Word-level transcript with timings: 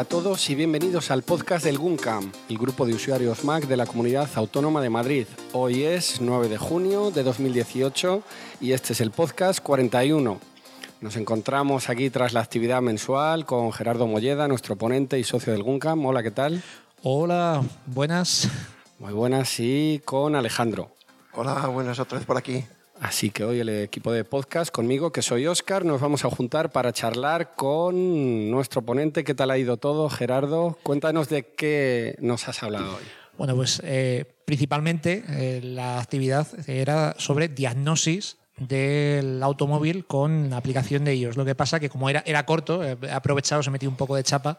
Hola 0.00 0.06
a 0.06 0.22
todos 0.22 0.48
y 0.48 0.54
bienvenidos 0.54 1.10
al 1.10 1.22
podcast 1.22 1.62
del 1.62 1.76
GUNCAM, 1.76 2.32
el 2.48 2.56
grupo 2.56 2.86
de 2.86 2.94
usuarios 2.94 3.44
Mac 3.44 3.66
de 3.66 3.76
la 3.76 3.84
Comunidad 3.84 4.30
Autónoma 4.34 4.80
de 4.80 4.88
Madrid. 4.88 5.26
Hoy 5.52 5.82
es 5.82 6.22
9 6.22 6.48
de 6.48 6.56
junio 6.56 7.10
de 7.10 7.22
2018 7.22 8.22
y 8.62 8.72
este 8.72 8.94
es 8.94 9.02
el 9.02 9.10
podcast 9.10 9.60
41. 9.60 10.40
Nos 11.02 11.16
encontramos 11.16 11.90
aquí 11.90 12.08
tras 12.08 12.32
la 12.32 12.40
actividad 12.40 12.80
mensual 12.80 13.44
con 13.44 13.74
Gerardo 13.74 14.06
Molleda, 14.06 14.48
nuestro 14.48 14.74
ponente 14.74 15.18
y 15.18 15.24
socio 15.24 15.52
del 15.52 15.62
GUNCAM. 15.62 16.06
Hola, 16.06 16.22
¿qué 16.22 16.30
tal? 16.30 16.62
Hola, 17.02 17.62
buenas. 17.84 18.48
Muy 19.00 19.12
buenas 19.12 19.60
y 19.60 20.00
con 20.06 20.34
Alejandro. 20.34 20.96
Hola, 21.34 21.66
buenas 21.66 21.98
otra 21.98 22.16
vez 22.16 22.26
por 22.26 22.38
aquí. 22.38 22.64
Así 23.00 23.30
que 23.30 23.44
hoy 23.44 23.60
el 23.60 23.70
equipo 23.70 24.12
de 24.12 24.24
podcast 24.24 24.70
conmigo, 24.70 25.10
que 25.10 25.22
soy 25.22 25.46
Oscar, 25.46 25.86
nos 25.86 26.02
vamos 26.02 26.26
a 26.26 26.30
juntar 26.30 26.70
para 26.70 26.92
charlar 26.92 27.54
con 27.54 28.50
nuestro 28.50 28.82
ponente. 28.82 29.24
¿Qué 29.24 29.34
tal 29.34 29.50
ha 29.50 29.56
ido 29.56 29.78
todo, 29.78 30.10
Gerardo? 30.10 30.78
Cuéntanos 30.82 31.30
de 31.30 31.44
qué 31.44 32.14
nos 32.20 32.46
has 32.46 32.62
hablado 32.62 32.96
hoy. 32.96 33.04
Bueno, 33.38 33.56
pues 33.56 33.80
eh, 33.86 34.26
principalmente 34.44 35.24
eh, 35.30 35.60
la 35.62 35.98
actividad 35.98 36.46
era 36.68 37.14
sobre 37.16 37.48
diagnosis 37.48 38.36
del 38.58 39.42
automóvil 39.42 40.04
con 40.04 40.52
aplicación 40.52 41.06
de 41.06 41.12
ellos. 41.12 41.38
Lo 41.38 41.46
que 41.46 41.54
pasa 41.54 41.80
que 41.80 41.88
como 41.88 42.10
era, 42.10 42.22
era 42.26 42.44
corto, 42.44 42.84
eh, 42.84 42.98
he 43.00 43.10
aprovechado, 43.12 43.62
se 43.62 43.70
metí 43.70 43.86
un 43.86 43.96
poco 43.96 44.14
de 44.14 44.24
chapa 44.24 44.58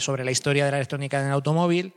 sobre 0.00 0.22
la 0.22 0.30
historia 0.30 0.66
de 0.66 0.70
la 0.70 0.76
electrónica 0.76 1.18
en 1.18 1.28
el 1.28 1.32
automóvil, 1.32 1.94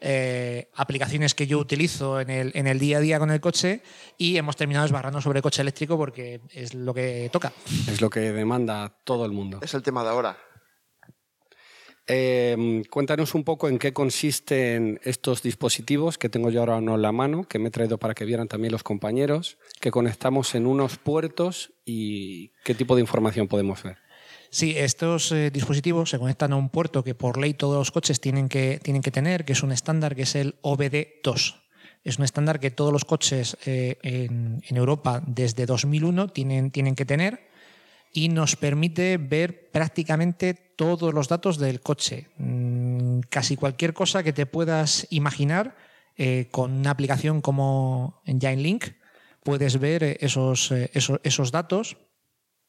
eh, 0.00 0.70
aplicaciones 0.74 1.34
que 1.34 1.46
yo 1.46 1.58
utilizo 1.58 2.20
en 2.20 2.30
el, 2.30 2.52
en 2.54 2.66
el, 2.66 2.78
día 2.78 2.98
a 2.98 3.00
día 3.00 3.18
con 3.18 3.30
el 3.30 3.40
coche 3.40 3.82
y 4.18 4.36
hemos 4.36 4.56
terminado 4.56 4.86
esbarrando 4.86 5.20
sobre 5.20 5.38
el 5.38 5.42
coche 5.42 5.62
eléctrico 5.62 5.96
porque 5.96 6.40
es 6.50 6.74
lo 6.74 6.92
que 6.92 7.28
toca. 7.32 7.52
Es 7.88 8.00
lo 8.00 8.10
que 8.10 8.20
demanda 8.32 8.98
todo 9.04 9.24
el 9.24 9.32
mundo. 9.32 9.60
Es 9.62 9.74
el 9.74 9.82
tema 9.82 10.02
de 10.02 10.10
ahora. 10.10 10.36
Eh, 12.08 12.84
cuéntanos 12.88 13.34
un 13.34 13.42
poco 13.42 13.68
en 13.68 13.78
qué 13.78 13.92
consisten 13.92 15.00
estos 15.02 15.42
dispositivos 15.42 16.18
que 16.18 16.28
tengo 16.28 16.50
yo 16.50 16.60
ahora 16.60 16.78
en 16.78 17.02
la 17.02 17.10
mano, 17.10 17.44
que 17.44 17.58
me 17.58 17.68
he 17.68 17.70
traído 17.70 17.98
para 17.98 18.14
que 18.14 18.24
vieran 18.24 18.46
también 18.46 18.70
los 18.70 18.84
compañeros, 18.84 19.58
que 19.80 19.90
conectamos 19.90 20.54
en 20.54 20.66
unos 20.66 20.98
puertos 20.98 21.72
y 21.84 22.52
qué 22.64 22.74
tipo 22.74 22.94
de 22.94 23.00
información 23.00 23.48
podemos 23.48 23.82
ver. 23.82 24.05
Sí, 24.50 24.74
estos 24.76 25.32
eh, 25.32 25.50
dispositivos 25.50 26.10
se 26.10 26.18
conectan 26.18 26.52
a 26.52 26.56
un 26.56 26.68
puerto 26.68 27.02
que 27.02 27.14
por 27.14 27.38
ley 27.38 27.54
todos 27.54 27.76
los 27.76 27.90
coches 27.90 28.20
tienen 28.20 28.48
que, 28.48 28.80
tienen 28.82 29.02
que 29.02 29.10
tener, 29.10 29.44
que 29.44 29.52
es 29.52 29.62
un 29.62 29.72
estándar 29.72 30.14
que 30.14 30.22
es 30.22 30.34
el 30.34 30.60
OBD2. 30.62 31.62
Es 32.04 32.18
un 32.18 32.24
estándar 32.24 32.60
que 32.60 32.70
todos 32.70 32.92
los 32.92 33.04
coches 33.04 33.56
eh, 33.66 33.98
en, 34.02 34.62
Europa 34.76 35.22
desde 35.26 35.66
2001 35.66 36.28
tienen, 36.28 36.70
tienen 36.70 36.94
que 36.94 37.04
tener 37.04 37.48
y 38.12 38.28
nos 38.28 38.56
permite 38.56 39.18
ver 39.18 39.70
prácticamente 39.70 40.54
todos 40.54 41.12
los 41.12 41.28
datos 41.28 41.58
del 41.58 41.80
coche. 41.80 42.28
Mm, 42.38 43.20
casi 43.28 43.56
cualquier 43.56 43.92
cosa 43.92 44.22
que 44.22 44.32
te 44.32 44.46
puedas 44.46 45.06
imaginar 45.10 45.76
eh, 46.16 46.48
con 46.50 46.72
una 46.72 46.90
aplicación 46.90 47.40
como 47.40 48.22
Engine 48.24 48.56
Link 48.56 48.86
puedes 49.42 49.78
ver 49.78 50.16
esos, 50.20 50.72
esos 50.72 51.52
datos 51.52 51.98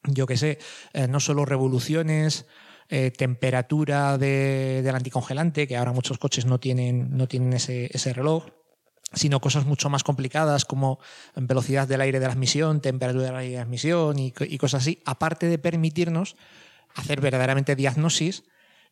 yo 0.03 0.26
qué 0.26 0.38
sé, 0.38 0.59
eh, 0.94 1.08
no 1.08 1.20
solo 1.20 1.45
revoluciones, 1.45 2.45
eh, 2.90 3.12
temperatura 3.12 4.18
de, 4.18 4.81
del 4.81 4.96
anticongelante, 4.96 5.68
que 5.68 5.75
ahora 5.75 5.91
muchos 5.91 6.18
coches 6.18 6.46
no 6.46 6.58
tienen, 6.58 7.18
no 7.18 7.28
tienen 7.28 7.52
ese, 7.52 7.90
ese, 7.91 8.13
reloj, 8.13 8.46
sino 9.12 9.41
cosas 9.41 9.66
mucho 9.66 9.90
más 9.90 10.06
complicadas 10.06 10.63
como 10.63 11.00
velocidad 11.36 11.86
del 11.86 12.00
aire 12.00 12.22
de 12.22 12.28
la 12.28 12.31
admisión, 12.31 12.80
temperatura 12.80 13.25
del 13.25 13.36
aire 13.36 13.52
de 13.52 13.57
la 13.57 13.63
admisión 13.63 14.18
y, 14.19 14.31
cosas 14.31 14.84
así, 14.84 15.02
aparte 15.06 15.47
de 15.47 15.57
permitirnos 15.57 16.38
hacer 16.96 17.19
verdaderamente 17.19 17.75
diagnosis 17.75 18.46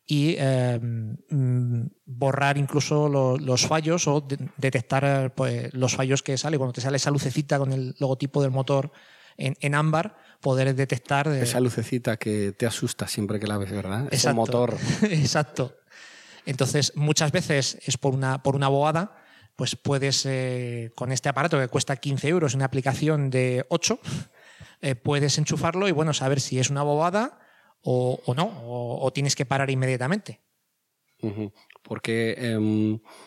y 0.06 0.36
eh, 0.38 0.78
borrar 2.04 2.58
incluso 2.58 3.08
lo, 3.08 3.38
los 3.38 3.66
fallos 3.66 4.06
o 4.08 4.20
de, 4.20 4.36
detectar 4.58 5.34
pues, 5.34 5.72
los 5.72 5.96
fallos 5.96 6.22
que 6.22 6.36
sale. 6.36 6.58
Cuando 6.58 6.74
te 6.74 6.82
sale 6.82 6.98
esa 6.98 7.10
lucecita 7.10 7.58
con 7.58 7.72
el 7.72 7.94
logotipo 7.98 8.42
del 8.42 8.50
motor 8.50 8.92
en, 9.38 9.56
en 9.60 9.74
ámbar, 9.74 10.16
poder 10.40 10.74
detectar. 10.74 11.28
De... 11.28 11.42
Esa 11.42 11.60
lucecita 11.60 12.16
que 12.16 12.52
te 12.52 12.66
asusta 12.66 13.08
siempre 13.08 13.40
que 13.40 13.46
la 13.46 13.58
ves, 13.58 13.70
¿verdad? 13.70 14.04
Exacto. 14.04 14.16
Ese 14.16 14.32
motor. 14.32 14.76
Exacto. 15.10 15.76
Entonces, 16.46 16.92
muchas 16.94 17.32
veces 17.32 17.78
es 17.84 17.98
por 17.98 18.14
una, 18.14 18.42
por 18.42 18.54
una 18.54 18.68
bobada, 18.68 19.16
pues 19.56 19.74
puedes, 19.74 20.24
eh, 20.26 20.92
con 20.94 21.10
este 21.10 21.28
aparato 21.28 21.58
que 21.58 21.68
cuesta 21.68 21.96
15 21.96 22.28
euros, 22.28 22.54
una 22.54 22.66
aplicación 22.66 23.30
de 23.30 23.66
8, 23.68 23.98
eh, 24.82 24.94
puedes 24.94 25.38
enchufarlo 25.38 25.88
y, 25.88 25.92
bueno, 25.92 26.12
saber 26.12 26.40
si 26.40 26.58
es 26.58 26.70
una 26.70 26.82
bobada 26.82 27.40
o, 27.82 28.20
o 28.24 28.34
no, 28.34 28.44
o, 28.44 29.04
o, 29.04 29.12
tienes 29.12 29.34
que 29.34 29.46
parar 29.46 29.70
inmediatamente. 29.70 30.40
Uh 31.22 31.30
-huh. 31.30 31.52
Porque 31.82 32.34
eh, 32.36 32.52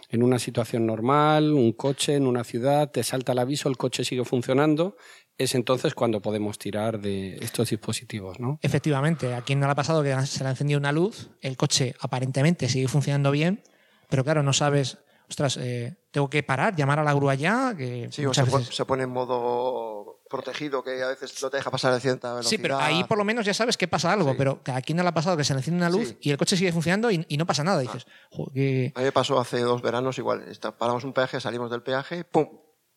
en 0.10 0.24
una 0.24 0.38
situación 0.38 0.86
normal, 0.86 1.54
un 1.54 1.72
coche 1.74 2.16
en 2.16 2.28
una 2.28 2.44
ciudad, 2.44 2.92
te 2.92 3.04
salta 3.04 3.32
el 3.32 3.40
aviso, 3.40 3.70
el 3.70 3.78
coche 3.78 4.04
sigue 4.04 4.26
funcionando, 4.26 4.96
es 5.40 5.56
entonces 5.56 5.96
cuando 5.96 6.22
podemos 6.22 6.60
tirar 6.60 7.00
de 7.00 7.38
estos 7.38 7.70
dispositivos, 7.70 8.40
¿no? 8.40 8.60
Efectivamente, 8.62 9.34
a 9.34 9.42
quien 9.42 9.60
no 9.60 9.68
le 9.68 9.72
ha 9.72 9.76
pasado 9.76 10.04
que 10.04 10.14
se 10.26 10.44
le 10.44 10.48
ha 10.48 10.52
encendido 10.52 10.78
una 10.78 10.92
luz, 10.92 11.30
el 11.42 11.56
coche 11.56 11.96
aparentemente 12.02 12.68
sigue 12.68 12.90
funcionando 12.90 13.32
bien, 13.32 13.64
pero 14.10 14.26
claro, 14.26 14.44
no 14.44 14.52
sabes, 14.52 14.98
ostras, 15.30 15.56
eh, 15.56 15.96
tengo 16.12 16.30
que 16.30 16.44
parar, 16.44 16.76
llamar 16.76 17.00
a 17.00 17.04
la 17.04 17.14
grúa 17.14 17.36
ya. 17.36 17.74
Que 17.76 18.10
sí, 18.12 18.26
o 18.26 18.34
se, 18.34 18.44
veces... 18.44 18.76
se, 18.76 18.84
pone 18.84 19.04
en 19.04 19.12
modo 19.12 20.20
protegido 20.30 20.84
que 20.84 21.02
a 21.02 21.08
veces 21.08 21.42
no 21.42 21.50
te 21.50 21.58
deja 21.58 21.72
pasar 21.72 21.94
de 21.94 22.02
cierta 22.02 22.34
velocidad. 22.34 22.50
Sí, 22.50 22.58
pero 22.58 22.78
ahí 22.78 23.06
por 23.06 23.18
lo 23.18 23.24
menos 23.24 23.46
ya 23.46 23.54
sabes 23.54 23.78
que 23.78 23.88
pasa 23.88 24.12
algo, 24.12 24.32
sí. 24.32 24.36
pero 24.38 24.60
a 24.66 24.82
quien 24.82 24.98
no 24.98 25.04
le 25.04 25.10
ha 25.10 25.14
pasado 25.14 25.38
que 25.38 25.46
se 25.46 25.54
le 25.54 25.60
enciende 25.60 25.78
una 25.78 25.90
luz 25.90 26.10
sí. 26.10 26.18
y 26.20 26.32
el 26.32 26.38
coche 26.38 26.58
sigue 26.58 26.74
funcionando 26.74 27.10
y, 27.12 27.26
y 27.30 27.38
no 27.38 27.46
pasa 27.46 27.64
nada. 27.64 27.80
Dices, 27.80 28.06
ah. 28.34 28.44
que... 28.54 28.92
A 28.94 29.00
mí 29.00 29.06
me 29.06 29.12
pasó 29.14 29.40
hace 29.40 29.62
dos 29.62 29.82
veranos 29.82 30.18
igual, 30.18 30.44
paramos 30.78 31.06
un 31.06 31.14
peaje, 31.14 31.40
salimos 31.40 31.72
del 31.72 31.82
peaje, 31.82 32.26
¡pum! 32.26 32.50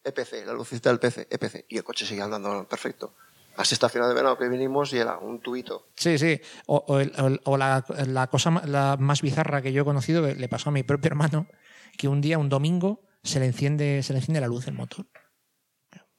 EPC, 0.04 0.46
la 0.46 0.52
lucecita 0.52 0.90
del 0.90 0.98
PC, 0.98 1.28
EPC, 1.30 1.66
y 1.68 1.76
el 1.76 1.84
coche 1.84 2.06
sigue 2.06 2.22
andando 2.22 2.66
perfecto. 2.68 3.14
Así 3.56 3.74
estacionado 3.74 4.10
de 4.10 4.14
verano 4.14 4.38
que 4.38 4.48
vinimos 4.48 4.92
y 4.94 4.98
era 4.98 5.18
un 5.18 5.40
tubito. 5.40 5.88
Sí, 5.94 6.18
sí. 6.18 6.40
O, 6.66 6.98
la, 7.58 8.26
cosa 8.30 8.50
más 8.50 9.20
bizarra 9.20 9.60
que 9.60 9.72
yo 9.72 9.82
he 9.82 9.84
conocido 9.84 10.26
le 10.26 10.48
pasó 10.48 10.70
a 10.70 10.72
mi 10.72 10.82
propio 10.82 11.08
hermano, 11.08 11.46
que 11.98 12.08
un 12.08 12.22
día, 12.22 12.38
un 12.38 12.48
domingo, 12.48 13.02
se 13.22 13.41
le 13.41 13.46
enciende, 13.46 14.02
se 14.02 14.14
enciende 14.14 14.41
la 14.41 14.46
luz 14.46 14.64
del 14.64 14.74
motor. 14.74 15.06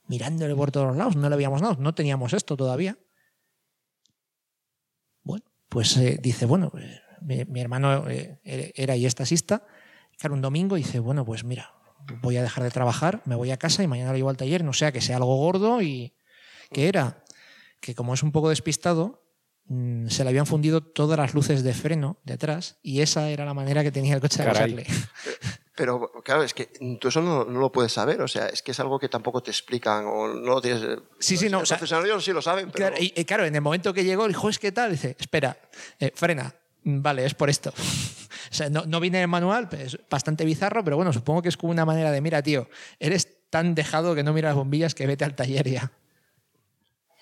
Mirándole 0.08 0.54
por 0.56 0.72
todos 0.72 0.96
lados, 0.96 1.16
no 1.16 1.28
le 1.28 1.34
habíamos 1.34 1.62
dado, 1.62 1.76
no 1.80 1.96
teníamos 1.96 2.34
esto 2.34 2.56
todavía. 2.56 3.00
Bueno, 5.24 5.46
pues 5.70 5.98
eh, 5.98 6.20
dice, 6.22 6.46
bueno, 6.46 6.70
pues, 6.70 6.86
mi, 7.22 7.60
hermano 7.60 8.08
eh, 8.10 8.40
era 8.44 8.96
y 8.96 9.06
es 9.06 9.16
claro, 9.16 10.36
un 10.36 10.42
domingo 10.42 10.76
dice, 10.76 11.00
bueno, 11.00 11.26
pues 11.26 11.44
mira, 11.44 11.74
voy 12.22 12.38
a 12.38 12.42
dejar 12.42 12.64
de 12.64 12.72
trabajar, 12.72 13.22
me 13.26 13.36
voy 13.36 13.52
a 13.52 13.58
casa 13.58 13.84
y 13.84 13.88
mañana 13.88 14.12
lo 14.12 14.18
llevo 14.18 14.30
al 14.30 14.38
taller, 14.38 14.64
no 14.64 14.74
sea 14.74 14.92
que 14.92 15.02
sea 15.02 15.18
algo 15.18 15.36
gordo 15.36 15.82
y 15.82 16.16
que 16.72 16.88
era 16.88 17.24
que 17.80 17.96
como 17.96 18.14
es 18.14 18.24
un 18.24 18.32
poco 18.32 18.50
despistado, 18.50 19.24
mmm, 19.66 20.08
se 20.08 20.24
le 20.24 20.30
habían 20.30 20.46
fundido 20.46 20.82
todas 20.82 21.18
las 21.18 21.34
luces 21.34 21.64
de 21.64 21.74
freno 21.74 22.18
de 22.24 22.34
atrás 22.34 22.78
y 22.82 23.02
esa 23.02 23.30
era 23.30 23.46
la 23.46 23.54
manera 23.54 23.84
que 23.84 23.92
tenía 23.92 24.16
el 24.16 24.22
coche 24.22 24.42
de 24.42 24.50
avisarle. 24.50 24.88
Pero 25.76 26.12
claro, 26.24 26.44
es 26.44 26.54
que 26.54 26.70
tú 27.00 27.08
eso 27.08 27.22
no, 27.22 27.46
no, 27.46 27.60
lo 27.60 27.72
puedes 27.72 27.92
saber, 27.92 28.22
o 28.22 28.28
sea, 28.28 28.48
es 28.48 28.62
que 28.62 28.72
es 28.72 28.80
algo 28.80 29.00
que 29.00 29.10
tampoco 29.10 29.42
te 29.42 29.50
explican 29.50 30.06
o 30.06 30.28
no 30.28 30.54
lo 30.54 30.62
tienes. 30.62 31.00
Sí, 31.20 31.36
sí, 31.36 31.50
no. 31.50 31.62
Los 31.62 31.70
concesionarios 31.70 32.24
sí 32.24 32.32
lo 32.32 32.44
saben. 32.44 32.70
Pero... 32.70 32.90
Claro, 32.90 32.96
y, 33.04 33.12
y, 33.16 33.26
claro, 33.26 33.44
en 33.44 33.56
el 33.56 33.62
momento 33.62 33.92
que 33.92 34.04
llegó, 34.04 34.28
dijo, 34.28 34.50
es 34.50 34.60
que 34.60 34.72
tal, 34.72 34.92
dice, 34.92 35.16
espera, 35.20 35.58
eh, 36.00 36.12
frena, 36.14 36.54
vale, 36.84 37.26
es 37.26 37.34
por 37.34 37.50
esto. 37.50 37.74
O 38.52 38.56
sea, 38.56 38.70
no, 38.70 38.86
no 38.86 39.00
viene 39.00 39.18
en 39.18 39.24
el 39.24 39.28
manual, 39.28 39.68
es 39.72 39.98
bastante 40.10 40.46
bizarro, 40.46 40.84
pero 40.84 40.96
bueno, 40.96 41.12
supongo 41.12 41.42
que 41.42 41.50
es 41.50 41.58
como 41.58 41.72
una 41.72 41.86
manera 41.86 42.12
de, 42.12 42.22
mira, 42.22 42.44
tío, 42.44 42.70
eres 43.00 43.28
tan 43.50 43.74
dejado 43.74 44.14
que 44.14 44.22
no 44.22 44.32
miras 44.32 44.50
las 44.50 44.58
bombillas 44.58 44.94
que 44.94 45.08
vete 45.08 45.24
al 45.26 45.36
taller 45.36 45.68
ya. 45.68 45.92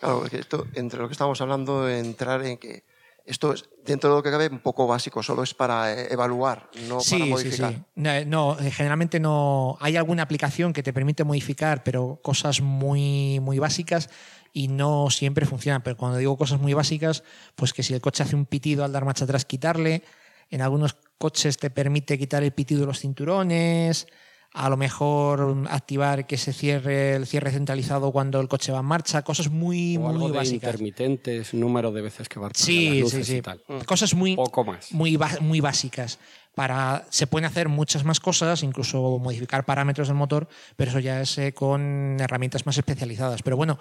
Claro, 0.02 0.20
porque 0.22 0.40
esto, 0.40 0.68
entre 0.74 1.00
lo 1.00 1.08
que 1.08 1.14
estamos 1.14 1.40
hablando, 1.40 1.88
entrar 1.88 2.44
en 2.44 2.58
que 2.58 2.84
esto 3.26 3.54
es, 3.54 3.70
dentro 3.86 4.10
de 4.10 4.16
lo 4.18 4.24
que 4.24 4.32
cabe, 4.32 4.48
un 4.48 4.60
poco 4.60 4.88
básico, 4.88 5.22
solo 5.22 5.44
es 5.44 5.54
para 5.54 5.94
evaluar, 6.10 6.70
no 6.88 7.02
sí, 7.02 7.20
para 7.20 7.26
modificar. 7.26 7.72
Sí, 7.72 7.78
sí. 7.78 7.84
No, 7.96 8.26
no, 8.26 8.58
generalmente 8.72 9.20
no. 9.20 9.78
Hay 9.80 9.96
alguna 9.96 10.24
aplicación 10.24 10.74
que 10.74 10.84
te 10.84 10.92
permite 10.92 11.24
modificar, 11.24 11.84
pero 11.84 12.20
cosas 12.24 12.62
muy, 12.62 13.40
muy 13.40 13.60
básicas 13.60 14.10
y 14.54 14.68
no 14.68 15.10
siempre 15.10 15.46
funcionan. 15.46 15.82
Pero 15.82 15.98
cuando 15.98 16.18
digo 16.18 16.38
cosas 16.38 16.60
muy 16.60 16.74
básicas, 16.74 17.24
pues 17.56 17.74
que 17.74 17.84
si 17.84 17.94
el 17.94 18.02
coche 18.02 18.24
hace 18.24 18.36
un 18.36 18.46
pitido 18.46 18.84
al 18.84 18.92
dar 18.92 19.06
marcha 19.06 19.26
atrás, 19.26 19.46
quitarle. 19.46 20.04
En 20.50 20.62
algunos 20.62 20.98
coches 21.18 21.58
te 21.58 21.70
permite 21.70 22.18
quitar 22.18 22.44
el 22.44 22.52
pitido 22.52 22.82
de 22.82 22.88
los 22.88 23.00
cinturones, 23.00 24.08
a 24.54 24.70
lo 24.70 24.76
mejor 24.76 25.66
activar 25.70 26.28
que 26.28 26.38
se 26.38 26.52
cierre 26.52 27.16
el 27.16 27.26
cierre 27.26 27.52
centralizado 27.52 28.12
cuando 28.12 28.42
el 28.42 28.50
coche 28.50 28.74
va 28.74 28.80
en 28.80 28.86
marcha, 28.86 29.22
cosas 29.22 29.50
muy, 29.50 29.96
o 29.96 30.02
muy 30.02 30.10
algo 30.14 30.30
básicas. 30.30 30.62
De 30.62 30.70
intermitentes, 30.70 31.54
número 31.54 31.92
de 31.94 32.02
veces 32.02 32.28
que 32.28 32.40
va 32.40 32.48
a 32.48 32.52
sí, 32.54 32.90
las 32.90 33.00
luces 33.00 33.26
sí, 33.26 33.32
sí. 33.34 33.38
y 33.38 33.42
tal. 33.42 33.64
Cosas 33.86 34.14
muy, 34.14 34.36
Poco 34.36 34.66
más. 34.66 34.92
muy, 34.92 35.18
muy 35.40 35.62
básicas. 35.62 36.20
Para, 36.54 37.06
se 37.10 37.28
pueden 37.28 37.46
hacer 37.46 37.70
muchas 37.70 38.04
más 38.04 38.20
cosas, 38.20 38.62
incluso 38.64 39.20
modificar 39.20 39.66
parámetros 39.66 40.10
del 40.10 40.18
motor, 40.18 40.50
pero 40.76 40.92
eso 40.92 41.00
ya 41.00 41.22
es 41.22 41.38
eh, 41.38 41.54
con 41.54 42.18
herramientas 42.20 42.66
más 42.66 42.78
especializadas. 42.78 43.42
Pero 43.42 43.56
bueno, 43.56 43.80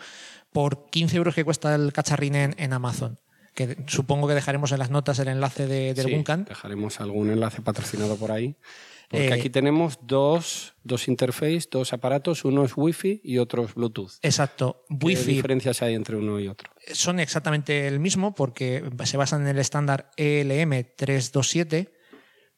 por 0.53 0.87
15 0.91 1.17
euros 1.17 1.35
que 1.35 1.45
cuesta 1.45 1.75
el 1.75 1.93
cacharrín 1.93 2.37
en, 2.37 2.55
en 2.59 2.73
Amazon, 2.73 3.19
que 3.55 3.77
supongo 3.89 4.29
que 4.29 4.35
dejaremos 4.35 4.71
en 4.71 4.79
las 4.79 4.91
notas 4.91 5.19
el 5.19 5.27
enlace 5.29 5.67
de, 5.67 5.95
del 5.95 6.07
Sí, 6.07 6.13
Guncan. 6.15 6.45
dejaremos 6.45 7.01
algún 7.01 7.31
enlace 7.31 7.61
patrocinado 7.61 8.17
por 8.17 8.31
ahí. 8.31 8.55
Porque 9.09 9.27
Eh, 9.27 9.33
aquí 9.33 9.51
tenemos 9.51 9.99
dos, 10.03 10.75
dos 10.85 11.09
interfaces, 11.09 11.69
dos 11.69 11.93
aparatos, 11.93 12.45
uno 12.45 12.65
es 12.65 12.75
Wi-Fi 12.77 13.23
y 13.25 13.39
otro 13.39 13.65
es 13.65 13.75
Bluetooth. 13.75 14.13
Exacto. 14.23 14.85
¿Qué 14.89 14.95
Wi-Fi 15.07 15.33
diferencias 15.35 15.83
hay 15.83 15.95
entre 15.95 16.15
uno 16.15 16.39
y 16.39 16.47
otro? 16.47 16.71
son 16.93 17.19
exactamente 17.19 17.89
el 17.89 17.99
mismo 17.99 18.33
porque 18.37 18.85
se 19.05 19.17
basan 19.17 19.43
en 19.43 19.49
el 19.49 19.59
estándar 19.59 20.13
ELM 20.17 20.71
327, 20.97 21.93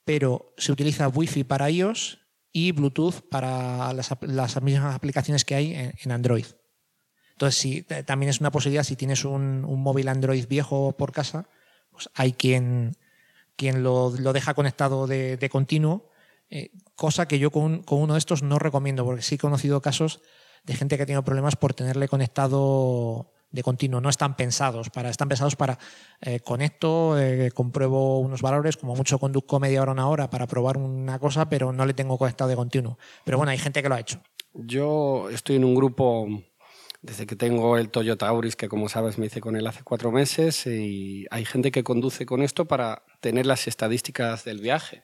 pero 0.04 0.52
se 0.56 0.72
utiliza 0.72 1.08
Wi-Fi 1.08 1.44
para 1.44 1.70
iOS 1.70 2.18
y 2.52 2.72
Bluetooth 2.72 3.20
para 3.30 3.92
las, 3.92 4.10
las 4.20 4.62
mismas 4.62 4.94
aplicaciones 4.94 5.44
que 5.44 5.54
hay 5.54 5.74
en, 5.74 6.12
Android. 6.12 6.46
Entonces, 7.32 7.60
sí, 7.60 7.82
t- 7.82 8.02
también 8.02 8.30
es 8.30 8.40
una 8.40 8.50
posibilidad, 8.50 8.84
si 8.84 8.96
tienes 8.96 9.24
un, 9.24 9.64
un 9.64 9.80
móvil 9.82 10.08
Android 10.08 10.46
viejo 10.48 10.96
por 10.96 11.12
casa, 11.12 11.48
pues 11.90 12.10
hay 12.14 12.32
quien, 12.32 12.96
quien 13.56 13.82
lo, 13.82 14.10
lo 14.10 14.32
deja 14.32 14.54
conectado 14.54 15.06
de, 15.06 15.36
de 15.36 15.48
continuo, 15.48 16.10
eh, 16.50 16.70
cosa 16.94 17.26
que 17.26 17.38
yo 17.38 17.50
con, 17.50 17.82
con 17.82 18.00
uno 18.00 18.14
de 18.14 18.18
estos 18.18 18.42
no 18.42 18.58
recomiendo, 18.58 19.04
porque 19.04 19.22
sí 19.22 19.36
he 19.36 19.38
conocido 19.38 19.80
casos 19.80 20.20
de 20.64 20.74
gente 20.74 20.96
que 20.96 21.04
ha 21.04 21.06
tenido 21.06 21.24
problemas 21.24 21.56
por 21.56 21.74
tenerle 21.74 22.08
conectado 22.08 23.32
de 23.52 23.62
continuo. 23.62 24.00
No 24.00 24.08
están 24.08 24.36
pensados 24.36 24.90
para, 24.90 25.10
están 25.10 25.28
pensados 25.28 25.56
para 25.56 25.78
eh, 26.20 26.40
conecto, 26.40 27.18
eh, 27.18 27.50
compruebo 27.52 28.18
unos 28.18 28.42
valores, 28.42 28.76
como 28.76 28.96
mucho 28.96 29.18
conduzco 29.18 29.60
media 29.60 29.82
hora, 29.82 29.92
una 29.92 30.08
hora 30.08 30.30
para 30.30 30.46
probar 30.46 30.76
una 30.78 31.18
cosa, 31.18 31.48
pero 31.48 31.72
no 31.72 31.86
le 31.86 31.94
tengo 31.94 32.18
conectado 32.18 32.50
de 32.50 32.56
continuo. 32.56 32.98
Pero 33.24 33.36
bueno, 33.36 33.52
hay 33.52 33.58
gente 33.58 33.82
que 33.82 33.88
lo 33.88 33.94
ha 33.94 34.00
hecho. 34.00 34.20
Yo 34.54 35.30
estoy 35.30 35.56
en 35.56 35.64
un 35.64 35.74
grupo 35.74 36.26
desde 37.02 37.26
que 37.26 37.34
tengo 37.34 37.76
el 37.78 37.90
Toyota 37.90 38.28
Auris, 38.28 38.54
que 38.54 38.68
como 38.68 38.88
sabes 38.88 39.18
me 39.18 39.26
hice 39.26 39.40
con 39.40 39.56
él 39.56 39.66
hace 39.66 39.82
cuatro 39.82 40.12
meses, 40.12 40.66
y 40.66 41.26
hay 41.30 41.44
gente 41.44 41.72
que 41.72 41.82
conduce 41.82 42.26
con 42.26 42.42
esto 42.42 42.66
para 42.66 43.02
tener 43.20 43.44
las 43.44 43.66
estadísticas 43.66 44.44
del 44.44 44.60
viaje. 44.60 45.02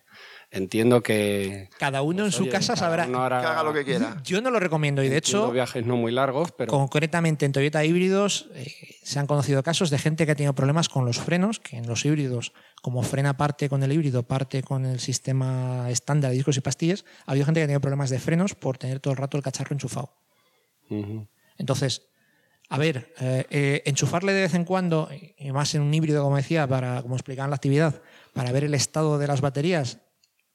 Entiendo 0.50 1.02
que... 1.02 1.68
Cada 1.78 2.00
uno 2.00 2.20
en 2.20 2.26
pues, 2.28 2.36
su 2.36 2.44
oye, 2.44 2.52
casa 2.52 2.74
sabrá. 2.74 3.04
hará- 3.04 3.40
Que 3.40 3.46
haga 3.46 3.62
lo 3.62 3.74
que 3.74 3.84
quiera. 3.84 4.18
Yo 4.24 4.40
no 4.40 4.50
lo 4.50 4.58
recomiendo 4.58 5.02
y 5.02 5.08
de 5.10 5.18
hecho, 5.18 5.50
viajes 5.52 5.84
no 5.84 5.96
muy 5.98 6.10
largos, 6.10 6.52
pero 6.52 6.70
concretamente 6.72 7.44
en 7.44 7.52
Toyota 7.52 7.84
híbridos 7.84 8.48
eh, 8.54 8.72
se 9.02 9.18
han 9.18 9.26
conocido 9.26 9.62
casos 9.62 9.90
de 9.90 9.98
gente 9.98 10.24
que 10.24 10.32
ha 10.32 10.34
tenido 10.34 10.54
problemas 10.54 10.88
con 10.88 11.04
los 11.04 11.18
frenos, 11.18 11.60
que 11.60 11.76
en 11.76 11.86
los 11.86 12.02
híbridos, 12.06 12.54
como 12.80 13.02
frena 13.02 13.36
parte 13.36 13.68
con 13.68 13.82
el 13.82 13.92
híbrido, 13.92 14.22
parte 14.22 14.62
con 14.62 14.86
el 14.86 15.00
sistema 15.00 15.90
estándar 15.90 16.30
de 16.30 16.38
discos 16.38 16.56
y 16.56 16.62
pastillas, 16.62 17.04
ha 17.26 17.32
habido 17.32 17.44
gente 17.44 17.60
que 17.60 17.64
ha 17.64 17.66
tenido 17.66 17.80
problemas 17.82 18.08
de 18.08 18.18
frenos 18.18 18.54
por 18.54 18.78
tener 18.78 19.00
todo 19.00 19.12
el 19.12 19.18
rato 19.18 19.36
el 19.36 19.42
cacharro 19.42 19.74
enchufado. 19.74 20.14
Entonces, 21.58 22.06
a 22.70 22.78
ver, 22.78 23.12
eh, 23.20 23.44
eh, 23.50 23.82
enchufarle 23.84 24.32
de 24.32 24.42
vez 24.42 24.54
en 24.54 24.64
cuando, 24.64 25.10
y 25.38 25.52
más 25.52 25.74
en 25.74 25.82
un 25.82 25.92
híbrido, 25.92 26.22
como 26.22 26.36
decía, 26.36 26.66
para, 26.66 27.02
como 27.02 27.16
explicaba 27.16 27.44
en 27.44 27.50
la 27.50 27.56
actividad, 27.56 28.00
para 28.32 28.50
ver 28.52 28.64
el 28.64 28.72
estado 28.74 29.18
de 29.18 29.26
las 29.26 29.40
baterías, 29.42 29.98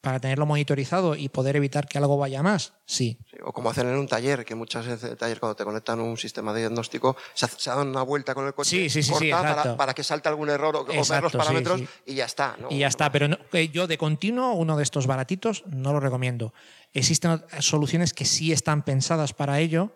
para 0.04 0.20
tenerlo 0.20 0.46
monitorizado 0.46 1.16
y 1.16 1.30
poder 1.30 1.56
evitar 1.56 1.88
que 1.88 1.98
algo 1.98 2.18
vaya 2.18 2.44
más, 2.44 2.74
sí. 2.86 3.18
Sí, 3.32 3.38
O 3.42 3.54
como 3.54 3.70
hacen 3.70 3.88
en 3.88 3.96
un 3.96 4.06
taller, 4.06 4.44
que 4.44 4.54
muchas 4.54 4.86
veces 4.86 5.10
el 5.12 5.16
taller 5.18 5.40
cuando 5.40 5.56
te 5.56 5.64
conectan 5.64 6.02
un 6.02 6.18
sistema 6.18 6.52
de 6.54 6.60
diagnóstico, 6.60 7.16
se, 7.34 7.46
hace- 7.46 7.58
se 7.58 7.70
dan 7.70 7.88
una 7.88 8.02
vuelta 8.04 8.36
con 8.36 8.46
el 8.46 8.54
coche 8.54 8.70
Sí, 8.70 8.90
sí, 8.90 9.02
sí, 9.02 9.14
sí, 9.18 9.30
corta 9.30 9.56
para, 9.56 9.78
para 9.78 9.94
que 9.94 10.04
salte 10.04 10.28
algún 10.28 10.50
error 10.50 10.76
o, 10.76 10.80
o 10.82 10.86
ver 10.88 10.98
Exacto, 10.98 11.24
los 11.24 11.32
sí, 11.32 11.38
parámetros 11.38 11.82
y 12.06 12.16
ya 12.16 12.26
está. 12.26 12.58
¿no? 12.60 12.68
Y 12.70 12.80
ya 12.80 12.88
está, 12.88 13.14
pero 13.14 13.30
no- 13.30 13.38
eh, 13.54 13.70
yo 13.70 13.88
de 13.88 13.98
continuo 13.98 14.52
uno 14.56 14.76
de 14.76 14.84
estos 14.84 15.08
baratitos 15.08 15.64
no 15.68 15.94
lo 15.94 16.02
recomiendo. 16.02 16.54
Existen 16.92 17.42
soluciones 17.60 18.14
que 18.14 18.26
sí 18.26 18.52
están 18.52 18.84
pensadas 18.84 19.32
para 19.32 19.62
ello, 19.62 19.96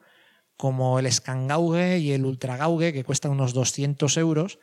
como 0.56 1.00
el 1.00 1.12
Scangauge 1.12 1.98
y 2.00 2.14
el 2.14 2.24
Ultragauge, 2.26 2.94
que 2.94 3.04
cuestan 3.04 3.32
unos 3.32 3.54
200 3.54 4.16
euros, 4.16 4.58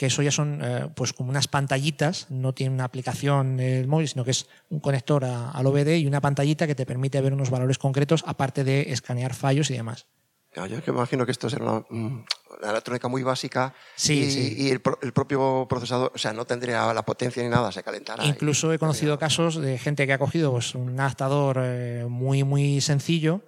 que 0.00 0.06
eso 0.06 0.22
ya 0.22 0.30
son 0.30 0.60
eh, 0.64 0.88
pues 0.94 1.12
como 1.12 1.28
unas 1.28 1.46
pantallitas, 1.46 2.26
no 2.30 2.54
tiene 2.54 2.72
una 2.74 2.84
aplicación 2.84 3.58
del 3.58 3.86
móvil, 3.86 4.08
sino 4.08 4.24
que 4.24 4.30
es 4.30 4.46
un 4.70 4.80
conector 4.80 5.26
a- 5.26 5.50
al 5.50 5.66
OBD 5.66 5.98
y 5.98 6.06
una 6.06 6.22
pantallita 6.22 6.66
que 6.66 6.74
te 6.74 6.86
permite 6.86 7.20
ver 7.20 7.34
unos 7.34 7.50
valores 7.50 7.76
concretos, 7.76 8.24
aparte 8.26 8.64
de 8.64 8.92
escanear 8.92 9.34
fallos 9.34 9.70
y 9.70 9.74
demás. 9.74 10.06
Yo 10.56 10.64
es 10.64 10.82
que 10.82 10.90
me 10.90 10.96
imagino 10.96 11.26
que 11.26 11.32
esto 11.32 11.50
será 11.50 11.64
una, 11.66 11.84
mm, 11.90 12.24
una 12.62 12.70
electrónica 12.70 13.08
muy 13.08 13.22
básica 13.22 13.74
Sí, 13.94 14.22
y, 14.22 14.30
sí. 14.30 14.54
y 14.56 14.70
el, 14.70 14.80
pro- 14.80 14.98
el 15.02 15.12
propio 15.12 15.66
procesador, 15.68 16.12
o 16.14 16.18
sea, 16.18 16.32
no 16.32 16.46
tendría 16.46 16.94
la 16.94 17.02
potencia 17.02 17.42
ni 17.42 17.50
nada, 17.50 17.70
se 17.70 17.82
calentará. 17.82 18.24
Incluso 18.24 18.72
y- 18.72 18.76
he 18.76 18.78
conocido 18.78 19.18
casos 19.18 19.56
de 19.60 19.76
gente 19.78 20.06
que 20.06 20.14
ha 20.14 20.18
cogido 20.18 20.50
pues, 20.52 20.74
un 20.74 20.98
adaptador 20.98 21.58
eh, 21.62 22.06
muy, 22.08 22.42
muy 22.42 22.80
sencillo 22.80 23.42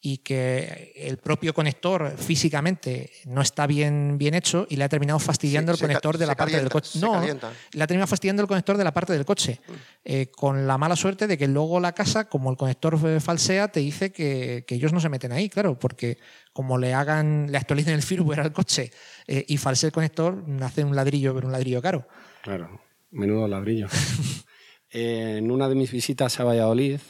y 0.00 0.18
que 0.18 0.92
el 0.96 1.18
propio 1.18 1.52
conector 1.52 2.16
físicamente 2.16 3.10
no 3.26 3.40
está 3.40 3.66
bien, 3.66 4.16
bien 4.16 4.34
hecho 4.34 4.66
y 4.70 4.76
le 4.76 4.84
ha 4.84 4.88
terminado 4.88 5.18
fastidiando 5.18 5.72
el 5.72 5.78
conector 5.78 6.18
de 6.18 6.26
la 6.26 6.36
parte 6.36 6.56
del 6.56 6.68
coche. 6.68 7.00
No, 7.00 7.12
calienta. 7.12 7.52
le 7.72 7.82
ha 7.82 7.86
terminado 7.86 8.06
fastidiando 8.06 8.42
el 8.42 8.48
conector 8.48 8.76
de 8.76 8.84
la 8.84 8.94
parte 8.94 9.12
del 9.12 9.24
coche. 9.24 9.60
eh, 10.04 10.30
con 10.30 10.68
la 10.68 10.78
mala 10.78 10.94
suerte 10.94 11.26
de 11.26 11.36
que 11.36 11.48
luego 11.48 11.80
la 11.80 11.92
casa, 11.92 12.28
como 12.28 12.50
el 12.50 12.56
conector 12.56 12.98
eh, 13.06 13.18
falsea, 13.18 13.68
te 13.68 13.80
dice 13.80 14.12
que, 14.12 14.64
que 14.68 14.76
ellos 14.76 14.92
no 14.92 15.00
se 15.00 15.08
meten 15.08 15.32
ahí, 15.32 15.48
claro, 15.48 15.76
porque 15.76 16.18
como 16.52 16.78
le 16.78 16.94
hagan, 16.94 17.50
le 17.50 17.58
actualicen 17.58 17.94
el 17.94 18.02
firmware 18.02 18.40
al 18.40 18.52
coche 18.52 18.92
eh, 19.26 19.44
y 19.48 19.56
falsee 19.56 19.88
el 19.88 19.92
conector, 19.92 20.44
hace 20.62 20.84
un 20.84 20.94
ladrillo, 20.94 21.34
pero 21.34 21.48
un 21.48 21.52
ladrillo 21.52 21.82
caro. 21.82 22.06
Claro, 22.42 22.80
menudo 23.10 23.48
ladrillo. 23.48 23.88
en 24.90 25.50
una 25.50 25.68
de 25.68 25.74
mis 25.74 25.90
visitas 25.90 26.38
a 26.38 26.44
Valladolid, 26.44 27.00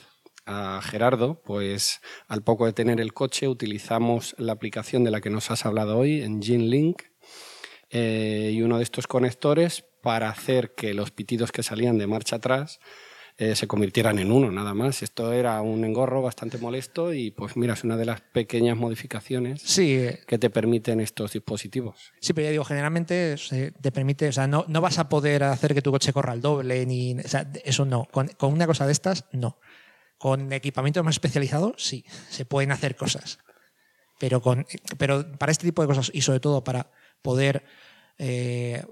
a 0.48 0.80
Gerardo, 0.82 1.42
pues 1.44 2.00
al 2.26 2.42
poco 2.42 2.64
de 2.64 2.72
tener 2.72 3.00
el 3.00 3.12
coche 3.12 3.46
utilizamos 3.48 4.34
la 4.38 4.52
aplicación 4.52 5.04
de 5.04 5.10
la 5.10 5.20
que 5.20 5.28
nos 5.28 5.50
has 5.50 5.66
hablado 5.66 5.98
hoy, 5.98 6.22
Engine 6.22 6.64
Link, 6.64 7.02
eh, 7.90 8.50
y 8.54 8.62
uno 8.62 8.78
de 8.78 8.82
estos 8.82 9.06
conectores 9.06 9.84
para 10.02 10.30
hacer 10.30 10.74
que 10.74 10.94
los 10.94 11.10
pitidos 11.10 11.52
que 11.52 11.62
salían 11.62 11.98
de 11.98 12.06
marcha 12.06 12.36
atrás 12.36 12.80
eh, 13.36 13.54
se 13.54 13.66
convirtieran 13.66 14.18
en 14.18 14.32
uno, 14.32 14.50
nada 14.50 14.72
más. 14.72 15.02
Esto 15.02 15.32
era 15.32 15.60
un 15.60 15.84
engorro 15.84 16.22
bastante 16.22 16.56
molesto 16.56 17.12
y 17.12 17.30
pues 17.30 17.56
mira, 17.56 17.74
es 17.74 17.84
una 17.84 17.96
de 17.96 18.06
las 18.06 18.20
pequeñas 18.20 18.76
modificaciones 18.76 19.60
Sí, 19.62 19.96
eh, 19.96 20.20
que 20.26 20.38
te 20.38 20.48
permiten 20.48 21.00
estos 21.00 21.34
dispositivos. 21.34 22.12
Sí, 22.20 22.32
pero 22.32 22.46
ya 22.46 22.50
digo, 22.52 22.64
generalmente 22.64 23.36
te 23.80 23.92
permite, 23.92 24.28
o 24.28 24.32
sea, 24.32 24.46
no, 24.46 24.64
no 24.66 24.80
vas 24.80 24.98
a 24.98 25.10
poder 25.10 25.44
hacer 25.44 25.74
que 25.74 25.82
tu 25.82 25.90
coche 25.90 26.12
corra 26.12 26.32
al 26.32 26.40
doble, 26.40 26.86
ni, 26.86 27.18
o 27.20 27.28
sea, 27.28 27.50
eso 27.64 27.84
no. 27.84 28.08
Con, 28.10 28.28
con 28.28 28.52
una 28.52 28.66
cosa 28.66 28.86
de 28.86 28.92
estas, 28.92 29.26
no. 29.32 29.58
Con 30.18 30.52
equipamiento 30.52 31.02
más 31.04 31.14
especializado, 31.14 31.74
sí, 31.78 32.04
se 32.28 32.44
pueden 32.44 32.72
hacer 32.72 32.96
cosas. 32.96 33.38
Pero, 34.18 34.42
con, 34.42 34.66
pero 34.98 35.30
para 35.38 35.52
este 35.52 35.66
tipo 35.66 35.82
de 35.82 35.88
cosas, 35.88 36.10
y 36.12 36.22
sobre 36.22 36.40
todo 36.40 36.64
para 36.64 36.90
poder. 37.22 37.64
eh, 38.18 38.84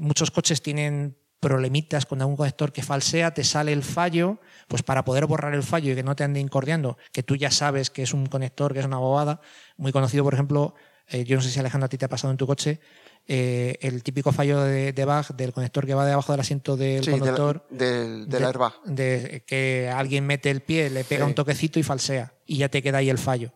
muchos 0.00 0.30
coches 0.30 0.62
tienen 0.62 1.16
problemitas 1.40 2.06
con 2.06 2.20
algún 2.20 2.36
conector 2.36 2.72
que 2.72 2.82
falsea, 2.82 3.32
te 3.32 3.44
sale 3.44 3.72
el 3.72 3.82
fallo, 3.82 4.40
pues 4.68 4.82
para 4.82 5.04
poder 5.04 5.26
borrar 5.26 5.54
el 5.54 5.62
fallo 5.62 5.92
y 5.92 5.94
que 5.94 6.02
no 6.02 6.16
te 6.16 6.24
ande 6.24 6.40
incordiando, 6.40 6.96
que 7.12 7.22
tú 7.22 7.36
ya 7.36 7.50
sabes 7.50 7.90
que 7.90 8.02
es 8.02 8.14
un 8.14 8.26
conector, 8.26 8.72
que 8.72 8.80
es 8.80 8.86
una 8.86 8.98
bobada, 8.98 9.40
muy 9.76 9.92
conocido, 9.92 10.24
por 10.24 10.34
ejemplo, 10.34 10.74
eh, 11.08 11.24
yo 11.24 11.36
no 11.36 11.42
sé 11.42 11.50
si 11.50 11.58
Alejandro 11.60 11.86
a 11.86 11.88
ti 11.88 11.98
te 11.98 12.04
ha 12.04 12.08
pasado 12.08 12.30
en 12.30 12.36
tu 12.36 12.46
coche, 12.46 12.80
eh, 13.28 13.76
el 13.80 14.02
típico 14.02 14.32
fallo 14.32 14.60
de, 14.62 14.92
de 14.92 15.04
bug 15.04 15.34
del 15.36 15.52
conector 15.52 15.84
que 15.86 15.94
va 15.94 16.06
debajo 16.06 16.32
del 16.32 16.40
asiento 16.40 16.76
del 16.76 17.04
Sí, 17.04 17.10
conductor. 17.10 17.66
del, 17.70 18.28
del 18.28 18.40
de- 18.40 18.46
airbag. 18.46 18.74
de 18.84 19.44
que 19.46 19.90
alguien 19.92 20.24
mete 20.26 20.50
el 20.50 20.60
pie, 20.62 20.90
le 20.90 21.04
pega 21.04 21.24
Sí. 21.24 21.28
un 21.28 21.34
toquecito 21.34 21.78
y 21.78 21.82
falsea, 21.82 22.34
y 22.46 22.58
ya 22.58 22.68
te 22.68 22.82
queda 22.82 22.98
ahí 22.98 23.10
el 23.10 23.18
fallo. 23.18 23.52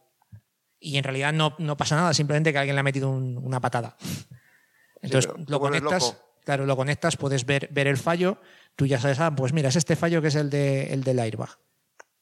Y 0.80 0.96
en 0.96 1.04
realidad 1.04 1.32
no, 1.32 1.54
no 1.58 1.76
pasa 1.76 1.94
nada, 1.96 2.14
simplemente 2.14 2.52
que 2.52 2.58
alguien 2.58 2.74
le 2.74 2.80
ha 2.80 2.84
metido 2.84 3.10
un- 3.10 3.38
una 3.38 3.60
patada. 3.60 3.96
Entonces 5.02 5.30
lo 5.48 5.60
conectas, 5.60 6.16
claro, 6.44 6.66
lo 6.66 6.76
conectas, 6.76 7.16
puedes 7.16 7.46
ver, 7.46 7.68
ver 7.70 7.86
el 7.86 7.96
fallo, 7.96 8.38
tú 8.76 8.86
ya 8.86 9.00
sabes, 9.00 9.18
ah, 9.20 9.34
pues 9.34 9.52
mira, 9.52 9.68
es 9.68 9.76
este 9.76 9.96
fallo 9.96 10.20
que 10.22 10.28
es 10.28 10.34
el, 10.34 10.50
de, 10.50 10.92
el 10.92 11.02
del 11.04 11.18
airbag. 11.18 11.50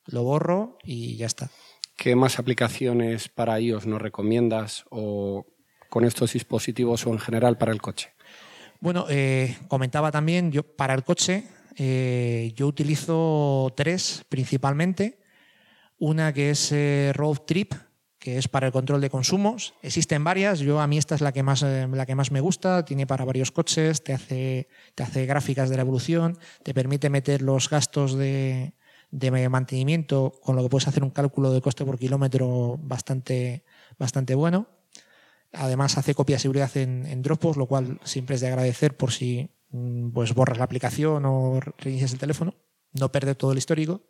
Lo 0.06 0.22
borro 0.22 0.78
y 0.84 1.16
ya 1.16 1.26
está. 1.26 1.50
¿Qué 1.98 2.14
más 2.14 2.38
aplicaciones 2.38 3.28
para 3.28 3.58
iOS 3.58 3.86
nos 3.86 4.00
recomiendas 4.00 4.84
o 4.88 5.46
con 5.90 6.04
estos 6.04 6.32
dispositivos 6.32 7.04
o 7.04 7.10
en 7.10 7.18
general 7.18 7.58
para 7.58 7.72
el 7.72 7.82
coche? 7.82 8.14
Bueno, 8.78 9.06
eh, 9.10 9.58
comentaba 9.66 10.12
también, 10.12 10.52
para 10.76 10.94
el 10.94 11.02
coche, 11.02 11.48
eh, 11.76 12.52
yo 12.54 12.68
utilizo 12.68 13.74
tres 13.76 14.24
principalmente. 14.28 15.18
Una 15.98 16.32
que 16.32 16.50
es 16.50 16.70
eh, 16.70 17.10
Road 17.16 17.38
Trip, 17.38 17.74
que 18.20 18.38
es 18.38 18.46
para 18.46 18.68
el 18.68 18.72
control 18.72 19.00
de 19.00 19.10
consumos. 19.10 19.74
Existen 19.82 20.22
varias, 20.22 20.60
yo 20.60 20.78
a 20.78 20.86
mí 20.86 20.98
esta 20.98 21.16
es 21.16 21.20
la 21.20 21.32
que 21.32 21.42
más, 21.42 21.62
la 21.62 22.06
que 22.06 22.14
más 22.14 22.30
me 22.30 22.38
gusta, 22.38 22.84
tiene 22.84 23.08
para 23.08 23.24
varios 23.24 23.50
coches, 23.50 24.04
te 24.04 24.12
hace, 24.12 24.68
te 24.94 25.02
hace 25.02 25.26
gráficas 25.26 25.68
de 25.68 25.74
la 25.74 25.82
evolución, 25.82 26.38
te 26.62 26.74
permite 26.74 27.10
meter 27.10 27.42
los 27.42 27.68
gastos 27.68 28.16
de, 28.16 28.77
de 29.10 29.48
mantenimiento, 29.48 30.38
con 30.42 30.56
lo 30.56 30.62
que 30.62 30.68
puedes 30.68 30.88
hacer 30.88 31.02
un 31.02 31.10
cálculo 31.10 31.50
de 31.50 31.60
coste 31.60 31.84
por 31.84 31.98
kilómetro 31.98 32.78
bastante, 32.82 33.64
bastante 33.98 34.34
bueno. 34.34 34.68
Además 35.52 35.96
hace 35.96 36.14
copia 36.14 36.36
de 36.36 36.40
seguridad 36.40 36.76
en, 36.76 37.22
Dropbox, 37.22 37.56
lo 37.56 37.66
cual 37.66 38.00
siempre 38.04 38.34
es 38.34 38.42
de 38.42 38.48
agradecer 38.48 38.96
por 38.96 39.12
si 39.12 39.50
mm, 39.70 40.10
pues 40.10 40.34
borras 40.34 40.58
la 40.58 40.64
aplicación 40.64 41.24
o 41.24 41.60
reinicias 41.78 42.12
el 42.12 42.18
teléfono, 42.18 42.54
no 42.92 43.10
perder 43.10 43.36
todo 43.36 43.52
el 43.52 43.58
histórico. 43.58 44.02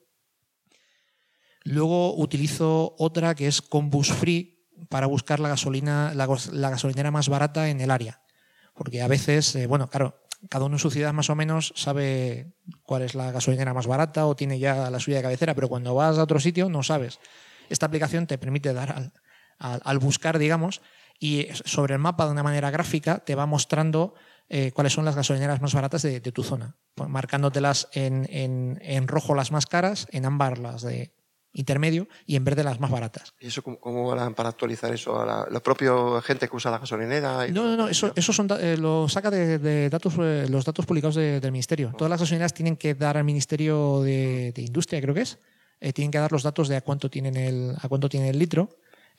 Luego 1.63 2.17
utilizo 2.17 2.97
otra 2.99 3.35
que 3.35 3.47
es 3.47 3.63
Combus 3.63 4.13
Free 4.13 4.67
para 4.89 5.07
buscar 5.07 5.39
la 5.39 5.49
gasolina, 5.49 6.13
la 6.15 6.71
gasolinera 6.71 7.11
más 7.11 7.29
barata 7.29 7.69
en 7.69 7.81
el 7.81 7.91
área. 7.91 8.23
Porque 8.75 9.03
a 9.03 9.09
veces, 9.09 9.55
eh, 9.57 9.67
bueno, 9.67 9.89
claro, 9.89 10.21
cada 10.49 10.65
uno 10.65 10.77
en 10.77 10.81
su 10.81 10.91
ciudad 10.91 11.13
más 11.13 11.31
o 11.31 11.35
menos 11.35 11.73
sabe 11.77 12.53
cuál 12.83 13.03
es 13.03 13.15
la 13.15 13.33
gasolinera 13.33 13.75
más 13.75 13.87
barata 13.87 14.27
o 14.27 14.37
tiene 14.37 14.59
ya 14.59 14.91
la 14.91 15.01
suya 15.01 15.19
de 15.19 15.23
cabecera, 15.25 15.55
pero 15.55 15.69
cuando 15.69 15.95
vas 15.95 16.19
a 16.19 16.23
otro 16.23 16.41
sitio 16.41 16.69
no 16.69 16.83
sabes. 16.83 17.19
Esta 17.69 17.87
aplicación 17.87 18.27
te 18.27 18.39
permite 18.39 18.73
dar 18.73 19.13
al, 19.59 19.99
buscar, 19.99 20.39
digamos, 20.39 20.81
y 21.19 21.49
sobre 21.65 21.95
el 21.95 22.01
mapa 22.01 22.27
de 22.27 22.33
una 22.33 22.43
manera 22.43 22.71
gráfica 22.71 23.19
te 23.19 23.35
va 23.35 23.47
mostrando 23.47 24.15
eh, 24.49 24.73
cuáles 24.73 24.93
son 24.93 25.05
las 25.05 25.17
gasolineras 25.17 25.61
más 25.61 25.75
baratas 25.75 26.03
de, 26.03 26.21
tu 26.21 26.43
zona, 26.43 26.77
pues 26.95 27.11
marcándotelas 27.11 27.89
en, 27.93 28.27
en, 28.31 28.79
en, 28.83 29.09
rojo 29.09 29.35
las 29.35 29.53
más 29.53 29.67
caras, 29.67 30.07
en 30.13 30.25
ámbar 30.25 30.59
las 30.59 30.83
de 30.83 31.13
intermedio 31.59 32.09
y 32.27 32.37
en 32.37 32.45
verde 32.45 32.65
las 32.65 32.81
más 32.81 32.91
baratas. 32.91 33.35
¿Y 33.41 33.49
eso 33.49 33.63
cómo, 33.63 34.13
harán 34.13 34.35
para 34.35 34.51
actualizar 34.51 34.93
eso? 34.93 35.21
¿A 35.21 35.49
la, 35.51 35.61
propia 35.61 35.93
gente 36.23 36.49
que 36.49 36.57
usa 36.57 36.71
la 36.71 36.79
gasolinera? 36.79 37.47
no, 37.49 37.65
no, 37.65 37.77
no, 37.77 37.89
eso, 37.89 38.13
eso 38.15 38.33
son, 38.33 38.49
eh, 38.61 38.77
lo 38.79 39.09
saca 39.09 39.31
de, 39.31 39.91
datos, 39.91 40.15
eh, 40.21 40.47
los 40.49 40.65
datos 40.65 40.87
publicados 40.87 41.17
del 41.17 41.53
Ministerio. 41.53 41.93
Todas 41.97 42.11
las 42.11 42.21
gasolineras 42.21 42.55
tienen 42.55 42.77
que 42.77 42.95
dar 42.95 43.17
al 43.17 43.25
Ministerio 43.25 44.03
de, 44.03 44.53
Industria, 44.57 45.01
creo 45.01 45.15
que 45.15 45.23
es, 45.23 45.39
tienen 45.95 46.11
que 46.11 46.19
dar 46.19 46.33
los 46.33 46.43
datos 46.43 46.69
de 46.69 46.77
a 46.77 46.81
cuánto 46.81 47.11
tienen 47.11 47.37
el, 47.37 47.75
a 47.81 47.89
cuánto 47.89 48.09
tiene 48.09 48.31
el 48.31 48.39
litro 48.39 48.69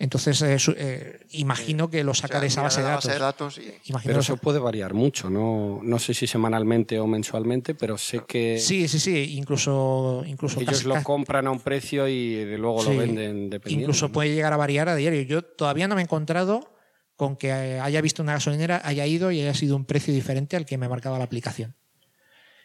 entonces, 0.02 0.42
eh, 0.44 0.58
eh, 0.78 1.20
imagino 1.32 1.90
que 1.90 2.06
lo 2.06 2.14
saca 2.14 2.40
de 2.40 2.48
esa 2.48 2.62
base 2.62 2.82
de 2.82 3.20
datos. 3.20 3.60
Pero 4.06 4.22
eso 4.22 4.38
puede 4.38 4.58
variar 4.58 4.94
mucho, 4.94 5.30
¿no? 5.30 5.82
No 5.84 6.00
sé 6.00 6.14
si 6.14 6.26
semanalmente 6.26 6.98
o 7.02 7.06
mensualmente, 7.06 7.76
pero 7.76 7.98
sé 7.98 8.22
que... 8.26 8.58
Sí, 8.60 8.88
sí, 8.88 8.98
sí, 8.98 9.36
incluso... 9.36 10.24
incluso 10.26 10.62
ellos 10.62 10.86
lo 10.86 11.04
compran 11.04 11.48
a 11.48 11.52
un 11.52 11.60
precio 11.60 12.08
y 12.08 12.46
luego 12.58 12.82
lo 12.82 12.96
venden 12.96 13.50
dependiendo. 13.50 13.84
Incluso 13.84 14.10
puede 14.10 14.34
llegar 14.34 14.54
a 14.54 14.58
variar 14.58 14.88
a 14.88 14.96
diario. 14.96 15.22
Yo 15.24 15.42
todavía 15.42 15.90
no 15.90 15.96
me 15.96 16.02
he 16.02 16.06
encontrado 16.06 16.74
con 17.18 17.36
que 17.36 17.52
haya 17.52 18.00
visto 18.00 18.24
una 18.24 18.34
gasolinera, 18.34 18.82
haya 18.86 19.06
ido 19.06 19.32
y 19.32 19.42
haya 19.42 19.54
sido 19.54 19.76
un 19.76 19.84
precio 19.84 20.14
diferente 20.14 20.56
al 20.56 20.66
que 20.66 20.78
me 20.78 20.88
marcaba 20.88 21.18
la 21.18 21.26
aplicación. 21.26 21.76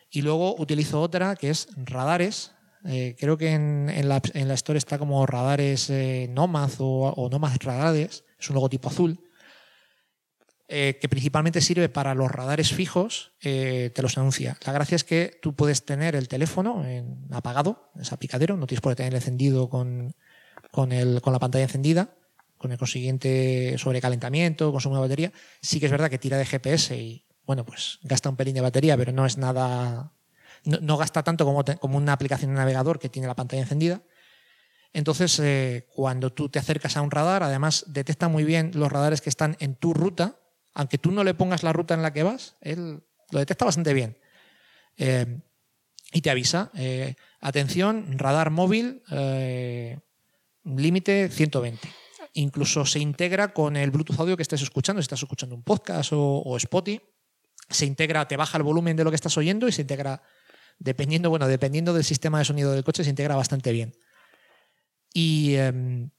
Y 0.08 0.22
luego 0.22 0.54
utilizo 0.56 1.00
otra 1.00 1.34
que 1.34 1.50
es 1.50 1.66
radares, 1.74 2.53
eh, 2.86 3.16
creo 3.18 3.38
que 3.38 3.50
en, 3.50 4.08
la, 4.08 4.20
Store 4.54 4.78
está 4.78 4.98
como 4.98 5.24
radares 5.26 5.88
eh, 5.88 6.28
Nomad 6.30 6.70
o, 6.78 7.28
Nomad 7.30 7.56
Radares, 7.60 8.24
es 8.38 8.50
un 8.50 8.54
logotipo 8.54 8.88
azul, 8.90 9.20
eh, 10.68 10.98
que 11.00 11.08
principalmente 11.08 11.60
sirve 11.60 11.88
para 11.88 12.14
los 12.14 12.30
radares 12.30 12.72
fijos, 12.72 13.32
te 13.40 13.92
los 14.02 14.18
anuncia. 14.18 14.58
La 14.66 14.72
gracia 14.72 14.96
es 14.96 15.04
que 15.04 15.38
tú 15.40 15.54
puedes 15.54 15.84
tener 15.84 16.14
el 16.14 16.28
teléfono 16.28 16.84
en, 16.84 17.26
apagado, 17.30 17.90
es 17.98 18.12
aplicadero, 18.12 18.56
no 18.56 18.66
tienes 18.66 18.82
por 18.82 18.92
qué 18.92 18.96
tener 18.96 19.14
encendido 19.14 19.68
con, 19.70 20.14
con, 20.70 20.90
con 21.20 21.32
la 21.32 21.38
pantalla 21.38 21.64
encendida, 21.64 22.16
con 22.58 22.72
el 22.72 22.78
consiguiente 22.78 23.76
sobrecalentamiento, 23.78 24.72
consumo 24.72 24.96
de 24.96 25.02
batería. 25.02 25.32
Sí 25.60 25.80
que 25.80 25.86
es 25.86 25.92
verdad 25.92 26.10
que 26.10 26.18
tira 26.18 26.38
de 26.38 26.46
GPS 26.46 26.96
y, 26.96 27.26
bueno, 27.46 27.64
pues 27.64 27.98
gasta 28.02 28.30
un 28.30 28.36
pelín 28.36 28.54
de 28.54 28.62
batería, 28.62 28.96
pero 28.96 29.12
no 29.12 29.26
es 29.26 29.36
nada 29.36 30.12
no, 30.64 30.96
gasta 30.96 31.22
tanto 31.22 31.44
como, 31.44 31.98
una 31.98 32.12
aplicación 32.12 32.52
de 32.52 32.56
navegador 32.56 32.98
que 32.98 33.08
tiene 33.08 33.28
la 33.28 33.36
pantalla 33.36 33.62
encendida. 33.62 34.02
Entonces, 34.92 35.38
eh, 35.40 35.88
cuando 35.94 36.32
tú 36.32 36.48
te 36.48 36.58
acercas 36.58 36.96
a 36.96 37.02
un 37.02 37.10
radar, 37.10 37.42
además 37.42 37.84
detecta 37.88 38.28
muy 38.28 38.44
bien 38.44 38.70
los 38.74 38.90
radares 38.90 39.20
que 39.20 39.28
están 39.28 39.56
en 39.58 39.74
tu 39.74 39.92
ruta, 39.92 40.38
aunque 40.72 40.98
tú 40.98 41.10
no 41.10 41.24
le 41.24 41.34
pongas 41.34 41.62
la 41.62 41.72
ruta 41.72 41.94
en 41.94 42.02
la 42.02 42.12
que 42.12 42.22
vas, 42.22 42.56
él 42.60 43.02
lo 43.30 43.38
detecta 43.38 43.64
bastante 43.64 43.92
bien. 43.92 44.18
Eh, 44.96 45.40
y 46.12 46.20
te 46.20 46.30
avisa, 46.30 46.70
eh, 46.74 47.16
atención, 47.40 48.18
radar 48.18 48.50
móvil, 48.50 49.02
límite 50.64 51.28
120. 51.28 51.88
Incluso 52.34 52.86
se 52.86 53.00
integra 53.00 53.52
con 53.52 53.76
el 53.76 53.90
Bluetooth 53.90 54.18
audio 54.20 54.36
que 54.36 54.42
estés 54.42 54.62
escuchando, 54.62 55.02
si 55.02 55.04
estás 55.04 55.22
escuchando 55.22 55.56
un 55.56 55.62
podcast 55.62 56.12
o, 56.12 56.38
o 56.38 56.56
Spotify, 56.56 57.00
se 57.68 57.86
integra, 57.86 58.26
te 58.28 58.36
baja 58.36 58.58
el 58.58 58.62
volumen 58.62 58.96
de 58.96 59.04
lo 59.04 59.10
que 59.10 59.16
estás 59.16 59.36
oyendo 59.36 59.68
y 59.68 59.72
se 59.72 59.82
integra 59.82 60.22
dependiendo, 60.78 61.30
bueno, 61.30 61.48
dependiendo 61.48 61.94
del 61.94 62.04
sistema 62.04 62.38
de 62.38 62.44
sonido 62.44 62.72
del 62.72 62.84
coche, 62.84 63.04
se 63.04 63.10
integra 63.10 63.36
bastante 63.36 63.72
bien. 63.72 63.96
Y 65.12 65.54
em, 65.54 66.10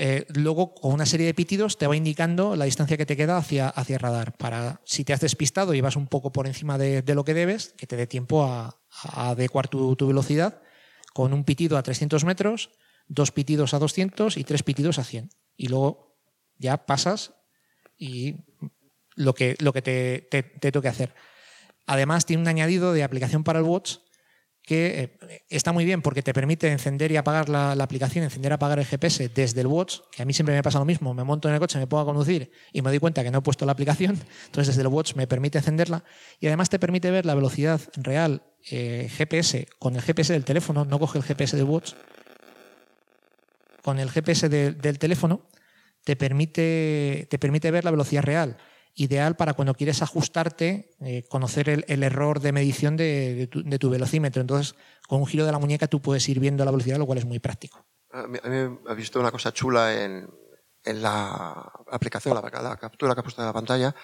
eh, 0.00 0.26
luego, 0.28 0.74
con 0.74 0.92
una 0.92 1.06
serie 1.06 1.26
de 1.26 1.34
pitidos, 1.34 1.76
te 1.76 1.88
va 1.88 1.96
indicando 1.96 2.54
la 2.54 2.66
distancia 2.66 2.96
que 2.96 3.04
te 3.04 3.16
queda 3.16 3.36
hacia, 3.36 3.68
hacia 3.68 3.94
el 3.94 4.00
radar. 4.00 4.36
Para 4.36 4.80
si 4.84 5.02
te 5.02 5.12
has 5.12 5.20
despistado 5.20 5.74
y 5.74 5.80
vas 5.80 5.96
un 5.96 6.06
poco 6.06 6.30
por 6.30 6.46
encima 6.46 6.78
de, 6.78 7.02
lo 7.14 7.24
que 7.24 7.34
debes, 7.34 7.74
que 7.76 7.88
te 7.88 7.96
dé 7.96 8.06
tiempo 8.06 8.44
a, 8.44 8.80
adecuar 9.02 9.66
tu, 9.66 9.96
velocidad, 9.96 10.62
con 11.14 11.32
un 11.32 11.42
pitido 11.42 11.76
a 11.76 11.82
300 11.82 12.24
metros, 12.24 12.70
dos 13.08 13.32
pitidos 13.32 13.74
a 13.74 13.80
200 13.80 14.36
y 14.36 14.44
tres 14.44 14.62
pitidos 14.62 15.00
a 15.00 15.04
100. 15.04 15.30
Y 15.56 15.66
luego 15.66 16.16
ya 16.58 16.86
pasas 16.86 17.34
y 17.96 18.36
lo 19.16 19.34
que, 19.34 19.56
lo 19.58 19.72
que 19.72 19.82
te, 19.82 20.28
te, 20.30 20.44
te 20.44 20.70
toque 20.70 20.86
hacer. 20.86 21.12
Además, 21.88 22.26
tiene 22.26 22.42
un 22.42 22.48
añadido 22.48 22.92
de 22.92 23.02
aplicación 23.02 23.42
para 23.42 23.58
el 23.58 23.64
watch 23.64 23.96
que 24.62 25.16
eh, 25.20 25.42
está 25.48 25.72
muy 25.72 25.86
bien 25.86 26.02
porque 26.02 26.22
te 26.22 26.34
permite 26.34 26.70
encender 26.70 27.10
y 27.10 27.16
apagar 27.16 27.48
la, 27.48 27.72
aplicación, 27.72 28.24
encender 28.24 28.52
y 28.52 28.54
apagar 28.54 28.78
el 28.78 28.84
GPS 28.84 29.30
desde 29.30 29.62
el 29.62 29.66
watch, 29.66 30.00
que 30.12 30.20
a 30.20 30.26
mí 30.26 30.34
siempre 30.34 30.54
me 30.54 30.62
pasa 30.62 30.78
lo 30.78 30.84
mismo, 30.84 31.14
me 31.14 31.24
monto 31.24 31.48
en 31.48 31.54
el 31.54 31.60
coche, 31.60 31.78
me 31.78 31.86
pongo 31.86 32.02
a 32.02 32.04
conducir 32.04 32.52
y 32.74 32.82
me 32.82 32.90
doy 32.90 32.98
cuenta 32.98 33.24
que 33.24 33.30
no 33.30 33.38
he 33.38 33.40
puesto 33.40 33.64
la 33.64 33.72
aplicación, 33.72 34.20
entonces 34.44 34.76
desde 34.76 34.82
el 34.82 34.88
watch 34.88 35.14
me 35.14 35.26
permite 35.26 35.56
encenderla 35.56 36.04
y 36.38 36.46
además 36.48 36.68
te 36.68 36.78
permite 36.78 37.10
ver 37.10 37.24
la 37.24 37.34
velocidad 37.34 37.80
real 37.96 38.42
eh, 38.70 39.08
GPS 39.16 39.66
con 39.78 39.96
el 39.96 40.02
GPS 40.02 40.34
del 40.34 40.44
teléfono, 40.44 40.84
no 40.84 40.98
coge 40.98 41.16
el 41.16 41.24
GPS 41.24 41.56
del 41.56 41.64
watch, 41.64 41.94
con 43.80 43.98
el 43.98 44.10
GPS 44.10 44.50
del 44.50 44.98
teléfono 44.98 45.48
te 46.04 46.14
permite, 46.16 47.26
te 47.30 47.38
permite 47.38 47.70
ver 47.70 47.84
la 47.84 47.90
velocidad 47.90 48.22
real 48.22 48.58
ideal 48.98 49.36
para 49.36 49.54
cuando 49.54 49.74
quieres 49.74 50.02
ajustarte, 50.02 50.90
eh, 51.00 51.24
conocer 51.28 51.84
el, 51.86 52.02
error 52.02 52.40
de 52.40 52.52
medición 52.52 52.96
de, 52.96 53.48
tu, 53.48 53.90
velocímetro. 53.90 54.40
Entonces, 54.40 54.74
con 55.06 55.20
un 55.20 55.26
giro 55.26 55.46
de 55.46 55.52
la 55.52 55.58
muñeca 55.58 55.86
tú 55.86 56.02
puedes 56.02 56.28
ir 56.28 56.40
viendo 56.40 56.64
la 56.64 56.72
velocidad, 56.72 56.98
lo 56.98 57.06
cual 57.06 57.18
es 57.18 57.24
muy 57.24 57.38
práctico. 57.38 57.86
A 58.12 58.26
mí, 58.26 58.38
me 58.42 58.78
ha 58.88 58.94
visto 58.94 59.20
una 59.20 59.30
cosa 59.30 59.52
chula 59.52 60.04
en, 60.04 60.28
la 60.84 61.70
aplicación, 61.90 62.34
la, 62.34 62.76
captura 62.76 63.14
que 63.14 63.20
ha 63.20 63.22
puesto 63.22 63.40
en 63.40 63.46
la 63.46 63.52
pantalla, 63.52 63.94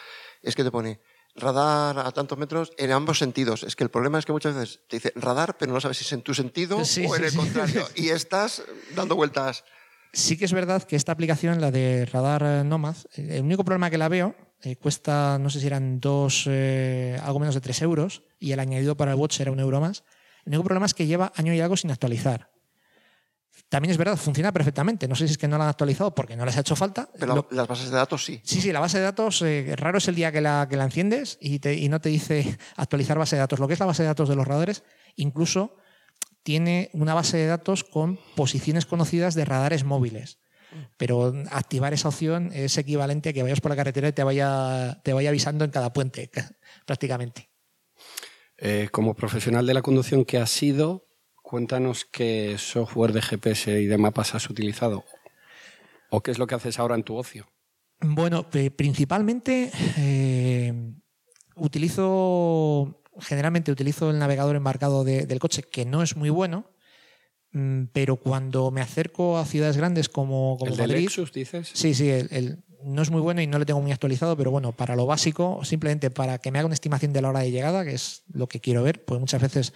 es 0.42 0.54
que 0.54 0.62
te 0.62 0.70
pone 0.70 1.00
radar 1.34 1.98
a 1.98 2.12
tantos 2.12 2.38
metros 2.38 2.72
en 2.78 2.92
ambos 2.92 3.18
sentidos. 3.18 3.64
Es 3.64 3.74
que 3.74 3.82
el 3.82 3.90
problema 3.90 4.20
es 4.20 4.26
que 4.26 4.32
muchas 4.32 4.54
veces 4.54 4.80
te 4.88 4.96
dice 4.96 5.12
radar, 5.16 5.56
pero 5.58 5.72
no 5.72 5.80
sabes 5.80 5.98
si 5.98 6.04
es 6.04 6.12
en 6.12 6.22
tu 6.22 6.34
sentido 6.34 6.78
o 6.78 7.16
en 7.16 7.24
el 7.24 7.34
contrario. 7.34 7.84
Y 7.96 8.10
estás 8.10 8.62
dando 8.94 9.16
vueltas. 9.16 9.64
Sí 10.12 10.36
que 10.36 10.44
es 10.44 10.52
verdad 10.52 10.84
que 10.84 10.94
esta 10.94 11.10
aplicación, 11.10 11.60
la 11.60 11.72
de 11.72 12.06
Radar 12.06 12.64
Nomad, 12.64 12.94
el 13.14 13.42
único 13.42 13.64
problema 13.64 13.90
que 13.90 13.98
la 13.98 14.08
veo 14.08 14.36
eh, 14.62 14.76
cuesta, 14.76 15.38
no 15.38 15.50
sé 15.50 15.61
si 15.61 15.66
eran 15.66 16.00
dos, 16.00 16.44
eh, 16.49 17.18
algo 17.23 17.38
menos 17.38 17.54
de 17.54 17.61
tres 17.61 17.82
euros, 17.82 18.23
y 18.38 18.52
el 18.52 18.61
añadido 18.61 18.96
para 18.96 19.12
el 19.12 19.18
watch 19.18 19.40
era 19.40 19.50
un 19.50 19.61
euro 19.61 19.80
más. 19.80 20.04
El 20.44 20.50
único 20.50 20.64
problema 20.64 20.87
es 20.87 20.94
que 20.94 21.06
lleva 21.06 21.32
año 21.37 21.52
y 21.52 21.61
algo 21.61 21.76
sin 21.76 21.90
actualizar. 21.90 22.50
También 23.68 23.90
es 23.90 23.99
verdad, 23.99 24.16
funciona 24.16 24.52
perfectamente. 24.52 25.08
No 25.08 25.14
sé 25.14 25.26
si 25.26 25.32
es 25.32 25.38
que 25.38 25.49
no 25.49 25.58
la 25.58 25.64
han 25.64 25.70
actualizado 25.70 26.14
porque 26.14 26.37
no 26.37 26.44
les 26.44 26.56
ha 26.56 26.61
hecho 26.61 26.76
falta. 26.76 27.08
Pero 27.18 27.46
las 27.50 27.66
bases 27.66 27.90
de 27.90 27.96
datos 27.96 28.25
sí. 28.25 28.40
Sí, 28.44 28.61
sí, 28.61 28.73
la 28.73 28.80
base 28.80 28.99
de 28.99 29.04
datos, 29.04 29.42
eh, 29.42 29.75
raro 29.76 29.99
es 29.99 30.08
el 30.08 30.14
día 30.14 30.30
que 30.32 30.40
la, 30.40 30.66
que 30.68 30.76
la 30.76 30.84
enciendes 30.84 31.38
y, 31.40 31.66
y 31.68 31.88
no 31.88 32.00
te 32.00 32.08
dice 32.08 32.58
actualizar 32.76 33.18
base 33.18 33.37
de 33.37 33.40
datos. 33.40 33.58
Lo 33.58 33.66
que 33.66 33.75
es 33.75 33.80
la 33.80 33.87
base 33.87 34.02
de 34.02 34.08
datos 34.08 34.28
de 34.28 34.37
los 34.37 34.46
radares, 34.46 34.84
incluso 35.16 35.76
tiene 36.42 36.90
una 36.92 37.14
base 37.14 37.37
de 37.37 37.46
datos 37.46 37.84
con 37.84 38.18
posiciones 38.37 38.87
conocidas 38.87 39.34
de 39.34 39.44
radares 39.44 39.84
móviles 39.84 40.38
pero 40.96 41.32
activar 41.50 41.92
esa 41.92 42.08
opción 42.08 42.50
es 42.52 42.76
equivalente 42.78 43.30
a 43.30 43.32
que 43.32 43.42
vayas 43.42 43.60
por 43.60 43.70
la 43.70 43.76
carretera 43.76 44.08
y 44.08 44.12
te 44.12 44.22
vaya, 44.22 45.00
te 45.02 45.12
vaya 45.12 45.28
avisando 45.28 45.64
en 45.64 45.70
cada 45.70 45.92
puente, 45.92 46.30
prácticamente. 46.86 47.48
Eh, 48.56 48.88
como 48.92 49.14
profesional 49.14 49.66
de 49.66 49.74
la 49.74 49.82
conducción 49.82 50.24
que 50.24 50.38
has 50.38 50.50
sido, 50.50 51.06
cuéntanos 51.42 52.04
qué 52.04 52.56
software 52.58 53.12
de 53.12 53.22
GPS 53.22 53.80
y 53.80 53.86
de 53.86 53.98
mapas 53.98 54.34
has 54.34 54.48
utilizado 54.48 55.04
o 56.10 56.22
qué 56.22 56.30
es 56.30 56.38
lo 56.38 56.46
que 56.46 56.54
haces 56.54 56.78
ahora 56.78 56.94
en 56.94 57.02
tu 57.02 57.16
ocio. 57.16 57.48
Bueno, 58.00 58.48
principalmente 58.76 59.70
eh, 59.98 60.94
utilizo, 61.56 63.02
generalmente 63.20 63.72
utilizo 63.72 64.10
el 64.10 64.18
navegador 64.18 64.56
embarcado 64.56 65.04
del 65.04 65.38
coche, 65.38 65.62
que 65.62 65.84
no 65.84 66.02
es 66.02 66.16
muy 66.16 66.30
bueno, 66.30 66.70
pero 67.92 68.16
cuando 68.16 68.70
me 68.70 68.80
acerco 68.80 69.38
a 69.38 69.46
ciudades 69.46 69.76
grandes 69.76 70.08
como, 70.08 70.56
como 70.58 70.73
¿El 70.73 70.78
Madrid, 70.78 71.04
Lexus, 71.04 71.32
dices? 71.32 71.70
Sí, 71.73 71.94
sí, 71.94 72.11
el, 72.11 72.58
no 72.82 73.00
es 73.00 73.11
muy 73.11 73.20
bueno 73.20 73.40
y 73.40 73.46
no 73.46 73.58
lo 73.58 73.66
tengo 73.66 73.80
muy 73.80 73.92
actualizado, 73.92 74.37
pero 74.37 74.50
bueno, 74.50 74.73
para 74.73 74.96
lo 74.96 75.06
básico, 75.06 75.61
simplemente 75.64 76.11
para 76.11 76.38
que 76.38 76.50
me 76.50 76.58
haga 76.58 76.66
una 76.66 76.75
estimación 76.75 77.12
de 77.12 77.23
la 77.23 77.30
hora 77.30 77.40
de 77.40 77.50
llegada, 77.50 77.84
que 77.84 77.94
es 77.94 78.25
lo 78.32 78.49
que 78.49 78.61
quiero 78.61 78.82
ver, 78.82 79.04
pues 79.04 79.20
muchas 79.20 79.40
veces 79.40 79.73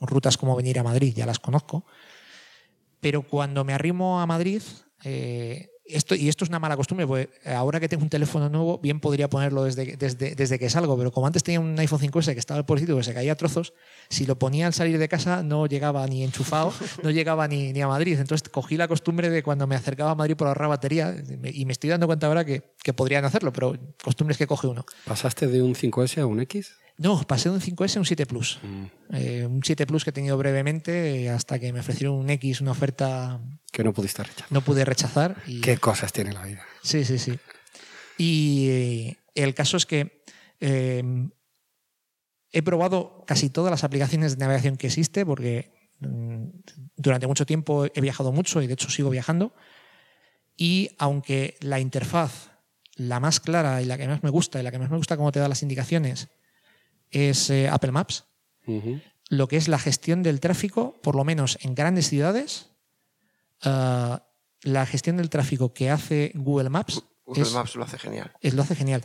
rutas 0.00 0.36
como 0.36 0.54
venir 0.56 0.78
a 0.78 0.82
Madrid 0.82 1.12
ya 1.14 1.26
las 1.26 1.38
conozco, 1.38 1.84
pero 3.00 3.22
cuando 3.22 3.64
me 3.64 3.72
arrimo 3.72 4.20
a 4.20 4.26
Madrid, 4.26 4.62
eh, 5.04 5.70
esto, 5.94 6.14
y 6.14 6.28
esto 6.28 6.44
es 6.44 6.50
una 6.50 6.58
mala 6.58 6.76
costumbre, 6.76 7.06
porque 7.06 7.28
ahora 7.44 7.80
que 7.80 7.88
tengo 7.88 8.02
un 8.02 8.08
teléfono 8.08 8.48
nuevo, 8.48 8.78
bien 8.78 9.00
podría 9.00 9.28
ponerlo 9.28 9.64
desde, 9.64 9.96
desde, 9.96 10.34
desde 10.34 10.58
que 10.58 10.70
salgo, 10.70 10.96
pero 10.96 11.10
como 11.10 11.26
antes 11.26 11.42
tenía 11.42 11.60
un 11.60 11.78
iPhone 11.78 12.00
5S 12.00 12.32
que 12.32 12.38
estaba 12.38 12.64
por 12.64 12.78
sitio 12.78 12.96
que 12.96 13.02
se 13.02 13.14
caía 13.14 13.32
a 13.32 13.34
trozos, 13.36 13.72
si 14.08 14.26
lo 14.26 14.38
ponía 14.38 14.66
al 14.66 14.74
salir 14.74 14.98
de 14.98 15.08
casa 15.08 15.42
no 15.42 15.66
llegaba 15.66 16.06
ni 16.06 16.22
enchufado, 16.22 16.72
no 17.02 17.10
llegaba 17.10 17.48
ni, 17.48 17.72
ni, 17.72 17.80
a 17.82 17.88
Madrid. 17.88 18.18
Entonces 18.18 18.48
cogí 18.48 18.76
la 18.76 18.88
costumbre 18.88 19.30
de 19.30 19.42
cuando 19.42 19.66
me 19.66 19.74
acercaba 19.74 20.12
a 20.12 20.14
Madrid 20.14 20.36
por 20.36 20.48
ahorrar 20.48 20.68
batería, 20.68 21.14
y 21.44 21.64
me 21.64 21.72
estoy 21.72 21.90
dando 21.90 22.06
cuenta 22.06 22.26
ahora 22.26 22.44
que, 22.44 22.62
que 22.82 22.92
podrían 22.92 23.24
hacerlo, 23.24 23.52
pero 23.52 23.76
costumbres 24.02 24.38
que 24.38 24.46
coge 24.46 24.66
uno. 24.66 24.84
¿Pasaste 25.04 25.46
de 25.46 25.62
un 25.62 25.74
5S 25.74 26.18
a 26.18 26.26
un 26.26 26.40
X? 26.40 26.72
No, 27.00 27.18
pasé 27.22 27.48
de 27.48 27.54
un 27.54 27.62
5S 27.62 27.96
a 27.96 28.00
un 28.00 28.04
7 28.04 28.26
Plus. 28.26 28.58
Mm. 28.62 29.14
Eh, 29.14 29.46
un 29.46 29.62
7 29.64 29.86
Plus 29.86 30.04
que 30.04 30.10
he 30.10 30.12
tenido 30.12 30.36
brevemente 30.36 31.22
eh, 31.22 31.30
hasta 31.30 31.58
que 31.58 31.72
me 31.72 31.80
ofrecieron 31.80 32.14
un 32.14 32.28
X, 32.28 32.60
una 32.60 32.72
oferta. 32.72 33.40
Que 33.80 33.84
no 33.84 33.94
pudiste 33.94 34.22
rechazar. 34.22 34.52
No 34.52 34.60
pude 34.60 34.84
rechazar. 34.84 35.42
Qué 35.62 35.78
cosas 35.78 36.12
tiene 36.12 36.34
la 36.34 36.44
vida. 36.44 36.66
Sí, 36.82 37.06
sí, 37.06 37.18
sí. 37.18 37.38
Y 38.18 38.68
eh, 38.68 39.16
el 39.34 39.54
caso 39.54 39.78
es 39.78 39.86
que 39.86 40.22
he 42.52 42.62
probado 42.62 43.24
casi 43.26 43.48
todas 43.48 43.70
las 43.70 43.84
aplicaciones 43.84 44.36
de 44.36 44.44
navegación 44.44 44.76
que 44.76 44.88
existe 44.88 45.24
porque 45.24 45.72
mm, 46.00 46.44
durante 46.96 47.26
mucho 47.26 47.46
tiempo 47.46 47.86
he 47.86 48.00
viajado 48.02 48.32
mucho 48.32 48.60
y 48.60 48.66
de 48.66 48.74
hecho 48.74 48.90
sigo 48.90 49.08
viajando. 49.08 49.54
Y 50.58 50.90
aunque 50.98 51.56
la 51.60 51.80
interfaz, 51.80 52.50
la 52.96 53.18
más 53.18 53.40
clara 53.40 53.80
y 53.80 53.86
la 53.86 53.96
que 53.96 54.06
más 54.06 54.22
me 54.22 54.28
gusta 54.28 54.60
y 54.60 54.62
la 54.62 54.70
que 54.70 54.78
más 54.78 54.90
me 54.90 54.98
gusta 54.98 55.16
cómo 55.16 55.32
te 55.32 55.40
da 55.40 55.48
las 55.48 55.62
indicaciones, 55.62 56.28
es 57.10 57.48
eh, 57.48 57.68
Apple 57.68 57.92
Maps. 57.92 58.26
Lo 59.30 59.48
que 59.48 59.56
es 59.56 59.68
la 59.68 59.78
gestión 59.78 60.22
del 60.22 60.38
tráfico, 60.38 61.00
por 61.02 61.16
lo 61.16 61.24
menos 61.24 61.58
en 61.62 61.74
grandes 61.74 62.08
ciudades, 62.08 62.70
ah, 63.64 64.26
la 64.62 64.86
gestión 64.86 65.16
del 65.16 65.30
tráfico 65.30 65.72
que 65.72 65.90
hace 65.90 66.32
Google 66.34 66.70
Maps. 66.70 67.02
Google 67.24 67.50
Maps 67.50 67.76
lo 67.76 67.84
hace 67.84 67.98
genial. 67.98 68.32
Es, 68.40 68.54
lo 68.54 68.62
hace 68.62 68.74
genial. 68.74 69.04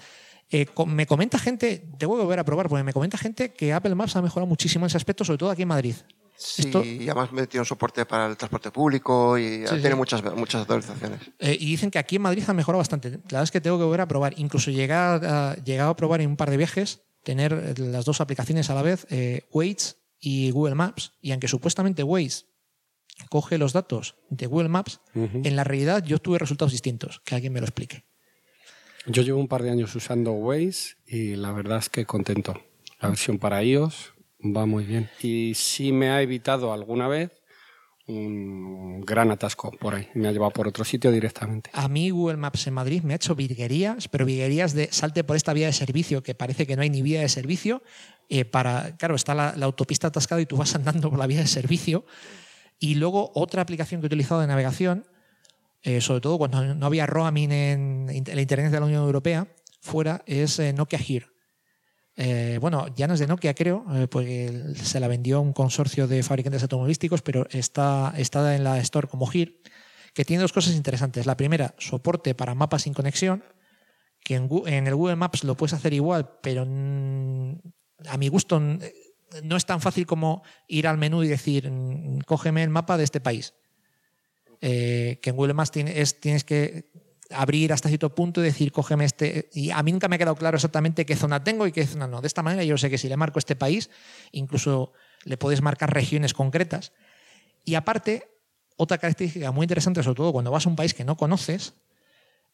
Eh, 0.52 0.68
me 0.86 1.08
comenta 1.08 1.40
gente, 1.40 1.90
te 1.98 2.06
voy 2.06 2.20
a 2.20 2.24
volver 2.24 2.40
a 2.40 2.44
probar, 2.44 2.70
porque 2.70 2.84
me 2.84 2.94
comenta 2.94 3.18
gente 3.18 3.54
que 3.54 3.74
Apple 3.74 3.96
Maps 3.96 4.16
ha 4.16 4.22
mejorado 4.22 4.48
muchísimo 4.48 4.86
en 4.86 4.88
ese 4.88 4.98
aspecto, 4.98 5.26
sobre 5.26 5.38
todo 5.38 5.50
aquí 5.50 5.64
en 5.64 5.68
Madrid. 5.70 5.96
Sí, 6.38 6.70
y 6.70 7.10
además 7.10 7.30
tiene 7.48 7.62
un 7.62 7.66
soporte 7.66 8.06
para 8.06 8.28
el 8.28 8.36
transporte 8.36 8.70
público 8.70 9.38
y 9.38 9.64
tiene 9.64 9.96
Muchas, 9.96 10.22
muchas 10.36 10.62
actualizaciones. 10.62 11.22
Eh, 11.40 11.58
y 11.58 11.66
dicen 11.68 11.90
que 11.90 11.98
aquí 11.98 12.18
en 12.18 12.24
Madrid 12.24 12.44
ha 12.48 12.54
mejorado 12.54 12.80
bastante. 12.80 13.10
La 13.10 13.18
verdad 13.18 13.44
es 13.44 13.52
que 13.52 13.62
tengo 13.62 13.78
que 13.78 13.86
volver 13.86 14.02
a 14.02 14.08
probar. 14.08 14.34
Incluso 14.38 14.70
llegar 14.70 15.24
a, 15.24 15.56
llegado 15.64 15.92
a 15.92 15.96
probar 15.96 16.20
en 16.20 16.30
un 16.30 16.36
par 16.36 16.50
de 16.50 16.58
viajes 16.58 17.04
tener 17.24 17.80
las 17.80 18.06
dos 18.06 18.22
aplicaciones 18.22 18.70
a 18.70 18.76
la 18.76 18.82
vez, 18.82 19.08
eh, 19.10 19.48
Waze 19.52 19.96
y 20.20 20.52
Google 20.52 20.76
Maps, 20.76 21.14
y 21.22 21.32
aunque 21.32 21.48
supuestamente 21.48 22.04
Waze 22.04 22.46
coge 23.30 23.58
los 23.58 23.74
datos 23.74 24.16
de 24.30 24.48
Google 24.48 24.70
Maps, 24.70 25.00
en 25.14 25.56
la 25.56 25.64
realidad 25.64 26.04
yo 26.04 26.20
tuve 26.20 26.40
resultados 26.40 26.72
distintos, 26.72 27.22
que 27.24 27.36
alguien 27.36 27.54
me 27.54 27.60
lo 27.60 27.66
explique. 27.66 28.04
Yo 29.08 29.22
llevo 29.22 29.40
un 29.40 29.48
par 29.48 29.62
de 29.62 29.70
años 29.70 29.96
usando 29.96 30.32
Waze 30.32 30.96
y 31.06 31.36
la 31.36 31.52
verdad 31.52 31.78
es 31.78 31.90
que 31.90 32.06
contento. 32.06 32.60
La 33.00 33.10
versión 33.10 33.38
para 33.38 33.64
iOS 33.64 34.14
va 34.42 34.66
muy 34.66 34.84
bien. 34.84 35.10
Y 35.22 35.54
sí 35.56 35.92
me 35.92 36.10
ha 36.10 36.22
evitado 36.22 36.74
alguna 36.74 37.08
vez 37.08 37.32
un 38.08 39.02
gran 39.02 39.32
atasco 39.32 39.72
por 39.72 39.96
ahí. 39.96 40.08
Me 40.14 40.28
ha 40.28 40.32
llevado 40.32 40.52
por 40.52 40.68
otro 40.68 40.84
sitio 40.84 41.12
directamente. 41.12 41.70
A 41.74 41.88
mí 41.88 42.10
Google 42.10 42.38
Maps 42.38 42.68
en 42.68 42.74
Madrid 42.74 43.02
me 43.04 43.14
ha 43.14 43.16
hecho 43.16 43.36
virguerías, 43.36 44.08
pero 44.08 44.26
virguerías 44.26 44.74
de 44.74 44.90
salte 44.92 45.24
por 45.24 45.36
esta 45.36 45.54
vía 45.54 45.68
de 45.68 45.74
servicio, 45.74 46.22
que 46.22 46.36
parece 46.36 46.68
que 46.68 46.76
no 46.76 46.82
hay 46.82 46.90
ni 46.90 47.02
vía 47.02 47.22
de 47.22 47.30
servicio. 47.30 47.82
Eh, 48.30 48.46
para, 48.46 48.96
claro, 48.98 49.16
está 49.16 49.34
la, 49.34 49.50
autopista 49.50 50.08
atascada 50.08 50.42
y 50.42 50.46
tú 50.46 50.58
vas 50.58 50.76
andando 50.76 51.10
por 51.10 51.20
la 51.20 51.28
vía 51.28 51.40
de 51.40 51.48
servicio. 51.48 52.06
Y 52.80 52.96
luego 52.96 53.32
otra 53.36 53.62
aplicación 53.62 54.02
que 54.02 54.06
he 54.06 54.08
utilizado 54.08 54.42
de 54.42 54.48
navegación, 54.48 55.06
eh, 55.82 56.02
sobre 56.02 56.22
todo 56.22 56.38
cuando 56.38 56.74
no 56.74 56.86
había 56.86 57.06
roaming 57.06 57.52
en, 57.52 58.24
la 58.26 58.42
Internet 58.42 58.72
de 58.72 58.80
la 58.80 58.86
Unión 58.86 59.04
Europea, 59.04 59.48
fuera, 59.82 60.24
es 60.26 60.60
eh, 60.60 60.74
Nokia 60.74 61.00
Here. 61.00 61.28
Eh, 62.18 62.58
bueno, 62.62 62.88
ya 62.96 63.08
no 63.08 63.14
es 63.14 63.20
de 63.20 63.28
Nokia, 63.28 63.54
creo, 63.54 63.86
porque 64.10 64.74
se 64.82 65.00
la 65.00 65.08
vendió 65.08 65.42
un 65.42 65.54
consorcio 65.54 66.08
de 66.08 66.24
fabricantes 66.24 66.62
automovilísticos, 66.64 67.22
pero 67.22 67.46
está, 67.52 68.14
está 68.18 68.56
en 68.56 68.64
la 68.64 68.80
Store 68.80 69.08
como 69.08 69.28
GIR, 69.28 69.62
que 70.14 70.24
tiene 70.24 70.42
dos 70.42 70.54
cosas 70.54 70.76
interesantes. 70.76 71.26
La 71.26 71.36
primera, 71.36 71.76
soporte 71.78 72.34
para 72.34 72.56
mapas 72.56 72.84
sin 72.84 72.94
conexión, 72.94 73.44
que 74.24 74.36
en, 74.36 74.88
el 74.88 74.96
Google 74.96 75.18
Maps 75.18 75.44
lo 75.44 75.56
puedes 75.56 75.74
hacer 75.74 75.94
igual, 75.94 76.40
pero 76.42 76.64
a 76.64 78.18
mi 78.18 78.28
gusto 78.28 78.62
no 79.44 79.58
es 79.58 79.66
tan 79.66 79.82
fácil 79.82 80.06
como 80.06 80.44
ir 80.68 80.88
al 80.88 80.98
menú 80.98 81.24
y 81.24 81.28
decir, 81.28 81.72
cógeme 82.26 82.64
el 82.64 82.70
mapa 82.70 82.98
de 82.98 83.04
este 83.04 83.20
país. 83.20 83.54
Eh, 84.62 85.20
que 85.22 85.32
en 85.32 85.36
Google 85.36 85.54
Maps 85.54 85.72
tienes, 85.72 86.44
que 86.44 86.92
abrir 87.30 87.74
hasta 87.74 87.90
cierto 87.90 88.14
punto 88.16 88.42
y 88.42 88.46
decir, 88.46 88.72
cógeme 88.72 89.06
este. 89.06 89.50
Y 89.54 89.72
a 89.72 89.84
mí 89.84 89.92
nunca 89.92 90.08
me 90.08 90.16
ha 90.16 90.20
quedado 90.20 90.36
claro 90.36 90.56
exactamente 90.56 91.06
qué 91.06 91.16
zona 91.16 91.44
tengo 91.44 91.68
y 91.68 91.72
qué 91.72 91.86
zona 91.86 92.08
no. 92.08 92.22
De 92.22 92.28
esta 92.28 92.44
manera 92.44 92.64
yo 92.64 92.78
sé 92.78 92.90
que 92.90 92.98
si 92.98 93.10
le 93.10 93.18
marco 93.18 93.40
este 93.40 93.56
país, 93.56 93.90
incluso 94.32 94.94
le 95.24 95.38
puedes 95.38 95.62
marcar 95.62 95.94
regiones 95.94 96.34
concretas. 96.34 96.94
Y 97.64 97.76
aparte, 97.76 98.30
otra 98.78 98.98
característica 98.98 99.52
muy 99.52 99.66
interesante, 99.66 100.04
sobre 100.04 100.18
todo 100.18 100.32
cuando 100.32 100.52
vas 100.52 100.66
a 100.66 100.70
un 100.70 100.76
país 100.76 100.94
que 100.94 101.04
no 101.04 101.18
conoces, 101.18 101.74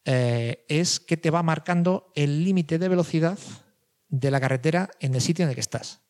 eh, 0.05 0.65
es 0.67 0.99
que 0.99 1.17
te 1.17 1.29
va 1.29 1.43
marcando 1.43 2.11
el 2.15 2.43
límite 2.43 2.79
de 2.79 2.89
velocidad 2.89 3.37
de 4.09 4.31
la 4.31 4.39
carretera 4.39 4.89
en 4.99 5.13
el 5.15 5.21
sitio 5.21 5.43
en 5.43 5.49
el 5.49 5.55
que 5.55 5.61
estás. 5.61 6.01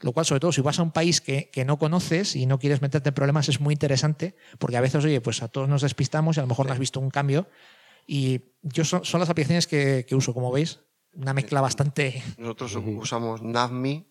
Lo 0.00 0.12
cual, 0.12 0.24
sobre 0.24 0.40
todo, 0.40 0.52
si 0.52 0.62
vas 0.62 0.78
a 0.78 0.82
un 0.82 0.92
país 0.92 1.20
que, 1.20 1.50
que, 1.50 1.64
no 1.64 1.78
conoces 1.78 2.34
y 2.34 2.46
no 2.46 2.58
quieres 2.58 2.80
meterte 2.80 3.10
en 3.10 3.14
problemas, 3.14 3.48
es 3.48 3.60
muy 3.60 3.74
interesante, 3.74 4.34
porque 4.58 4.76
a 4.76 4.80
veces, 4.80 5.04
oye, 5.04 5.20
pues 5.20 5.42
a 5.42 5.48
todos 5.48 5.68
nos 5.68 5.82
despistamos 5.82 6.36
y 6.36 6.40
a 6.40 6.42
lo 6.42 6.48
mejor 6.48 6.66
no 6.66 6.72
has 6.72 6.78
visto 6.78 7.00
un 7.00 7.10
cambio. 7.10 7.48
Y 8.06 8.40
yo 8.62 8.84
son, 8.84 9.04
son 9.04 9.20
las 9.20 9.28
aplicaciones 9.28 9.66
que, 9.66 10.06
que, 10.08 10.14
uso, 10.14 10.32
como 10.32 10.50
veis, 10.50 10.80
una 11.12 11.34
mezcla 11.34 11.60
bastante... 11.60 12.22
Nosotros 12.38 12.76
usamos 12.76 13.42
Navme 13.42 14.06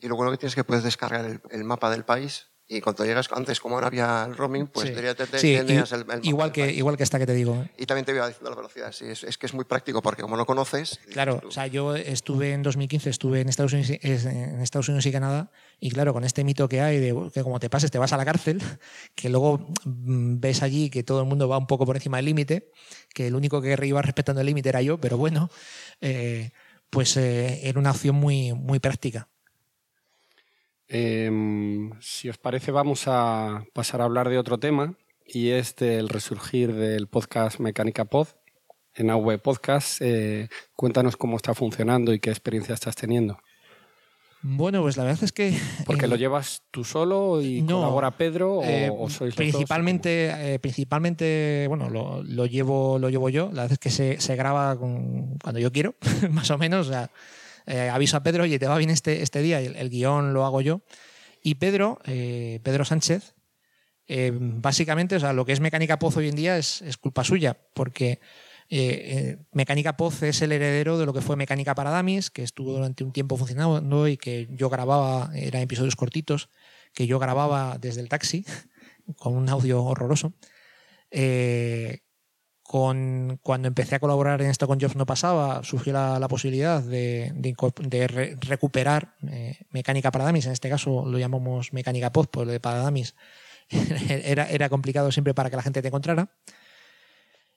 y 0.00 0.08
lo 0.08 0.16
bueno 0.16 0.32
que 0.32 0.38
tienes 0.38 0.52
es 0.52 0.56
que 0.56 0.64
puedes 0.64 0.82
descargar 0.82 1.24
el, 1.24 1.40
el 1.50 1.64
mapa 1.64 1.90
del 1.90 2.04
país 2.04 2.49
y 2.72 2.80
cuando 2.80 3.04
llegas 3.04 3.28
antes, 3.32 3.58
como 3.58 3.80
no 3.80 3.86
había 3.88 4.24
el 4.28 4.36
roaming, 4.36 4.68
pues 4.68 4.88
sí. 4.88 4.94
te, 4.94 5.14
te, 5.14 5.38
sí, 5.40 5.56
tenías 5.56 5.90
el, 5.90 6.04
el 6.08 6.24
igual 6.24 6.52
que 6.52 6.72
igual 6.72 6.96
que 6.96 7.02
esta 7.02 7.18
que 7.18 7.26
te 7.26 7.34
digo. 7.34 7.56
¿eh? 7.56 7.70
Y 7.76 7.84
también 7.84 8.04
te 8.04 8.12
iba 8.12 8.28
diciendo 8.28 8.48
la 8.48 8.54
velocidad. 8.54 8.92
Sí, 8.92 9.06
es, 9.06 9.24
es, 9.24 9.36
que 9.36 9.46
es 9.46 9.54
muy 9.54 9.64
práctico 9.64 10.00
porque 10.00 10.22
como 10.22 10.36
no 10.36 10.46
conoces. 10.46 11.00
Claro, 11.10 11.40
o 11.44 11.50
sea, 11.50 11.66
yo 11.66 11.96
estuve 11.96 12.52
en 12.52 12.62
2015, 12.62 13.10
estuve 13.10 13.40
en 13.40 13.48
Estados 13.48 13.72
Unidos, 13.72 13.90
en 14.00 14.60
Estados 14.60 14.88
Unidos 14.88 15.04
y 15.04 15.10
Canadá 15.10 15.50
y 15.80 15.90
claro, 15.90 16.12
con 16.12 16.22
este 16.22 16.44
mito 16.44 16.68
que 16.68 16.80
hay 16.80 16.98
de 17.00 17.30
que 17.34 17.42
como 17.42 17.58
te 17.58 17.68
pases 17.68 17.90
te 17.90 17.98
vas 17.98 18.12
a 18.12 18.16
la 18.16 18.24
cárcel, 18.24 18.62
que 19.16 19.30
luego 19.30 19.66
mm, 19.84 20.38
ves 20.38 20.62
allí 20.62 20.90
que 20.90 21.02
todo 21.02 21.22
el 21.22 21.26
mundo 21.26 21.48
va 21.48 21.58
un 21.58 21.66
poco 21.66 21.84
por 21.86 21.96
encima 21.96 22.18
del 22.18 22.26
límite, 22.26 22.70
que 23.12 23.26
el 23.26 23.34
único 23.34 23.60
que 23.60 23.76
iba 23.84 24.00
respetando 24.00 24.42
el 24.42 24.46
límite 24.46 24.68
era 24.68 24.80
yo, 24.80 25.00
pero 25.00 25.18
bueno, 25.18 25.50
eh, 26.00 26.50
pues 26.88 27.16
eh, 27.16 27.68
era 27.68 27.80
una 27.80 27.90
opción 27.90 28.14
muy 28.14 28.52
muy 28.52 28.78
práctica. 28.78 29.29
Eh, 30.92 31.30
si 32.00 32.28
os 32.28 32.36
parece, 32.36 32.72
vamos 32.72 33.04
a 33.06 33.64
pasar 33.72 34.00
a 34.00 34.04
hablar 34.04 34.28
de 34.28 34.38
otro 34.38 34.58
tema 34.58 34.94
y 35.24 35.50
es 35.50 35.76
del 35.76 36.08
resurgir 36.08 36.74
del 36.74 37.06
podcast 37.06 37.60
Mecánica 37.60 38.04
Pod 38.06 38.26
en 38.94 39.10
AV 39.10 39.38
Podcast. 39.40 40.02
Eh, 40.02 40.48
cuéntanos 40.74 41.16
cómo 41.16 41.36
está 41.36 41.54
funcionando 41.54 42.12
y 42.12 42.18
qué 42.18 42.30
experiencia 42.30 42.74
estás 42.74 42.96
teniendo. 42.96 43.38
Bueno, 44.42 44.80
pues 44.80 44.96
la 44.96 45.04
verdad 45.04 45.22
es 45.22 45.32
que. 45.32 45.56
¿Porque 45.84 46.06
eh, 46.06 46.08
lo 46.08 46.16
llevas 46.16 46.62
tú 46.70 46.82
solo 46.82 47.42
y 47.42 47.60
no, 47.60 47.76
colabora 47.76 48.16
Pedro 48.16 48.54
o, 48.54 48.64
eh, 48.64 48.90
o 48.90 49.10
sois 49.10 49.34
principalmente, 49.34 50.54
eh, 50.54 50.58
principalmente, 50.58 51.66
bueno, 51.68 51.90
lo, 51.90 52.22
lo, 52.22 52.46
llevo, 52.46 52.98
lo 52.98 53.10
llevo 53.10 53.28
yo. 53.28 53.50
La 53.52 53.62
verdad 53.62 53.72
es 53.72 53.78
que 53.78 53.90
se, 53.90 54.20
se 54.20 54.36
graba 54.36 54.76
con, 54.76 55.36
cuando 55.42 55.60
yo 55.60 55.70
quiero, 55.70 55.94
más 56.30 56.50
o 56.50 56.56
menos. 56.56 56.88
O 56.88 56.90
sea, 56.90 57.10
eh, 57.70 57.88
aviso 57.88 58.16
a 58.16 58.22
Pedro, 58.22 58.42
oye, 58.42 58.58
te 58.58 58.66
va 58.66 58.76
bien 58.76 58.90
este, 58.90 59.22
este 59.22 59.42
día, 59.42 59.60
el, 59.60 59.76
el 59.76 59.90
guion 59.90 60.34
lo 60.34 60.44
hago 60.44 60.60
yo. 60.60 60.82
Y 61.40 61.54
Pedro, 61.54 62.00
eh, 62.04 62.58
Pedro 62.64 62.84
Sánchez, 62.84 63.34
eh, 64.08 64.32
básicamente, 64.34 65.14
o 65.14 65.20
sea, 65.20 65.32
lo 65.32 65.44
que 65.44 65.52
es 65.52 65.60
Mecánica 65.60 65.98
Poz 65.98 66.16
hoy 66.16 66.28
en 66.28 66.34
día 66.34 66.58
es, 66.58 66.82
es 66.82 66.96
culpa 66.96 67.22
suya, 67.22 67.56
porque 67.74 68.18
Mecánica 69.52 69.96
Poz 69.96 70.22
es 70.22 70.42
el 70.42 70.52
heredero 70.52 70.98
de 70.98 71.06
lo 71.06 71.12
que 71.12 71.20
fue 71.20 71.36
Mecánica 71.36 71.74
para 71.74 71.90
Damis, 71.90 72.30
que 72.30 72.42
estuvo 72.42 72.72
durante 72.72 73.04
un 73.04 73.12
tiempo 73.12 73.36
funcionando 73.36 74.08
y 74.08 74.16
que 74.16 74.48
yo 74.50 74.68
grababa, 74.68 75.30
eran 75.34 75.62
episodios 75.62 75.96
cortitos, 75.96 76.48
que 76.92 77.06
yo 77.06 77.20
grababa 77.20 77.78
desde 77.78 78.00
el 78.00 78.08
taxi, 78.08 78.44
con 79.16 79.36
un 79.36 79.48
audio 79.48 79.82
horroroso. 79.84 80.34
Con, 82.70 83.40
cuando 83.42 83.66
empecé 83.66 83.96
a 83.96 83.98
colaborar 83.98 84.40
en 84.42 84.48
esto 84.48 84.68
con 84.68 84.78
Jobs 84.80 84.94
no 84.94 85.04
pasaba, 85.04 85.64
surgió 85.64 85.92
la, 85.92 86.20
la 86.20 86.28
posibilidad 86.28 86.80
de, 86.80 87.32
de, 87.34 87.56
de 87.80 88.06
re, 88.06 88.36
recuperar 88.38 89.16
eh, 89.28 89.58
mecánica 89.70 90.12
para 90.12 90.24
dummies, 90.24 90.46
en 90.46 90.52
este 90.52 90.68
caso 90.68 91.04
lo 91.04 91.18
llamamos 91.18 91.72
mecánica 91.72 92.12
pod, 92.12 92.28
por 92.28 92.46
lo 92.46 92.52
de 92.52 92.60
para 92.60 92.84
dummies 92.84 93.16
era, 94.08 94.48
era 94.48 94.68
complicado 94.68 95.10
siempre 95.10 95.34
para 95.34 95.50
que 95.50 95.56
la 95.56 95.62
gente 95.62 95.82
te 95.82 95.88
encontrara. 95.88 96.30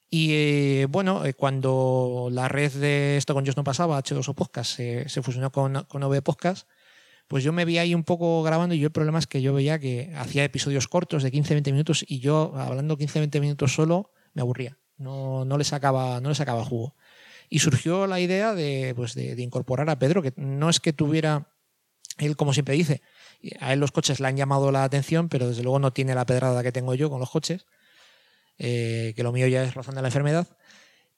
Y 0.09 0.31
eh, 0.31 0.87
bueno, 0.89 1.23
eh, 1.25 1.35
cuando 1.35 2.29
la 2.31 2.47
red 2.47 2.71
de 2.71 3.17
esto 3.17 3.35
con 3.35 3.45
Jobs 3.45 3.57
no 3.57 3.63
pasaba, 3.63 3.99
H2O 3.99 4.33
Podcast, 4.33 4.77
se 4.77 5.21
fusionó 5.21 5.51
con, 5.51 5.83
con 5.89 6.01
OV 6.01 6.23
Podcast, 6.23 6.67
pues 7.27 7.43
yo 7.43 7.53
me 7.53 7.65
vi 7.65 7.77
ahí 7.77 7.93
un 7.93 8.03
poco 8.03 8.41
grabando 8.41 8.73
y 8.73 8.79
yo 8.79 8.87
el 8.87 8.91
problema 8.91 9.19
es 9.19 9.27
que 9.27 9.43
yo 9.43 9.53
veía 9.53 9.77
que 9.77 10.11
hacía 10.15 10.43
episodios 10.43 10.87
cortos 10.87 11.21
de 11.21 11.31
15-20 11.31 11.71
minutos 11.71 12.03
y 12.07 12.17
yo 12.17 12.53
hablando 12.55 12.97
15-20 12.97 13.39
minutos 13.41 13.75
solo 13.75 14.09
me 14.33 14.41
aburría. 14.41 14.79
No, 14.97 15.45
no 15.45 15.57
le 15.57 15.63
sacaba, 15.63 16.19
no 16.21 16.29
le 16.29 16.35
sacaba 16.35 16.63
jugo. 16.63 16.95
Y 17.49 17.59
surgió 17.59 18.07
la 18.07 18.19
idea 18.19 18.53
de, 18.53 18.93
pues 18.95 19.13
de, 19.15 19.41
incorporar 19.41 19.89
a 19.89 19.99
Pedro, 19.99 20.21
que 20.21 20.33
no 20.35 20.69
es 20.69 20.79
que 20.79 20.93
tuviera, 20.93 21.51
él 22.17 22.35
como 22.35 22.53
siempre 22.53 22.75
dice, 22.75 23.01
a 23.59 23.73
él 23.73 23.79
los 23.79 23.91
coches 23.91 24.19
le 24.19 24.27
han 24.27 24.37
llamado 24.37 24.71
la 24.71 24.83
atención, 24.83 25.29
pero 25.29 25.47
desde 25.47 25.63
luego 25.63 25.79
no 25.79 25.93
tiene 25.93 26.15
la 26.15 26.25
pedrada 26.25 26.63
que 26.63 26.71
tengo 26.71 26.95
yo 26.95 27.09
con 27.09 27.19
los 27.19 27.29
coches, 27.29 27.65
eh, 28.57 29.13
que 29.15 29.23
lo 29.23 29.31
mío 29.31 29.47
ya 29.47 29.63
es 29.63 29.73
razón 29.73 29.95
de 29.95 30.01
la 30.01 30.07
enfermedad. 30.07 30.47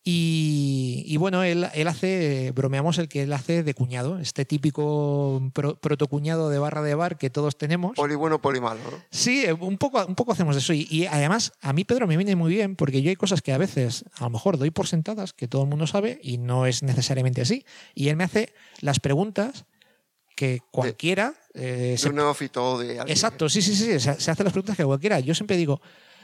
Y, 0.07 1.17
bueno, 1.17 1.41
él, 1.41 1.67
él, 1.73 1.87
hace, 1.87 2.51
bromeamos 2.51 2.99
el 2.99 3.09
que 3.09 3.23
él 3.23 3.33
hace 3.33 3.63
de 3.63 3.73
cuñado, 3.73 4.19
este 4.19 4.45
típico 4.45 5.41
protocuñado 5.81 6.51
de 6.51 6.59
barra 6.59 6.83
de 6.83 6.93
bar 6.93 7.17
que 7.17 7.31
todos 7.31 7.57
tenemos. 7.57 7.93
Poli 7.95 8.13
bueno, 8.13 8.39
poli 8.39 8.61
malo. 8.61 8.79
¿no? 8.83 8.97
Sí, 9.09 9.45
un 9.59 9.79
poco, 9.79 10.05
un 10.05 10.13
poco 10.13 10.33
hacemos 10.33 10.55
eso. 10.55 10.73
Y, 10.73 11.07
además, 11.09 11.53
a 11.59 11.73
mí 11.73 11.85
Pedro 11.85 12.05
me 12.05 12.17
viene 12.17 12.35
muy 12.35 12.53
bien 12.53 12.75
porque 12.75 13.01
yo 13.01 13.09
hay 13.09 13.15
cosas 13.15 13.41
que 13.41 13.51
a 13.51 13.57
veces 13.57 14.05
a 14.13 14.25
lo 14.25 14.29
mejor 14.29 14.59
doy 14.59 14.69
por 14.69 14.85
sentadas, 14.85 15.33
que 15.33 15.47
todo 15.47 15.63
el 15.63 15.69
mundo 15.69 15.87
sabe, 15.87 16.19
y 16.21 16.37
no 16.37 16.67
es 16.67 16.83
necesariamente 16.83 17.41
así. 17.41 17.65
Y 17.95 18.09
él 18.09 18.15
me 18.15 18.25
hace 18.25 18.53
las 18.81 18.99
preguntas 18.99 19.65
que 20.35 20.59
cualquiera... 20.69 21.33
Eh, 21.55 21.97
de 21.99 22.09
un 22.09 22.15
neófito 22.17 22.77
de 22.77 22.99
alguien. 22.99 23.09
Exacto, 23.09 23.49
sí, 23.49 23.63
sí, 23.63 23.75
sí, 23.75 23.99
se, 23.99 24.21
se 24.21 24.31
hace 24.31 24.43
las 24.43 24.53
preguntas 24.53 24.77
que 24.77 24.85
cualquiera. 24.85 25.19
Yo 25.19 25.33
siempre 25.33 25.57
digo, 25.57 25.81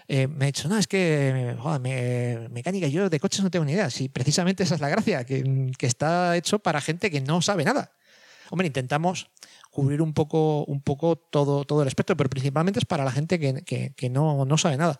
eh, 0.08 0.28
me 0.28 0.46
ha 0.46 0.48
dicho, 0.48 0.68
no, 0.68 0.78
es 0.78 0.88
que 0.88 1.56
mecánica, 2.52 2.88
yo 2.88 3.10
de 3.10 3.20
coches 3.20 3.44
no 3.44 3.52
tengo 3.52 3.66
ni 3.66 3.74
idea. 3.74 3.90
Sí, 3.90 4.10
precisamente 4.10 4.64
esa 4.64 4.76
es 4.76 4.82
la 4.82 4.90
gracia, 4.90 5.26
que, 5.26 5.72
está 5.80 6.36
hecho 6.38 6.60
para 6.60 6.82
gente 6.82 7.10
que 7.12 7.22
no 7.22 7.42
sabe 7.42 7.64
nada. 7.64 7.92
Hombre, 8.50 8.68
intentamos 8.68 9.32
cubrir 9.70 10.02
un 10.02 10.14
poco, 10.14 10.66
un 10.66 10.82
poco 10.82 11.16
todo, 11.16 11.64
todo 11.64 11.82
el 11.82 11.88
espectro, 11.88 12.18
pero 12.18 12.30
principalmente 12.30 12.80
es 12.80 12.86
para 12.86 13.06
la 13.06 13.12
gente 13.12 13.40
que, 13.40 14.10
no, 14.10 14.46
no 14.46 14.58
sabe 14.58 14.78
nada. 14.78 15.00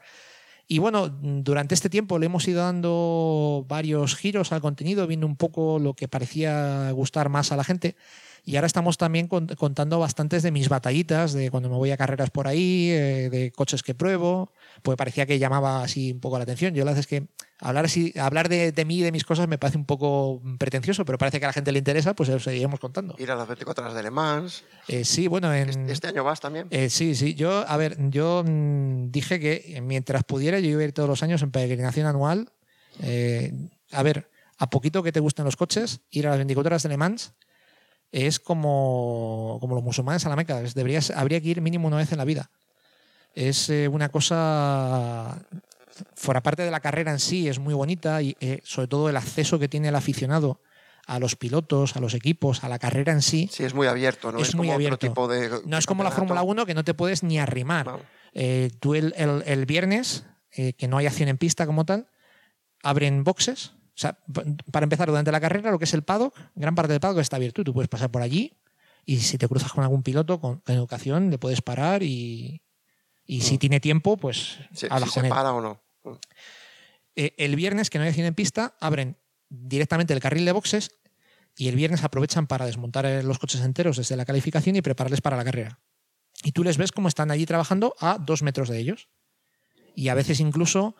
Y 0.72 0.80
bueno, 0.80 1.10
durante 1.10 1.76
este 1.76 1.90
tiempo 1.90 2.18
le 2.18 2.28
hemos 2.28 2.48
ido 2.48 2.62
dando 2.62 3.66
varios 3.68 4.16
giros 4.16 4.54
al 4.54 4.62
contenido, 4.62 5.06
viendo 5.06 5.28
un 5.28 5.36
poco 5.36 5.80
lo 5.80 5.96
que 5.96 6.08
parecía 6.08 6.90
gustar 6.92 7.28
más 7.28 7.52
a 7.52 7.58
la 7.58 7.66
gente. 7.66 7.98
Y 8.46 8.56
ahora 8.56 8.68
estamos 8.68 8.98
también 8.98 9.28
contando 9.28 10.00
bastantes 10.00 10.44
de 10.44 10.52
mis 10.52 10.70
batallitas, 10.70 11.34
de 11.34 11.52
cuando 11.52 11.68
me 11.68 11.76
voy 11.76 11.92
a 11.92 11.98
carreras 11.98 12.30
por 12.30 12.48
ahí, 12.48 12.90
eh, 12.90 13.30
de 13.30 13.52
coches 13.52 13.84
que 13.84 13.96
pruebo, 13.96 14.54
pues 14.82 14.96
parecía 14.96 15.26
que 15.26 15.40
llamaba 15.40 15.84
así 15.84 16.14
un 16.14 16.22
poco 16.22 16.38
la 16.38 16.44
atención. 16.44 16.74
Yo 16.74 16.86
la 16.86 16.92
verdad 16.92 17.02
es 17.02 17.08
que 17.08 17.28
hablar 17.62 17.86
así, 17.86 18.14
hablar 18.20 18.50
de, 18.50 18.86
mí 18.86 19.00
y 19.00 19.02
de 19.02 19.12
mis 19.12 19.24
cosas 19.24 19.48
me 19.48 19.58
parece 19.58 19.78
un 19.78 19.86
poco 19.86 20.42
pretencioso, 20.58 21.06
pero 21.06 21.18
parece 21.18 21.40
que 21.40 21.46
a 21.46 21.50
la 21.50 21.54
gente 21.54 21.72
le 21.72 21.80
interesa, 21.80 22.14
pues 22.14 22.30
seguiremos 22.44 22.80
contando. 22.80 23.16
Ir 23.18 23.32
a 23.32 23.36
las 23.36 23.48
24 23.48 23.84
horas 23.84 23.96
de 23.96 24.04
Le 24.04 24.12
Mans. 24.12 24.64
Eh, 24.88 25.06
sí, 25.06 25.28
bueno, 25.28 25.54
en, 25.54 25.90
¿Este 25.90 26.08
año 26.10 26.24
vas 26.24 26.40
también? 26.40 26.68
Eh, 26.72 26.90
sí, 26.90 27.16
sí. 27.16 27.36
Yo, 27.36 27.66
a 27.68 27.78
ver, 27.78 27.96
yo 28.10 28.44
mm, 28.46 29.12
dije 29.12 29.40
que 29.40 29.80
mientras 29.82 30.24
pudiera, 30.24 30.60
yo 30.60 30.70
iba 30.70 30.82
a 30.82 30.86
ir 30.86 30.92
todos 30.92 31.08
los 31.08 31.24
años 31.24 31.42
en 31.42 31.52
peregrinación 31.52 32.08
anual. 32.08 32.52
a 33.92 34.04
ver, 34.04 34.30
a 34.58 34.70
poquito 34.70 35.02
que 35.04 35.12
te 35.12 35.20
gusten 35.20 35.46
los 35.46 35.56
coches, 35.56 36.02
ir 36.10 36.28
a 36.28 36.32
las 36.32 36.40
24 36.40 36.68
horas 36.68 36.84
de 36.84 36.90
Le 36.90 36.98
Mans 36.98 37.34
es 38.12 38.40
como, 38.40 39.58
como 39.62 39.76
los 39.76 39.84
musulmanes 39.84 40.26
a 40.26 40.30
la 40.30 40.36
Meca. 40.36 40.62
Deberías, 40.62 41.12
habría 41.12 41.42
que 41.42 41.48
ir 41.48 41.62
mínimo 41.62 41.88
una 41.88 41.98
vez 41.98 42.12
en 42.12 42.18
la 42.18 42.26
vida. 42.26 42.52
Es 43.34 43.70
eh, 43.70 43.88
una 43.88 44.10
cosa, 44.10 45.42
fuera 46.16 46.42
parte 46.42 46.64
de 46.64 46.72
la 46.72 46.80
carrera 46.80 47.12
en 47.12 47.20
sí, 47.20 47.48
es 47.48 47.60
muy 47.60 47.74
bonita 47.74 48.22
y 48.22 48.36
eh, 48.40 48.62
sobre 48.64 48.88
todo 48.88 49.10
el 49.10 49.18
acceso 49.18 49.60
que 49.60 49.68
tiene 49.68 49.90
el 49.90 49.96
aficionado 49.96 50.62
a 51.08 51.20
los 51.20 51.36
pilotos, 51.36 51.96
a 51.96 52.00
los 52.00 52.14
equipos, 52.14 52.64
a 52.64 52.70
la 52.70 52.80
carrera 52.80 53.12
en 53.12 53.22
sí. 53.22 53.50
Sí, 53.52 53.64
es 53.64 53.74
muy 53.74 53.88
abierto, 53.88 54.32
¿no? 54.32 54.40
Es, 54.40 54.56
muy 54.56 54.70
abierto. 54.70 54.98
tipo 54.98 55.28
de, 55.28 55.50
no 55.66 55.78
es 55.78 55.86
como 55.86 56.04
la 56.04 56.12
Fórmula 56.12 56.44
1 56.44 56.66
que 56.66 56.74
no 56.74 56.84
te 56.84 56.94
puedes 56.94 57.24
ni 57.24 57.40
arrimar. 57.40 58.06
Eh, 58.34 58.72
tú 58.80 58.96
el, 58.96 59.14
el, 59.18 59.66
viernes, 59.66 60.26
que 60.52 60.88
no 60.88 60.98
hay 60.98 61.08
acción 61.08 61.28
en 61.28 61.38
pista 61.38 61.66
como 61.66 61.86
tal, 61.86 62.08
abren 62.84 63.24
boxes 63.24 63.74
o 63.96 64.00
sea, 64.02 64.18
para 64.72 64.86
empezar, 64.86 65.10
durante 65.10 65.32
la 65.32 65.40
carrera, 65.40 65.70
lo 65.70 65.78
que 65.78 65.86
es 65.86 65.94
el 65.94 66.04
paddock, 66.04 66.34
gran 66.56 66.76
parte 66.76 66.94
del 66.94 67.00
paddock 67.00 67.20
está 67.20 67.36
abierto. 67.36 67.64
Tú 67.64 67.74
puedes 67.74 67.90
pasar 67.90 68.10
por 68.10 68.22
allí 68.22 68.58
y 69.06 69.18
si 69.18 69.38
te 69.38 69.48
cruzas 69.48 69.72
con 69.74 69.84
algún 69.84 70.02
piloto 70.02 70.40
con, 70.40 70.64
educación, 70.68 71.30
le 71.30 71.38
puedes 71.38 71.62
parar 71.62 72.02
y, 72.02 72.64
y 73.26 73.42
si 73.42 73.56
mm. 73.56 73.60
tiene 73.60 73.80
tiempo, 73.80 74.18
pues 74.18 74.58
sí, 74.74 74.88
si 74.90 75.10
se 75.10 75.24
para 75.30 75.54
o 75.54 75.62
no. 75.62 75.82
Eh, 77.16 77.34
el 77.38 77.56
viernes, 77.56 77.90
que 77.90 77.98
no 77.98 78.04
hay 78.04 78.10
acción 78.10 78.28
en 78.28 78.36
pista, 78.36 78.76
abren 78.80 79.18
directamente 79.50 80.14
el 80.14 80.20
carril 80.20 80.46
de 80.46 80.52
boxes 80.52 80.92
y 81.58 81.68
el 81.68 81.76
viernes 81.76 82.04
aprovechan 82.04 82.48
para 82.48 82.66
desmontar 82.66 83.06
eh, 83.06 83.24
los 83.24 83.40
coches 83.40 83.62
enteros 83.62 83.98
desde 83.98 84.16
la 84.16 84.26
calificación 84.26 84.76
y 84.76 84.82
prepararles 84.82 85.22
para 85.22 85.38
la 85.38 85.44
carrera. 85.44 85.80
Y 86.44 86.54
tú 86.54 86.64
les 86.64 86.78
ves 86.78 86.92
cómo 86.92 87.08
están 87.08 87.30
allí 87.32 87.46
trabajando 87.46 87.94
a 88.00 88.18
dos 88.18 88.42
metros 88.42 88.70
de 88.70 88.80
ellos. 88.80 89.10
Y 89.96 90.08
a 90.08 90.16
veces 90.16 90.40
incluso 90.40 90.96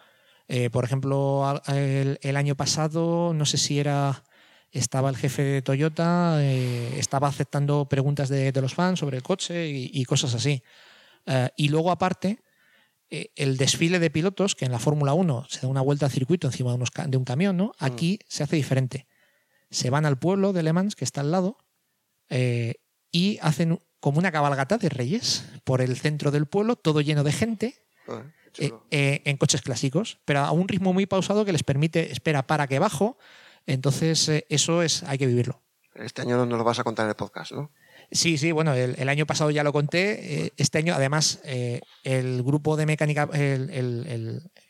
eh, 0.54 0.70
por 0.70 0.84
ejemplo, 0.84 1.62
el, 1.68 2.36
año 2.36 2.56
pasado, 2.56 3.34
no 3.34 3.46
sé 3.46 3.58
si 3.58 3.80
era, 3.80 4.26
estaba 4.72 5.10
el 5.10 5.16
jefe 5.16 5.44
de 5.44 5.62
Toyota, 5.62 6.44
estaba 6.44 7.30
aceptando 7.30 7.86
preguntas 7.86 8.28
de, 8.28 8.52
los 8.62 8.74
fans 8.74 9.00
sobre 9.00 9.16
el 9.16 9.24
coche 9.24 9.70
y, 9.70 10.04
cosas 10.04 10.34
así. 10.34 10.62
Y 11.56 11.70
luego, 11.70 11.90
aparte, 11.90 12.42
el 13.12 13.58
desfile 13.58 14.00
de 14.00 14.10
pilotos, 14.10 14.56
que 14.56 14.66
en 14.66 14.72
la 14.72 14.80
Fórmula 14.80 15.14
1 15.14 15.46
se 15.50 15.62
da 15.62 15.68
una 15.68 15.82
vuelta 15.82 16.06
al 16.06 16.12
circuito 16.12 16.48
encima 16.48 16.76
de, 16.76 17.18
un 17.18 17.26
camión, 17.26 17.58
¿no? 17.58 17.68
Mm. 17.80 17.86
Aquí 17.86 18.20
se 18.28 18.44
hace 18.44 18.56
diferente. 18.56 19.08
Se 19.70 19.90
van 19.90 20.06
al 20.06 20.18
pueblo 20.18 20.54
de 20.54 20.64
Le 20.64 20.74
Mans, 20.74 20.96
que 20.96 21.06
está 21.06 21.22
al 21.22 21.32
lado, 21.32 21.58
y 23.12 23.38
hacen 23.42 23.82
como 24.00 24.20
una 24.20 24.32
cabalgata 24.32 24.78
de 24.78 24.90
reyes 24.90 25.46
por 25.64 25.82
el 25.82 25.98
centro 25.98 26.32
del 26.32 26.48
pueblo, 26.48 26.76
todo 26.76 27.02
lleno 27.02 27.24
de 27.24 27.32
gente. 27.32 27.76
Eh, 28.58 28.74
eh, 28.90 29.22
en 29.26 29.38
coches 29.38 29.62
clásicos, 29.62 30.20
pero 30.26 30.40
a 30.40 30.52
un 30.52 30.68
ritmo 30.68 30.92
muy 30.92 31.06
pausado 31.06 31.46
que 31.46 31.54
les 31.54 31.64
permite, 31.64 32.12
espera, 32.12 32.46
para 32.48 32.68
que 32.68 32.80
bajo. 32.80 33.18
Entonces, 33.66 34.28
eh, 34.28 34.46
eso 34.50 34.82
es, 34.82 35.04
hay 35.04 35.18
que 35.18 35.28
vivirlo. 35.28 35.62
Este 35.96 36.22
año 36.24 36.38
no 36.38 36.46
nos 36.46 36.58
lo 36.58 36.64
vas 36.64 36.80
a 36.80 36.84
contar 36.84 37.06
en 37.06 37.10
el 37.10 37.16
podcast, 37.16 37.54
¿no? 37.54 37.72
Sí, 38.12 38.38
sí, 38.38 38.52
bueno, 38.52 38.74
el, 38.74 39.10
año 39.10 39.26
pasado 39.26 39.52
ya 39.52 39.64
lo 39.64 39.72
conté. 39.72 40.52
este 40.58 40.80
año, 40.80 40.94
además, 40.94 41.40
el 42.04 42.44
grupo 42.44 42.76
de 42.76 42.86
mecánica, 42.86 43.30
el, 43.34 43.70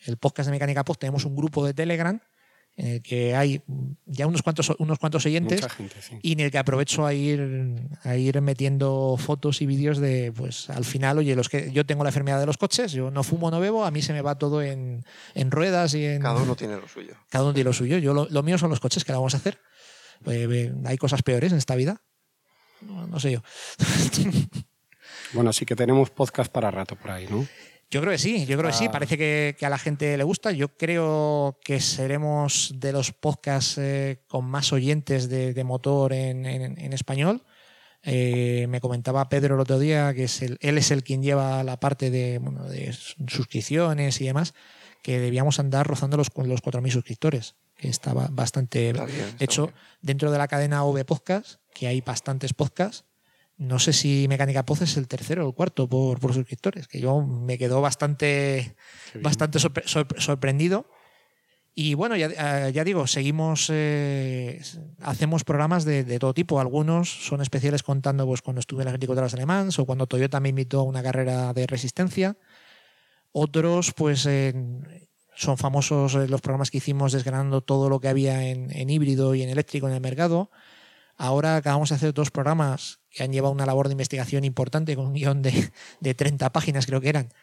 el, 0.05 0.17
podcast 0.17 0.47
de 0.47 0.51
Mecánica 0.51 0.85
Post, 0.85 1.01
tenemos 1.01 1.25
un 1.25 1.35
grupo 1.35 1.65
de 1.65 1.73
Telegram 1.73 2.19
en 2.77 2.87
el 2.87 3.01
que 3.01 3.35
hay 3.35 3.61
ya 4.05 4.27
unos 4.27 4.41
cuantos, 4.41 4.71
unos 4.79 4.97
cuantos 4.97 5.25
oyentes 5.25 5.61
y 6.21 6.33
en 6.33 6.39
el 6.39 6.51
que 6.51 6.57
aprovecho 6.57 7.05
a 7.05 7.13
ir, 7.13 7.89
a 8.03 8.15
ir 8.15 8.41
metiendo 8.41 9.17
fotos 9.17 9.61
y 9.61 9.65
vídeos 9.65 9.97
de, 9.97 10.31
pues 10.35 10.69
al 10.69 10.85
final, 10.85 11.17
oye, 11.17 11.35
los 11.35 11.49
que 11.49 11.71
yo 11.71 11.85
tengo 11.85 12.03
la 12.03 12.09
enfermedad 12.09 12.39
de 12.39 12.45
los 12.45 12.57
coches, 12.57 12.91
yo 12.91 13.11
no 13.11 13.23
fumo, 13.23 13.51
no 13.51 13.59
bebo, 13.59 13.85
a 13.85 13.91
mí 13.91 14.01
se 14.01 14.13
me 14.13 14.21
va 14.21 14.37
todo 14.37 14.61
en, 14.61 15.03
ruedas 15.49 15.93
y 15.93 16.05
en... 16.05 16.21
Cada 16.21 16.41
uno 16.41 16.55
tiene 16.55 16.77
lo 16.77 16.87
suyo. 16.87 17.15
Cada 17.29 17.43
uno 17.43 17.53
tiene 17.53 17.69
lo 17.69 17.73
suyo. 17.73 17.97
Yo 17.97 18.13
lo, 18.13 18.43
mío 18.43 18.57
son 18.57 18.69
los 18.69 18.79
coches, 18.79 19.03
que 19.03 19.11
la 19.11 19.17
vamos 19.17 19.33
a 19.33 19.37
hacer? 19.37 19.59
Eh, 20.27 20.73
hay 20.85 20.97
cosas 20.97 21.23
peores 21.23 21.51
en 21.51 21.57
esta 21.57 21.75
vida. 21.75 22.01
No 22.81 23.19
sé 23.19 23.31
yo. 23.31 23.43
bueno, 25.33 25.49
así 25.49 25.65
que 25.65 25.75
tenemos 25.75 26.09
podcast 26.09 26.51
para 26.51 26.71
rato 26.71 26.95
por 26.95 27.11
ahí, 27.11 27.27
¿no? 27.29 27.45
Yo 27.91 27.99
creo 27.99 28.13
que 28.13 28.17
sí, 28.17 28.45
yo 28.45 28.57
creo 28.57 28.71
que 28.71 28.77
sí. 28.77 28.85
Ah. 28.87 28.91
Parece 28.91 29.17
que, 29.17 29.55
a 29.61 29.69
la 29.69 29.77
gente 29.77 30.15
le 30.15 30.23
gusta. 30.23 30.51
Yo 30.53 30.69
creo 30.77 31.59
que 31.61 31.81
seremos 31.81 32.73
de 32.77 32.93
los 32.93 33.11
podcasts 33.11 33.77
eh, 33.77 34.23
con 34.27 34.45
más 34.45 34.71
oyentes 34.71 35.27
de, 35.27 35.63
motor 35.65 36.13
en, 36.13 36.93
español. 36.93 37.43
Eh, 38.03 38.65
me 38.69 38.79
comentaba 38.79 39.27
Pedro 39.27 39.55
el 39.55 39.61
otro 39.61 39.77
día 39.77 40.11
que 40.15 40.23
es 40.23 40.41
él 40.41 40.57
es 40.59 40.89
el 40.89 41.03
quien 41.03 41.21
lleva 41.21 41.63
la 41.63 41.79
parte 41.79 42.09
de, 42.09 42.41
suscripciones 43.27 44.21
y 44.21 44.25
demás, 44.25 44.53
que 45.03 45.19
debíamos 45.19 45.59
andar 45.59 45.85
rozando 45.85 46.15
los, 46.15 46.29
los 46.33 46.63
4.000 46.63 46.91
suscriptores, 46.91 47.55
que 47.75 47.89
estaba 47.89 48.29
bastante 48.31 48.93
hecho 49.39 49.71
dentro 50.01 50.31
de 50.31 50.37
la 50.37 50.47
cadena 50.47 50.85
V 50.85 51.03
Podcast, 51.03 51.60
que 51.73 51.87
hay 51.87 52.01
bastantes 52.01 52.53
podcasts 52.53 53.05
no 53.61 53.77
sé 53.77 53.93
si 53.93 54.25
Mecánica 54.27 54.65
Poz 54.65 54.81
es 54.81 54.97
el 54.97 55.07
tercero 55.07 55.45
o 55.45 55.49
el 55.49 55.53
cuarto 55.53 55.87
por, 55.87 56.19
suscriptores, 56.33 56.87
que 56.87 56.99
yo 56.99 57.21
me 57.21 57.59
quedo 57.59 57.79
bastante, 57.79 58.75
bastante 59.21 59.59
sorprendido. 59.59 60.89
Y 61.75 61.93
bueno, 61.93 62.15
ya, 62.15 62.69
eh, 62.69 62.83
digo, 62.83 63.05
seguimos, 63.05 63.67
eh, 63.71 64.63
hacemos 64.99 65.43
programas 65.43 65.85
de, 65.85 66.17
todo 66.17 66.33
tipo. 66.33 66.59
Algunos 66.59 67.27
son 67.27 67.39
especiales 67.39 67.83
contando 67.83 68.25
pues, 68.25 68.41
cuando 68.41 68.61
estuve 68.61 68.81
en 68.81 68.85
las 68.85 68.93
24 68.93 69.21
horas 69.21 69.33
alemán 69.35 69.69
o 69.77 69.85
cuando 69.85 70.07
Toyota 70.07 70.39
me 70.39 70.49
invitó 70.49 70.79
a 70.79 70.83
una 70.83 71.03
carrera 71.03 71.53
de 71.53 71.67
resistencia. 71.67 72.37
Otros, 73.31 73.93
pues, 73.93 74.27
son 75.35 75.57
famosos 75.59 76.15
eh, 76.15 76.27
los 76.27 76.41
programas 76.41 76.71
que 76.71 76.79
hicimos 76.79 77.11
desgranando 77.11 77.61
todo 77.61 77.89
lo 77.89 77.99
que 77.99 78.07
había 78.07 78.47
en, 78.47 78.75
en 78.75 78.89
híbrido 78.89 79.35
y 79.35 79.43
en 79.43 79.49
eléctrico 79.49 79.87
en 79.87 79.93
el 79.93 80.01
mercado. 80.01 80.49
Ahora 81.17 81.55
acabamos 81.55 81.89
de 81.89 81.95
hacer 81.95 82.13
dos 82.13 82.31
programas 82.31 82.99
que 83.09 83.23
han 83.23 83.31
llevado 83.31 83.53
una 83.53 83.65
labor 83.65 83.87
de 83.87 83.93
investigación 83.93 84.43
importante 84.43 84.95
con 84.95 85.07
un 85.07 85.13
guion 85.13 85.41
de, 85.41 85.71
de 85.99 86.13
30 86.13 86.51
páginas, 86.51 86.85
creo 86.85 87.01
que 87.01 87.09
eran, 87.09 87.33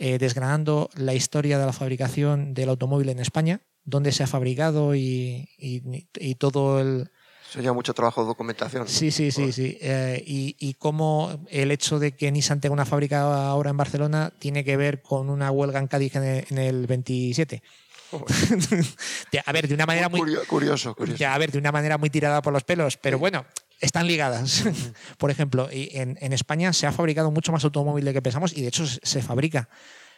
eh, 0.00 0.18
desgranando 0.18 0.90
la 0.94 1.12
historia 1.14 1.58
de 1.58 1.66
la 1.66 1.72
fabricación 1.72 2.54
del 2.54 2.68
automóvil 2.68 3.08
en 3.08 3.18
España, 3.18 3.62
dónde 3.82 4.12
se 4.12 4.22
ha 4.22 4.28
fabricado 4.28 4.94
y, 4.94 5.48
y, 5.58 6.34
todo 6.36 6.80
el... 6.80 7.10
Eso 7.50 7.60
lleva 7.60 7.74
mucho 7.74 7.94
trabajo 7.94 8.20
de 8.20 8.28
documentación. 8.28 8.86
Sí, 8.86 9.10
sí, 9.10 9.32
sí, 9.32 9.52
sí. 9.52 9.76
Eh, 9.80 10.22
y, 10.24 10.54
y 10.60 10.74
cómo 10.74 11.44
el 11.50 11.72
hecho 11.72 11.98
de 11.98 12.12
que 12.12 12.30
Nissan 12.30 12.60
tenga 12.60 12.74
una 12.74 12.84
fábrica 12.84 13.48
ahora 13.48 13.70
en 13.70 13.76
Barcelona 13.76 14.32
tiene 14.38 14.62
que 14.62 14.76
ver 14.76 15.02
con 15.02 15.30
una 15.30 15.50
huelga 15.50 15.80
en 15.80 15.88
Cádiz 15.88 16.14
en 16.14 16.58
el, 16.58 16.86
27. 16.86 17.62
a 19.46 19.52
ver, 19.52 19.68
de 19.68 19.74
una 19.74 19.86
manera 19.86 20.08
muy. 20.08 20.20
Curioso, 20.46 20.94
curioso. 20.94 21.26
a 21.26 21.38
ver, 21.38 21.52
de 21.52 21.58
una 21.58 21.72
manera 21.72 21.98
muy 21.98 22.10
tirada 22.10 22.42
por 22.42 22.52
los 22.52 22.64
pelos, 22.64 22.96
pero 22.96 23.18
bueno, 23.18 23.44
están 23.80 24.06
ligadas. 24.06 24.64
por 25.18 25.30
ejemplo, 25.30 25.68
en, 25.70 26.18
en, 26.20 26.32
España 26.32 26.72
se 26.72 26.86
ha 26.86 26.92
fabricado 26.92 27.30
mucho 27.30 27.52
más 27.52 27.64
automóvil 27.64 28.04
de 28.04 28.12
que 28.12 28.22
pensamos 28.22 28.56
y 28.56 28.62
de 28.62 28.68
hecho 28.68 28.86
se 28.86 29.22
fabrica. 29.22 29.68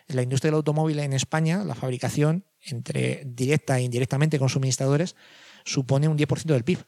En 0.09 0.17
la 0.17 0.23
industria 0.23 0.51
del 0.51 0.57
automóvil 0.57 0.99
en 0.99 1.13
España, 1.13 1.63
la 1.65 1.75
fabricación, 1.75 2.45
entre 2.63 3.23
directa 3.27 3.79
e 3.79 3.83
indirectamente 3.83 4.39
con 4.39 4.49
suministradores, 4.49 5.15
supone 5.65 6.09
un 6.09 6.19
10% 6.19 6.45
del 6.45 6.65
PIB. 6.65 6.79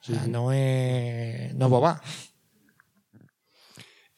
O 0.00 0.04
sea, 0.04 0.26
no 0.26 0.52
es, 0.52 1.54
no 1.54 1.68
boba. 1.68 2.02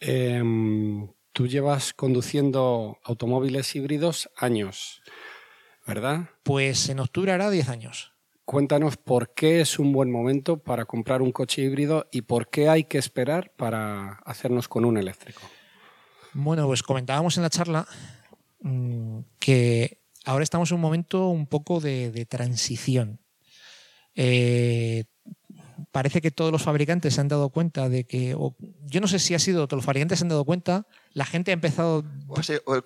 Em, 0.01 1.09
tú 1.33 1.47
llevas 1.47 1.93
conduciendo 1.93 2.99
automóviles 3.05 3.75
híbridos 3.75 4.31
años, 4.37 4.98
¿verdad? 5.89 6.29
Pues 6.43 6.91
en 6.91 7.01
octubre 7.01 7.33
hará 7.33 7.51
10 7.51 7.71
años. 7.71 8.13
Cuéntanos 8.45 8.97
por 8.99 9.35
qué 9.35 9.61
es 9.61 9.79
un 9.79 9.93
buen 9.93 10.11
momento 10.11 10.59
para 10.59 10.85
comprar 10.85 11.23
un 11.23 11.33
coche 11.33 11.63
híbrido 11.63 12.07
y 12.13 12.23
por 12.23 12.49
qué 12.49 12.69
hay 12.69 12.85
que 12.85 12.99
esperar 12.99 13.53
para 13.57 14.21
hacernos 14.25 14.69
con 14.69 14.85
un 14.85 14.99
eléctrico. 14.99 15.41
Bueno, 16.35 16.67
pues 16.67 16.83
comentábamos 16.83 17.37
en 17.39 17.43
la 17.43 17.51
charla 17.51 17.87
mm, 18.61 19.21
que 19.39 20.03
ahora 20.25 20.45
estamos 20.45 20.71
en 20.71 20.77
un 20.77 20.81
momento 20.83 21.29
un 21.29 21.47
poco 21.47 21.81
de, 21.81 22.27
transición. 22.29 23.21
Eh, 24.15 25.05
parece 25.91 26.21
que 26.21 26.31
todos 26.31 26.53
los 26.53 26.63
fabricantes 26.63 27.15
se 27.15 27.21
han 27.21 27.29
dado 27.29 27.51
cuenta 27.51 27.89
de 27.89 28.05
que, 28.05 28.37
yo 28.85 29.01
no 29.01 29.09
sé 29.09 29.19
si 29.19 29.35
ha 29.35 29.39
sido 29.39 29.67
todos 29.67 29.79
los 29.79 29.87
fabricantes 29.87 30.19
se 30.19 30.25
han 30.25 30.29
dado 30.29 30.45
cuenta, 30.45 30.87
la 31.13 31.25
gente 31.25 31.51
ha 31.51 31.55
empezado... 31.55 32.05
O, 32.29 32.75
el, 32.75 32.83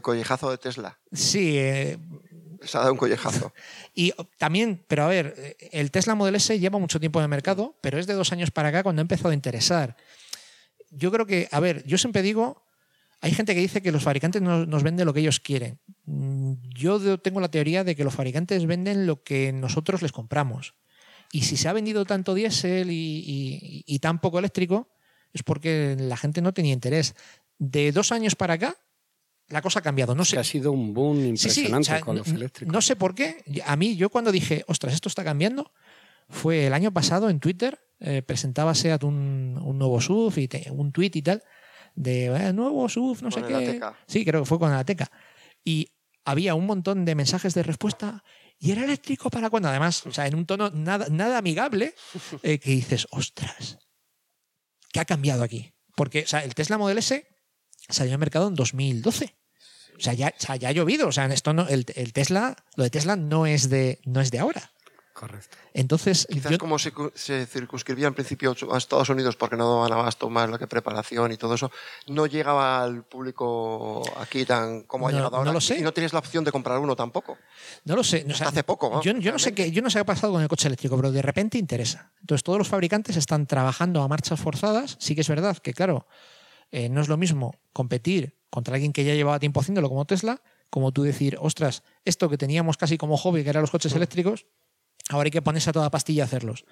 collejazo 0.00 0.50
de 0.50 0.58
Tesla. 0.58 0.98
Sí. 1.12 1.58
Eh, 1.58 1.98
se 2.66 2.76
ha 2.76 2.80
dado 2.80 2.92
un 2.92 2.98
collejazo. 2.98 3.52
Y 3.94 4.12
también, 4.36 4.84
pero 4.88 5.04
a 5.04 5.08
ver, 5.08 5.56
el 5.72 5.90
Tesla 5.90 6.14
Model 6.14 6.34
S 6.34 6.58
lleva 6.58 6.78
mucho 6.78 7.00
tiempo 7.00 7.18
en 7.18 7.24
el 7.24 7.28
mercado, 7.30 7.78
pero 7.80 7.98
es 7.98 8.06
de 8.06 8.14
dos 8.14 8.30
años 8.32 8.50
para 8.50 8.68
acá 8.68 8.82
cuando 8.82 9.00
ha 9.00 9.04
empezado 9.04 9.30
a 9.30 9.34
interesar. 9.34 9.96
Yo 10.90 11.10
creo 11.10 11.26
que, 11.26 11.48
a 11.50 11.60
ver, 11.60 11.82
yo 11.86 11.96
siempre 11.96 12.20
digo, 12.20 12.62
hay 13.22 13.32
gente 13.32 13.54
que 13.54 13.60
dice 13.60 13.80
que 13.80 13.90
los 13.90 14.02
fabricantes 14.02 14.42
nos, 14.42 14.68
nos 14.68 14.82
venden 14.82 15.06
lo 15.06 15.14
que 15.14 15.20
ellos 15.20 15.40
quieren. 15.40 15.80
Mm, 16.04 16.52
yo 16.74 17.18
tengo 17.18 17.40
la 17.40 17.50
teoría 17.50 17.84
de 17.84 17.96
que 17.96 18.04
los 18.04 18.14
fabricantes 18.14 18.66
venden 18.66 19.06
lo 19.06 19.22
que 19.22 19.52
nosotros 19.52 20.02
les 20.02 20.12
compramos. 20.12 20.74
Y 21.32 21.42
si 21.42 21.56
se 21.56 21.68
ha 21.68 21.72
vendido 21.72 22.04
tanto 22.04 22.34
diésel 22.34 22.88
y, 22.90 23.98
tan 24.00 24.20
poco 24.20 24.38
eléctrico, 24.38 24.88
es 25.32 25.42
porque 25.42 25.96
la 25.98 26.16
gente 26.16 26.40
no 26.40 26.54
tenía 26.54 26.72
interés. 26.72 27.14
De 27.58 27.92
dos 27.92 28.12
años 28.12 28.34
para 28.36 28.54
acá, 28.54 28.76
la 29.48 29.62
cosa 29.62 29.80
ha 29.80 29.82
cambiado. 29.82 30.14
No 30.14 30.24
sé. 30.24 30.38
ha 30.38 30.44
sido 30.44 30.72
un 30.72 30.92
boom 30.92 31.24
impresionante 31.24 32.00
con 32.00 32.16
los 32.16 32.28
eléctricos. 32.28 32.72
No 32.72 32.80
sé 32.80 32.96
por 32.96 33.14
qué. 33.14 33.44
A 33.64 33.76
mí, 33.76 33.96
yo 33.96 34.10
cuando 34.10 34.32
dije, 34.32 34.64
ostras, 34.66 34.94
esto 34.94 35.08
está 35.08 35.24
cambiando, 35.24 35.72
fue 36.28 36.66
el 36.66 36.74
año 36.74 36.92
pasado 36.92 37.30
en 37.30 37.40
Twitter, 37.40 37.78
eh, 38.00 38.22
presentaba 38.22 38.74
SEAT 38.74 39.04
un, 39.04 39.60
un 39.62 39.78
nuevo 39.78 40.00
SUV 40.00 40.38
y 40.38 40.48
un 40.70 40.92
tweet 40.92 41.12
y 41.14 41.22
tal, 41.22 41.42
de 41.94 42.26
eh, 42.26 42.52
nuevo 42.52 42.88
SUV, 42.88 43.22
no 43.22 43.30
sé 43.30 43.42
qué. 43.42 43.80
Sí, 44.06 44.24
creo 44.24 44.42
que 44.42 44.46
fue 44.46 44.58
con 44.58 44.70
la 44.70 44.84
Teca. 44.84 45.10
Y 45.64 45.88
había 46.24 46.54
un 46.54 46.66
montón 46.66 47.04
de 47.04 47.14
mensajes 47.14 47.54
de 47.54 47.62
respuesta 47.62 48.22
¿Y 48.58 48.70
era 48.70 48.84
eléctrico 48.84 49.30
para 49.30 49.50
cuando 49.50 49.68
Además, 49.68 50.06
o 50.06 50.12
sea, 50.12 50.26
en 50.26 50.34
un 50.34 50.46
tono 50.46 50.70
nada, 50.70 51.06
nada 51.10 51.38
amigable, 51.38 51.94
eh, 52.42 52.58
que 52.58 52.70
dices, 52.70 53.06
ostras, 53.10 53.78
¿qué 54.92 55.00
ha 55.00 55.04
cambiado 55.04 55.42
aquí? 55.42 55.72
Porque 55.94 56.22
o 56.22 56.26
sea, 56.26 56.44
el 56.44 56.54
Tesla 56.54 56.78
Model 56.78 56.98
S 56.98 57.26
salió 57.88 58.12
al 58.12 58.18
mercado 58.18 58.48
en 58.48 58.54
2012. 58.54 59.34
O 59.96 60.00
sea, 60.00 60.12
ya, 60.12 60.34
ya 60.36 60.68
ha 60.68 60.72
llovido. 60.72 61.08
O 61.08 61.12
sea, 61.12 61.26
esto 61.26 61.52
no, 61.52 61.66
el, 61.68 61.86
el, 61.94 62.12
Tesla, 62.12 62.56
lo 62.76 62.84
de 62.84 62.90
Tesla 62.90 63.16
no 63.16 63.46
es 63.46 63.70
de, 63.70 64.00
no 64.04 64.20
es 64.20 64.30
de 64.30 64.38
ahora. 64.38 64.70
Correcto. 65.16 65.56
Entonces, 65.72 66.26
Quizás 66.30 66.58
como 66.58 66.78
se, 66.78 67.46
circunscribía 67.46 68.06
en 68.06 68.12
principio 68.12 68.54
a 68.70 68.76
Estados 68.76 69.08
Unidos 69.08 69.34
porque 69.34 69.56
no 69.56 69.66
daban 69.76 69.90
abasto 69.90 70.28
más 70.28 70.50
lo 70.50 70.58
que 70.58 70.66
preparación 70.66 71.32
y 71.32 71.38
todo 71.38 71.54
eso, 71.54 71.70
no 72.08 72.26
llegaba 72.26 72.82
al 72.82 73.02
público 73.02 74.02
aquí 74.20 74.44
tan 74.44 74.82
como 74.82 75.08
ha 75.08 75.12
llegado 75.12 75.36
ahora. 75.36 75.46
No 75.46 75.54
lo 75.54 75.60
sé. 75.62 75.78
Y 75.78 75.82
no 75.82 75.94
tienes 75.94 76.12
la 76.12 76.18
opción 76.18 76.44
de 76.44 76.52
comprar 76.52 76.78
uno 76.80 76.94
tampoco. 76.94 77.38
No 77.86 77.96
lo 77.96 78.04
sé. 78.04 78.26
hace 78.28 78.62
poco. 78.62 79.00
Yo, 79.00 79.14
no 79.14 79.38
sé 79.38 79.54
qué, 79.54 79.70
yo 79.70 79.80
no 79.80 79.88
sé 79.88 79.94
qué 79.96 80.00
ha 80.00 80.04
pasado 80.04 80.34
con 80.34 80.42
el 80.42 80.48
coche 80.48 80.68
eléctrico, 80.68 80.96
pero 80.96 81.10
de 81.10 81.22
repente 81.22 81.56
interesa. 81.56 82.12
Entonces 82.20 82.44
todos 82.44 82.58
los 82.58 82.68
fabricantes 82.68 83.16
están 83.16 83.46
trabajando 83.46 84.02
a 84.02 84.08
marchas 84.08 84.38
forzadas. 84.38 84.98
Sí 85.00 85.14
que 85.14 85.22
es 85.22 85.28
verdad 85.28 85.56
que, 85.56 85.72
claro, 85.72 86.06
eh, 86.76 86.88
no 86.90 87.00
es 87.00 87.08
lo 87.08 87.16
mismo 87.16 87.54
competir 87.72 88.36
contra 88.50 88.74
alguien 88.74 88.92
que 88.92 89.04
ya 89.04 89.14
llevaba 89.14 89.38
tiempo 89.38 89.60
haciéndolo 89.60 89.88
como 89.88 90.04
Tesla, 90.04 90.42
como 90.68 90.92
tú 90.92 91.02
decir, 91.02 91.38
ostras, 91.40 91.82
esto 92.04 92.28
que 92.28 92.36
teníamos 92.36 92.76
casi 92.76 92.98
como 92.98 93.16
hobby, 93.16 93.42
que 93.42 93.50
eran 93.50 93.62
los 93.62 93.70
coches 93.70 93.94
eléctricos, 93.94 94.46
Ahora 95.08 95.26
hay 95.26 95.30
que 95.30 95.42
ponerse 95.42 95.70
a 95.70 95.72
toda 95.72 95.90
pastilla 95.90 96.24
a 96.24 96.26
hacerlos. 96.26 96.64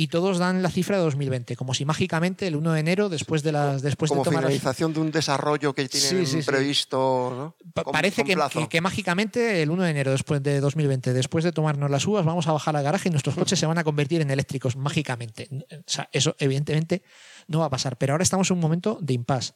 Y 0.00 0.06
todos 0.06 0.38
dan 0.38 0.62
la 0.62 0.70
cifra 0.70 0.96
de 0.96 1.02
2020, 1.02 1.56
como 1.56 1.74
si 1.74 1.84
mágicamente 1.84 2.46
el 2.46 2.54
1 2.54 2.72
de 2.72 2.78
enero, 2.78 3.08
después 3.08 3.42
de 3.42 3.50
las 3.50 3.82
después 3.82 4.10
como 4.10 4.22
de 4.22 4.30
tomar 4.30 4.44
finalización 4.44 4.92
de 4.92 5.00
un 5.00 5.10
desarrollo 5.10 5.74
que 5.74 5.88
tienen 5.88 6.44
previsto. 6.46 7.56
Parece 7.90 8.22
que, 8.22 8.36
que, 8.70 8.80
mágicamente 8.80 9.60
el 9.60 9.70
1 9.70 9.82
de 9.82 9.90
enero 9.90 10.12
después 10.12 10.40
de 10.40 10.60
2020, 10.60 11.12
después 11.12 11.42
de 11.42 11.50
tomarnos 11.50 11.90
las 11.90 12.06
uvas, 12.06 12.24
vamos 12.24 12.46
a 12.46 12.52
bajar 12.52 12.76
al 12.76 12.84
garaje 12.84 13.08
y 13.08 13.10
nuestros 13.10 13.34
coches 13.34 13.58
se 13.58 13.66
van 13.66 13.76
a 13.76 13.82
convertir 13.82 14.20
en 14.20 14.30
eléctricos 14.30 14.76
mágicamente. 14.76 15.48
O 15.68 15.82
sea, 15.84 16.08
eso 16.12 16.36
evidentemente 16.38 17.02
no 17.48 17.58
va 17.58 17.64
a 17.64 17.70
pasar. 17.70 17.98
Pero 17.98 18.12
ahora 18.12 18.22
estamos 18.22 18.48
en 18.52 18.54
un 18.54 18.60
momento 18.60 18.98
de 19.00 19.14
impasse. 19.14 19.54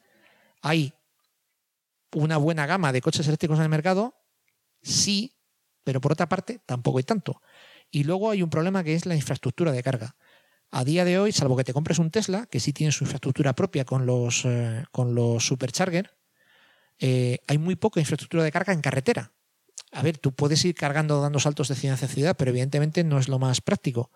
Hay 0.60 0.92
una 2.16 2.36
buena 2.36 2.66
gama 2.66 2.92
de 2.92 3.00
coches 3.00 3.28
eléctricos 3.28 3.58
en 3.58 3.62
el 3.62 3.68
mercado, 3.68 4.16
sí, 4.82 5.36
pero 5.84 6.00
por 6.00 6.10
otra 6.10 6.28
parte 6.28 6.60
tampoco 6.66 6.98
hay 6.98 7.04
tanto. 7.04 7.40
Y 7.92 8.04
luego 8.04 8.30
hay 8.30 8.42
un 8.42 8.50
problema 8.50 8.82
que 8.82 8.94
es 8.94 9.06
la 9.06 9.14
infraestructura 9.14 9.70
de 9.70 9.82
carga. 9.82 10.16
A 10.74 10.84
día 10.84 11.04
de 11.04 11.18
hoy, 11.18 11.32
salvo 11.32 11.54
que 11.54 11.64
te 11.64 11.74
compres 11.74 11.98
un 11.98 12.10
Tesla, 12.10 12.46
que 12.46 12.58
sí 12.58 12.72
tiene 12.72 12.92
su 12.92 13.04
infraestructura 13.04 13.54
propia 13.54 13.84
con 13.84 14.06
los, 14.06 14.46
eh, 14.46 14.84
con 14.90 15.14
los 15.14 15.46
supercharger, 15.46 16.16
eh, 16.98 17.40
hay 17.46 17.58
muy 17.58 17.76
poca 17.76 18.00
infraestructura 18.00 18.42
de 18.42 18.50
carga 18.50 18.72
en 18.72 18.80
carretera. 18.80 19.32
A 19.92 20.00
ver, 20.00 20.16
tú 20.16 20.32
puedes 20.32 20.64
ir 20.64 20.74
cargando 20.74 21.20
dando 21.20 21.38
saltos 21.40 21.68
de 21.68 21.74
ciudad 21.74 22.02
a 22.02 22.08
ciudad, 22.08 22.36
pero 22.38 22.52
evidentemente 22.52 23.04
no 23.04 23.18
es 23.18 23.28
lo 23.28 23.38
más 23.38 23.60
práctico. 23.60 24.10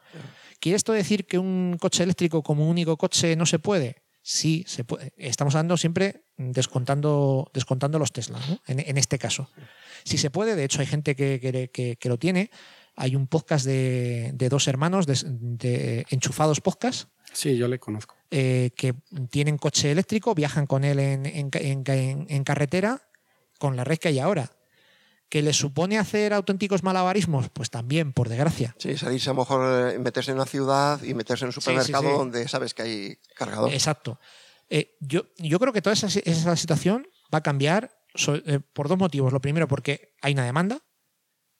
¿Quiere 0.59 0.77
esto 0.77 0.95
decir 0.95 1.27
que 1.27 1.38
un 1.38 1.77
coche 1.79 2.03
eléctrico 2.03 2.42
como 2.42 2.66
único 2.66 2.97
coche 2.97 3.37
no 3.37 3.45
se 3.45 3.59
puede? 3.59 4.03
Sí, 4.23 4.64
se 4.66 4.83
puede. 4.83 5.12
Estamos 5.19 5.55
hablando 5.55 5.77
siempre 5.77 6.25
descontando, 6.38 7.51
descontando 7.53 7.99
los 7.99 8.12
Tesla, 8.12 8.40
en, 8.66 8.97
este 8.97 9.19
caso. 9.19 9.51
Si 10.05 10.16
se 10.16 10.31
puede, 10.31 10.57
de 10.57 10.64
hecho 10.64 10.81
hay 10.81 10.87
gente 10.87 11.14
que, 11.14 11.69
que 12.01 12.09
lo 12.09 12.19
tiene, 12.19 12.51
hay 12.97 13.15
un 13.15 13.27
podcast 13.27 13.67
de, 13.67 14.33
dos 14.51 14.67
hermanos, 14.69 15.07
de, 15.07 16.07
Enchufados 16.09 16.61
Podcast. 16.61 17.11
Sí, 17.33 17.57
yo 17.57 17.69
le 17.69 17.79
conozco. 17.79 18.17
Eh, 18.31 18.71
que 18.75 18.95
tienen 19.31 19.59
coche 19.59 19.93
eléctrico, 19.93 20.35
viajan 20.35 20.67
con 20.67 20.83
él 20.83 20.99
en, 20.99 22.45
carretera 22.45 23.03
con 23.59 23.77
la 23.77 23.85
red 23.85 23.99
que 23.99 24.09
hay 24.09 24.19
ahora. 24.19 24.51
¿Que 25.29 25.43
les 25.43 25.57
supone 25.57 25.99
hacer 25.99 26.33
auténticos 26.33 26.83
malabarismos? 26.85 27.51
Pues 27.51 27.69
también, 27.69 28.13
por 28.13 28.29
desgracia. 28.29 28.75
Sí, 28.79 28.97
salirse 28.97 29.29
a 29.29 29.33
lo 29.33 29.41
mejor, 29.41 29.93
eh, 29.93 29.99
meterse 29.99 30.31
en 30.31 30.37
una 30.37 30.47
ciudad 30.47 31.03
y 31.03 31.15
meterse 31.15 31.45
en 31.45 31.49
un 31.49 31.53
supermercado 31.53 32.17
donde 32.17 32.49
sabes 32.49 32.75
que 32.75 32.83
hay 32.83 33.19
cargador. 33.35 33.73
Exacto. 33.73 34.21
Eh, 34.71 34.97
yo, 35.01 35.27
yo 35.37 35.59
creo 35.59 35.73
que 35.73 35.83
toda 35.83 35.95
esa, 35.95 36.57
situación 36.57 37.09
va 37.35 37.39
a 37.39 37.43
cambiar 37.43 37.99
por 38.73 38.89
dos 38.89 38.97
motivos. 38.97 39.33
Lo 39.33 39.41
primero, 39.41 39.69
porque 39.69 40.15
hay 40.23 40.33
una 40.33 40.45
demanda 40.45 40.86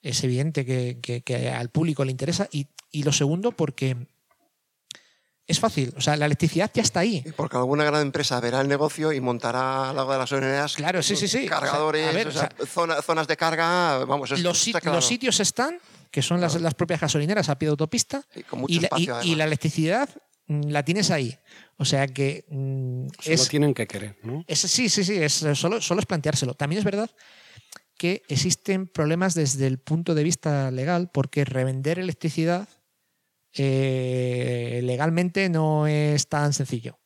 es 0.01 0.23
evidente 0.23 0.65
que, 0.65 1.53
al 1.55 1.69
público 1.69 2.05
le 2.05 2.11
interesa. 2.11 2.47
Y, 2.51 2.67
lo 3.03 3.11
segundo, 3.11 3.51
porque 3.51 3.95
es 5.45 5.59
fácil. 5.59 5.93
O 5.95 6.01
sea, 6.01 6.15
la 6.17 6.25
electricidad 6.25 6.71
ya 6.73 6.81
está 6.81 7.01
ahí. 7.01 7.23
Porque 7.35 7.57
alguna 7.57 7.83
gran 7.83 8.01
empresa 8.01 8.39
verá 8.39 8.61
el 8.61 8.67
negocio 8.67 9.11
y 9.11 9.21
montará 9.21 9.89
al 9.89 9.95
lado 9.95 10.11
de 10.11 10.17
las 10.17 10.31
unidades 10.31 10.73
claro, 10.73 11.03
sí, 11.03 11.15
sí, 11.15 11.27
sí. 11.27 11.45
cargadores, 11.45 12.27
zonas 13.05 13.27
de 13.27 13.37
carga. 13.37 14.03
Vamos, 14.05 14.31
los, 14.39 14.57
sitios 14.57 15.39
están, 15.39 15.79
que 16.11 16.21
son 16.21 16.41
las, 16.41 16.73
propias 16.73 17.01
gasolineras 17.01 17.49
a 17.49 17.57
pie 17.57 17.67
de 17.67 17.71
autopista, 17.71 18.23
y, 18.67 19.35
la, 19.35 19.43
electricidad 19.43 20.09
mm, 20.47 20.69
la 20.69 20.83
tienes 20.83 21.11
ahí. 21.11 21.37
O 21.77 21.85
sea 21.85 22.07
que. 22.07 22.45
Mm, 22.49 23.07
solo 23.19 23.45
tienen 23.45 23.73
que 23.73 23.85
querer, 23.85 24.17
¿no? 24.23 24.43
sí, 24.49 24.89
sí, 24.89 25.03
sí. 25.03 25.15
Es, 25.21 25.45
solo, 25.53 25.81
solo 25.81 25.99
es 25.99 26.07
planteárselo. 26.07 26.55
También 26.55 26.79
es 26.79 26.85
verdad 26.85 27.11
que 27.97 28.23
existen 28.29 28.87
problemas 28.87 29.33
desde 29.33 29.67
el 29.67 29.79
punto 29.79 30.15
de 30.15 30.23
vista 30.23 30.71
legal, 30.71 31.09
porque 31.11 31.43
revender 31.43 31.99
electricidad 31.99 32.69
eh, 33.53 34.81
legalmente 34.83 35.49
no 35.49 35.87
es 35.87 36.27
tan 36.27 36.53
sencillo. 36.53 36.99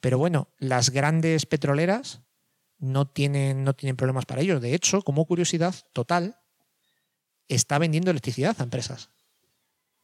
Pero 0.00 0.18
bueno, 0.18 0.48
las 0.58 0.90
grandes 0.90 1.46
petroleras 1.46 2.22
no 2.78 3.06
tienen, 3.06 3.62
no 3.62 3.74
tienen 3.74 3.96
problemas 3.96 4.26
para 4.26 4.40
ello. 4.40 4.58
De 4.58 4.74
hecho, 4.74 5.02
como 5.02 5.26
curiosidad, 5.26 5.74
Total 5.92 6.40
está 7.46 7.78
vendiendo 7.78 8.10
electricidad 8.10 8.56
a 8.58 8.64
empresas. 8.64 9.10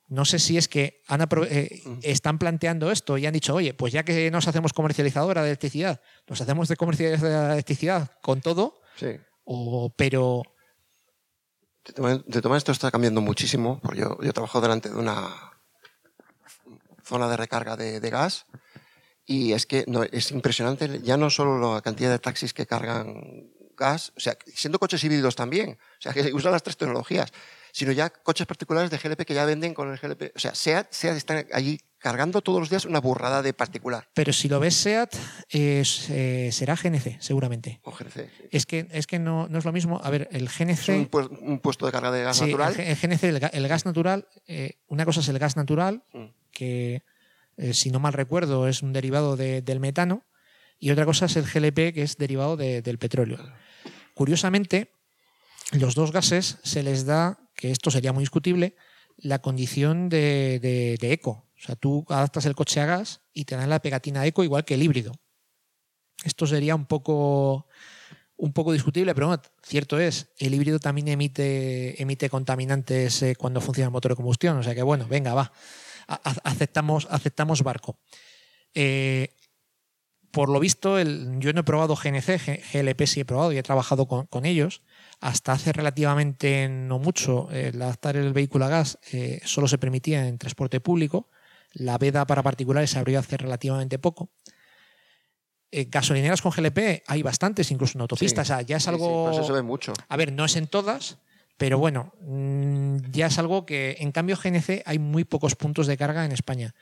No 0.06 0.24
sé 0.24 0.38
si 0.38 0.56
es 0.56 0.68
que 0.68 1.02
eh, 1.50 1.82
están 2.02 2.38
planteando 2.38 2.90
esto 2.90 3.18
y 3.18 3.26
han 3.26 3.32
dicho, 3.32 3.54
oye, 3.54 3.74
pues 3.74 3.92
ya 3.92 4.04
que 4.04 4.30
nos 4.30 4.46
hacemos 4.48 4.72
comercializadora 4.72 5.42
de 5.42 5.48
electricidad, 5.48 6.00
nos 6.26 6.40
hacemos 6.40 6.68
de 6.68 6.76
comercializadora 6.76 7.48
de 7.48 7.52
electricidad 7.54 8.12
con 8.22 8.40
todo, 8.40 8.80
sí 8.96 9.18
pero 9.96 10.42
De 11.84 12.42
tomar, 12.42 12.58
esto 12.58 12.72
está 12.72 12.90
cambiando 12.90 13.20
muchísimo, 13.20 13.80
porque 13.82 14.00
yo, 14.00 14.32
trabajo 14.32 14.60
delante 14.60 14.90
de 14.90 14.96
una 14.96 15.34
zona 17.02 17.28
de 17.28 17.36
recarga 17.36 17.76
de, 17.76 18.10
gas 18.10 18.46
y 19.24 19.52
es 19.52 19.64
que 19.64 19.86
es 20.12 20.30
impresionante 20.30 21.00
ya 21.02 21.16
no 21.16 21.30
solo 21.30 21.74
la 21.74 21.80
cantidad 21.80 22.10
de 22.10 22.18
taxis 22.18 22.52
que 22.52 22.66
cargan 22.66 23.50
gas, 23.76 24.12
o 24.16 24.20
sea, 24.20 24.36
siendo 24.54 24.78
coches 24.78 25.02
híbridos 25.04 25.36
también, 25.36 25.78
o 25.80 26.00
sea, 26.00 26.12
que 26.12 26.32
usan 26.34 26.52
las 26.52 26.62
tres 26.62 26.76
tecnologías, 26.76 27.32
sino 27.72 27.92
ya 27.92 28.10
coches 28.10 28.46
particulares 28.46 28.90
de 28.90 28.98
GLP 28.98 29.24
que 29.24 29.34
ya 29.34 29.44
venden 29.44 29.72
con 29.72 29.90
el 29.90 29.98
GLP. 29.98 30.32
O 30.34 30.38
sea, 30.38 30.54
SEAT, 30.54 30.92
SEAT 30.92 31.16
están 31.16 31.46
allí 31.52 31.80
cargando 31.98 32.40
todos 32.42 32.60
los 32.60 32.70
días 32.70 32.84
una 32.84 33.00
burrada 33.00 33.42
de 33.42 33.52
particular. 33.52 34.08
Pero 34.14 34.32
si 34.32 34.48
lo 34.48 34.60
ves 34.60 34.74
SEAT, 34.76 35.14
es, 35.50 36.08
eh, 36.10 36.50
será 36.52 36.76
GNC, 36.76 37.18
seguramente. 37.20 37.80
O 37.82 37.90
GNC. 37.90 38.12
sí. 38.14 38.48
Es 38.52 38.66
que, 38.66 38.86
es 38.92 39.06
que 39.06 39.18
no, 39.18 39.48
no 39.48 39.58
es 39.58 39.64
lo 39.64 39.72
mismo. 39.72 40.00
A 40.02 40.10
ver, 40.10 40.28
el 40.32 40.46
Es 40.46 40.58
GNC. 40.58 40.88
un, 40.90 41.06
pues- 41.06 41.28
un 41.40 41.58
puesto 41.60 41.86
de 41.86 41.92
carga 41.92 42.10
de 42.12 42.22
gas 42.22 42.36
sí, 42.36 42.44
natural. 42.44 42.74
El, 42.78 42.96
GNC, 42.96 43.24
el, 43.24 43.40
ga- 43.40 43.50
el 43.52 43.66
gas 43.68 43.84
natural, 43.84 44.28
eh, 44.46 44.78
una 44.86 45.04
cosa 45.04 45.20
es 45.20 45.28
el 45.28 45.38
gas 45.38 45.56
natural, 45.56 46.04
Mm. 46.12 46.24
que 46.52 47.02
eh, 47.56 47.74
si 47.74 47.90
no 47.90 47.98
mal 47.98 48.12
recuerdo 48.12 48.68
es 48.68 48.82
un 48.82 48.92
derivado 48.92 49.36
de- 49.36 49.62
del 49.62 49.80
metano, 49.80 50.24
y 50.78 50.90
otra 50.90 51.04
cosa 51.04 51.26
es 51.26 51.34
el 51.36 51.44
GLP, 51.44 51.92
que 51.92 52.02
es 52.02 52.16
derivado 52.16 52.56
de- 52.56 52.82
del 52.82 52.98
petróleo. 52.98 53.38
Curiosamente, 54.14 54.92
los 55.72 55.94
dos 55.96 56.12
gases 56.12 56.58
se 56.62 56.82
les 56.84 57.04
da, 57.04 57.38
que 57.56 57.72
esto 57.72 57.90
sería 57.90 58.12
muy 58.12 58.22
discutible, 58.22 58.76
la 59.16 59.40
condición 59.40 60.08
de- 60.08 60.60
de 61.00 61.12
eco. 61.12 61.47
O 61.58 61.60
sea, 61.60 61.76
tú 61.76 62.04
adaptas 62.08 62.46
el 62.46 62.54
coche 62.54 62.80
a 62.80 62.86
gas 62.86 63.20
y 63.32 63.44
te 63.44 63.56
dan 63.56 63.68
la 63.68 63.80
pegatina 63.80 64.24
eco 64.26 64.44
igual 64.44 64.64
que 64.64 64.74
el 64.74 64.82
híbrido. 64.82 65.12
Esto 66.24 66.46
sería 66.46 66.74
un 66.74 66.86
poco, 66.86 67.66
un 68.36 68.52
poco 68.52 68.72
discutible, 68.72 69.14
pero 69.14 69.28
bueno, 69.28 69.42
cierto 69.62 69.98
es, 69.98 70.30
el 70.38 70.54
híbrido 70.54 70.78
también 70.78 71.08
emite, 71.08 72.00
emite 72.00 72.30
contaminantes 72.30 73.22
eh, 73.22 73.36
cuando 73.36 73.60
funciona 73.60 73.86
el 73.86 73.92
motor 73.92 74.12
de 74.12 74.16
combustión. 74.16 74.56
O 74.58 74.62
sea 74.62 74.74
que 74.74 74.82
bueno, 74.82 75.06
venga, 75.08 75.34
va. 75.34 75.52
Aceptamos, 76.44 77.06
aceptamos 77.10 77.62
barco. 77.62 77.98
Eh, 78.74 79.34
por 80.30 80.48
lo 80.48 80.60
visto, 80.60 81.00
yo 81.00 81.52
no 81.52 81.60
he 81.60 81.64
probado 81.64 81.96
GNC, 81.96 82.72
GLP 82.72 83.06
sí 83.06 83.20
he 83.20 83.24
probado 83.24 83.52
y 83.52 83.58
he 83.58 83.62
trabajado 83.62 84.06
con, 84.06 84.46
ellos. 84.46 84.82
Hasta 85.20 85.52
hace 85.52 85.72
relativamente 85.72 86.68
no 86.68 86.98
mucho, 86.98 87.50
el 87.50 87.80
adaptar 87.80 88.16
el 88.16 88.32
vehículo 88.32 88.66
a 88.66 88.68
gas 88.68 88.98
eh, 89.12 89.40
solo 89.44 89.68
se 89.68 89.78
permitía 89.78 90.28
en 90.28 90.38
transporte 90.38 90.80
público. 90.80 91.28
La 91.72 91.98
veda 91.98 92.26
para 92.26 92.42
particulares 92.42 92.90
se 92.90 92.98
abrió 92.98 93.18
hace 93.18 93.36
relativamente 93.36 93.98
poco. 93.98 94.30
Eh, 95.70 95.86
gasolineras 95.90 96.40
con 96.40 96.50
GLP 96.52 97.02
hay 97.06 97.22
bastantes, 97.22 97.70
incluso 97.70 97.98
en 97.98 98.02
autopistas. 98.02 98.46
Sí. 98.46 98.52
O 98.52 98.56
sea, 98.56 98.62
ya 98.62 98.76
es 98.78 98.82
Sí, 98.84 98.88
sí, 98.88 98.94
algo. 98.94 99.42
se 99.46 99.52
ve 99.52 99.62
mucho. 99.62 99.92
A 100.08 100.16
ver, 100.16 100.32
no 100.32 100.46
es 100.46 100.56
en 100.56 100.66
todas, 100.66 101.18
pero 101.58 101.78
bueno, 101.78 102.14
mm, 102.22 103.10
ya 103.12 103.26
es 103.26 103.38
algo 103.38 103.66
que 103.66 103.96
en 104.00 104.10
cambio 104.10 104.36
GNC 104.42 104.82
hay 104.86 104.98
muy 104.98 105.24
pocos 105.24 105.56
puntos 105.56 105.86
de 105.86 105.98
carga 105.98 106.24
en 106.24 106.32
España. 106.32 106.74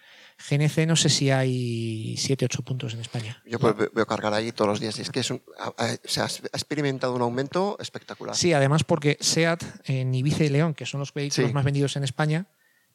GNC 0.48 0.86
no 0.86 0.94
sé 0.94 1.08
si 1.08 1.30
hay 1.32 2.14
7, 2.16 2.44
8 2.44 2.62
puntos 2.62 2.94
en 2.94 3.00
España. 3.00 3.42
Yo 3.44 3.58
pues, 3.58 3.74
ve- 3.76 3.90
veo 3.92 4.06
cargar 4.06 4.34
ahí 4.34 4.52
todos 4.52 4.68
los 4.68 4.78
días 4.80 4.96
y 4.98 5.02
es 5.02 5.10
que 5.10 5.18
es 5.20 5.30
un- 5.32 5.42
se 6.04 6.20
ha 6.20 6.24
ha 6.24 6.28
experimentado 6.52 7.12
un 7.16 7.22
aumento 7.22 7.76
espectacular. 7.80 8.36
Sí, 8.36 8.52
además 8.52 8.84
porque 8.84 9.16
SEAT 9.20 9.64
en 9.86 10.14
Ibiza 10.14 10.44
y 10.44 10.48
León, 10.50 10.74
que 10.74 10.86
son 10.86 11.00
los 11.00 11.12
vehículos 11.12 11.48
Sí. 11.48 11.54
más 11.54 11.64
vendidos 11.64 11.96
en 11.96 12.04
España, 12.04 12.46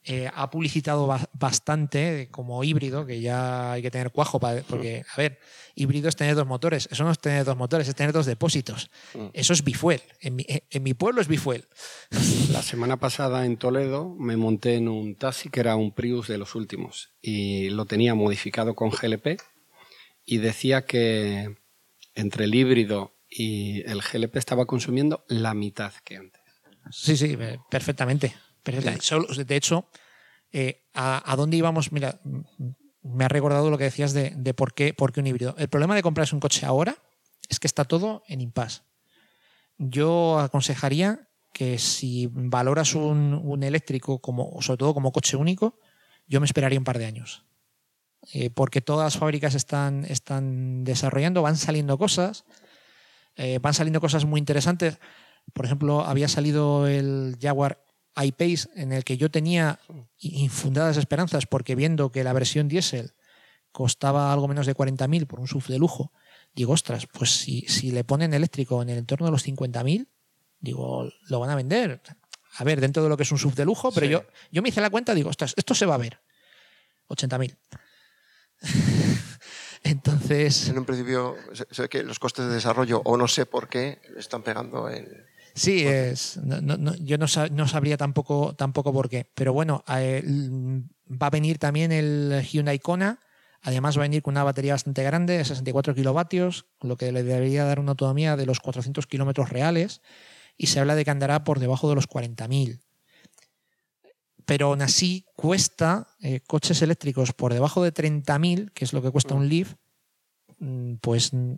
eh, 0.04 0.30
ha 0.34 0.50
publicitado 0.50 1.06
ba- 1.08 1.30
bastante 1.34 2.28
como 2.32 2.64
híbrido, 2.64 3.06
que 3.06 3.22
ya 3.22 3.74
hay 3.74 3.82
que 3.82 3.92
tener 3.92 4.12
cuajo, 4.12 4.40
para, 4.40 4.62
porque, 4.64 5.04
a 5.14 5.18
ver, 5.18 5.40
híbrido 5.76 6.10
es 6.10 6.16
tener 6.16 6.36
dos 6.36 6.48
motores, 6.48 6.88
eso 6.92 7.04
no 7.04 7.12
es 7.12 7.20
tener 7.20 7.46
dos 7.46 7.56
motores, 7.56 7.88
es 7.88 7.96
tener 7.96 8.12
dos 8.12 8.26
depósitos. 8.26 8.90
Mm. 9.14 9.28
Eso 9.34 9.54
es 9.54 9.64
bifuel. 9.64 10.02
En 10.20 10.36
mi, 10.36 10.46
en 10.48 10.84
mi 10.84 10.94
pueblo 10.94 11.22
es 11.22 11.28
bifuel. 11.28 11.66
La 12.52 12.62
semana 12.64 12.98
pasada 12.98 13.46
en 13.46 13.58
Toledo 13.58 14.16
me 14.18 14.38
monté 14.38 14.76
en 14.76 14.88
un 14.88 15.16
taxi 15.16 15.50
que 15.50 15.60
era 15.60 15.76
un 15.76 15.92
Prius 15.92 16.28
de 16.28 16.38
los 16.38 16.56
últimos 16.56 17.12
y 17.22 17.70
lo 17.70 17.86
tenía 17.86 18.16
modificado 18.16 18.76
con 18.76 18.90
GLP 18.90 19.38
y 20.26 20.38
decía 20.40 20.86
que 20.86 21.56
entre 22.16 22.46
el 22.46 22.56
híbrido 22.56 23.16
y 23.30 23.82
el 23.90 24.02
GLP 24.02 24.36
estaba 24.38 24.66
consumiendo 24.66 25.24
la 25.30 25.54
mitad 25.54 25.94
que 26.04 26.18
antes. 26.18 26.42
Sí, 26.92 27.16
sí, 27.16 27.38
eh, 27.40 27.60
perfectamente. 27.70 28.34
De 28.64 29.56
hecho, 29.56 29.90
eh, 30.52 30.84
a, 30.94 31.32
a 31.32 31.36
dónde 31.36 31.58
íbamos? 31.58 31.92
Mira, 31.92 32.20
me 33.04 33.26
ha 33.26 33.28
recordado 33.28 33.70
lo 33.70 33.78
que 33.78 33.86
decías 33.86 34.14
de, 34.14 34.32
de 34.36 34.54
por, 34.54 34.74
qué, 34.74 34.94
por 34.94 35.12
qué 35.12 35.20
un 35.20 35.28
híbrido. 35.28 35.56
El 35.58 35.70
problema 35.70 35.96
de 35.96 36.04
comprarse 36.04 36.36
un 36.36 36.42
coche 36.42 36.66
ahora 36.66 36.96
es 37.50 37.60
que 37.60 37.68
está 37.68 37.86
todo 37.86 38.24
en 38.28 38.42
impasse. 38.42 38.82
Yo 39.78 40.40
aconsejaría 40.40 41.28
que 41.54 41.80
si 41.80 42.30
valoras 42.32 42.96
un, 42.96 43.34
un 43.34 43.64
eléctrico, 43.64 44.20
como, 44.20 44.62
sobre 44.62 44.78
todo 44.78 44.94
como 44.94 45.12
coche 45.12 45.36
único, 45.38 45.80
yo 46.28 46.40
me 46.40 46.46
esperaría 46.46 46.80
un 46.80 46.86
par 46.86 46.98
de 46.98 47.06
años. 47.06 47.46
Eh, 48.34 48.52
porque 48.52 48.82
todas 48.82 49.06
las 49.06 49.18
fábricas 49.18 49.56
están, 49.56 50.06
están 50.06 50.84
desarrollando, 50.84 51.42
van 51.42 51.58
saliendo 51.58 51.98
cosas, 51.98 52.46
eh, 53.36 53.58
van 53.60 53.74
saliendo 53.74 54.00
cosas 54.00 54.26
muy 54.26 54.40
interesantes. 54.40 55.00
Por 55.54 55.66
ejemplo, 55.66 56.02
había 56.02 56.28
salido 56.28 56.88
el 56.88 57.38
Jaguar 57.42 57.84
I-Pace 58.16 58.70
en 58.76 58.92
el 58.92 59.04
que 59.04 59.18
yo 59.18 59.30
tenía 59.32 59.80
infundadas 60.20 60.98
esperanzas 60.98 61.46
porque 61.46 61.76
viendo 61.76 62.12
que 62.12 62.24
la 62.24 62.34
versión 62.34 62.68
diésel 62.68 63.14
costaba 63.72 64.34
algo 64.34 64.48
menos 64.48 64.66
de 64.66 64.76
40.000 64.76 65.28
por 65.28 65.40
un 65.40 65.48
SUV 65.48 65.68
de 65.68 65.80
lujo, 65.80 66.12
digo, 66.54 66.74
ostras, 66.74 67.08
pues 67.08 67.32
si, 67.32 67.62
si 67.62 67.92
le 67.92 68.04
ponen 68.04 68.34
eléctrico 68.34 68.82
en 68.82 68.90
el 68.90 68.98
entorno 68.98 69.28
de 69.28 69.32
los 69.32 69.46
50.000, 69.48 70.08
digo, 70.60 71.10
lo 71.30 71.40
van 71.40 71.50
a 71.52 71.56
vender. 71.56 72.02
A 72.58 72.64
ver, 72.66 72.82
dentro 72.82 73.02
de 73.02 73.08
lo 73.08 73.16
que 73.16 73.24
es 73.24 73.32
un 73.32 73.38
SUV 73.40 73.56
de 73.56 73.64
lujo, 73.66 73.92
pero 73.94 74.06
Sí. 74.08 74.12
yo, 74.12 74.26
yo 74.52 74.62
me 74.62 74.70
hice 74.70 74.82
la 74.82 74.90
cuenta, 74.90 75.14
digo, 75.16 75.30
ostras, 75.30 75.54
esto 75.56 75.74
se 75.74 75.86
va 75.86 75.96
a 75.96 76.00
ver. 76.00 76.20
80.000. 77.08 77.56
Entonces... 79.84 80.68
En 80.70 80.78
un 80.78 80.86
principio, 80.86 81.36
ve 81.78 81.90
que 81.90 82.04
los 82.04 82.20
costes 82.20 82.46
de 82.48 82.54
desarrollo, 82.54 83.02
o 83.06 83.18
no 83.18 83.28
sé 83.28 83.46
por 83.46 83.68
qué, 83.70 84.02
están 84.18 84.44
pegando 84.44 84.90
en. 84.90 85.08
Sí, 85.54 85.86
es, 85.86 86.38
no- 86.44 86.96
yo 86.96 87.18
no, 87.18 87.28
sa- 87.28 87.48
no 87.50 87.68
sabría 87.68 87.98
tampoco, 87.98 88.56
tampoco 88.56 88.94
por 88.94 89.10
qué. 89.10 89.28
Pero 89.36 89.54
bueno, 89.54 89.84
eh, 89.88 90.22
l- 90.26 90.84
va 91.10 91.28
a 91.28 91.30
venir 91.30 91.58
también 91.58 91.92
el 91.92 92.42
Hyundai 92.50 92.80
Kona. 92.80 93.20
Además 93.62 93.96
va 93.98 94.02
a 94.02 94.08
venir 94.10 94.24
con 94.24 94.34
una 94.34 94.44
batería 94.44 94.74
bastante 94.74 95.04
grande, 95.04 95.38
de 95.38 95.46
64 95.46 95.94
kilovatios, 95.94 96.66
lo 96.82 96.98
que 96.98 97.12
le 97.12 97.22
debería 97.24 97.64
dar 97.66 97.80
una 97.80 97.92
autonomía 97.92 98.36
de 98.36 98.46
los 98.48 98.60
400 98.60 99.06
kilómetros 99.08 99.50
reales. 99.50 100.02
Y 100.58 100.68
se 100.68 100.80
habla 100.80 100.96
de 100.96 101.06
que 101.06 101.12
andará 101.12 101.44
por 101.44 101.60
debajo 101.60 101.88
de 101.90 101.96
los 101.96 102.08
40.000. 102.08 102.80
Pero 104.46 104.68
aún 104.68 104.82
así 104.82 105.26
cuesta 105.36 106.08
eh, 106.22 106.40
coches 106.42 106.82
eléctricos 106.82 107.34
por 107.34 107.54
debajo 107.54 107.84
de 107.84 107.92
30.000, 107.92 108.72
que 108.74 108.86
es 108.86 108.94
lo 108.94 109.02
que 109.02 109.12
cuesta 109.12 109.36
un 109.36 109.48
Leaf, 109.48 109.76
mm, 110.60 110.96
pues 110.96 111.34
mm, 111.34 111.54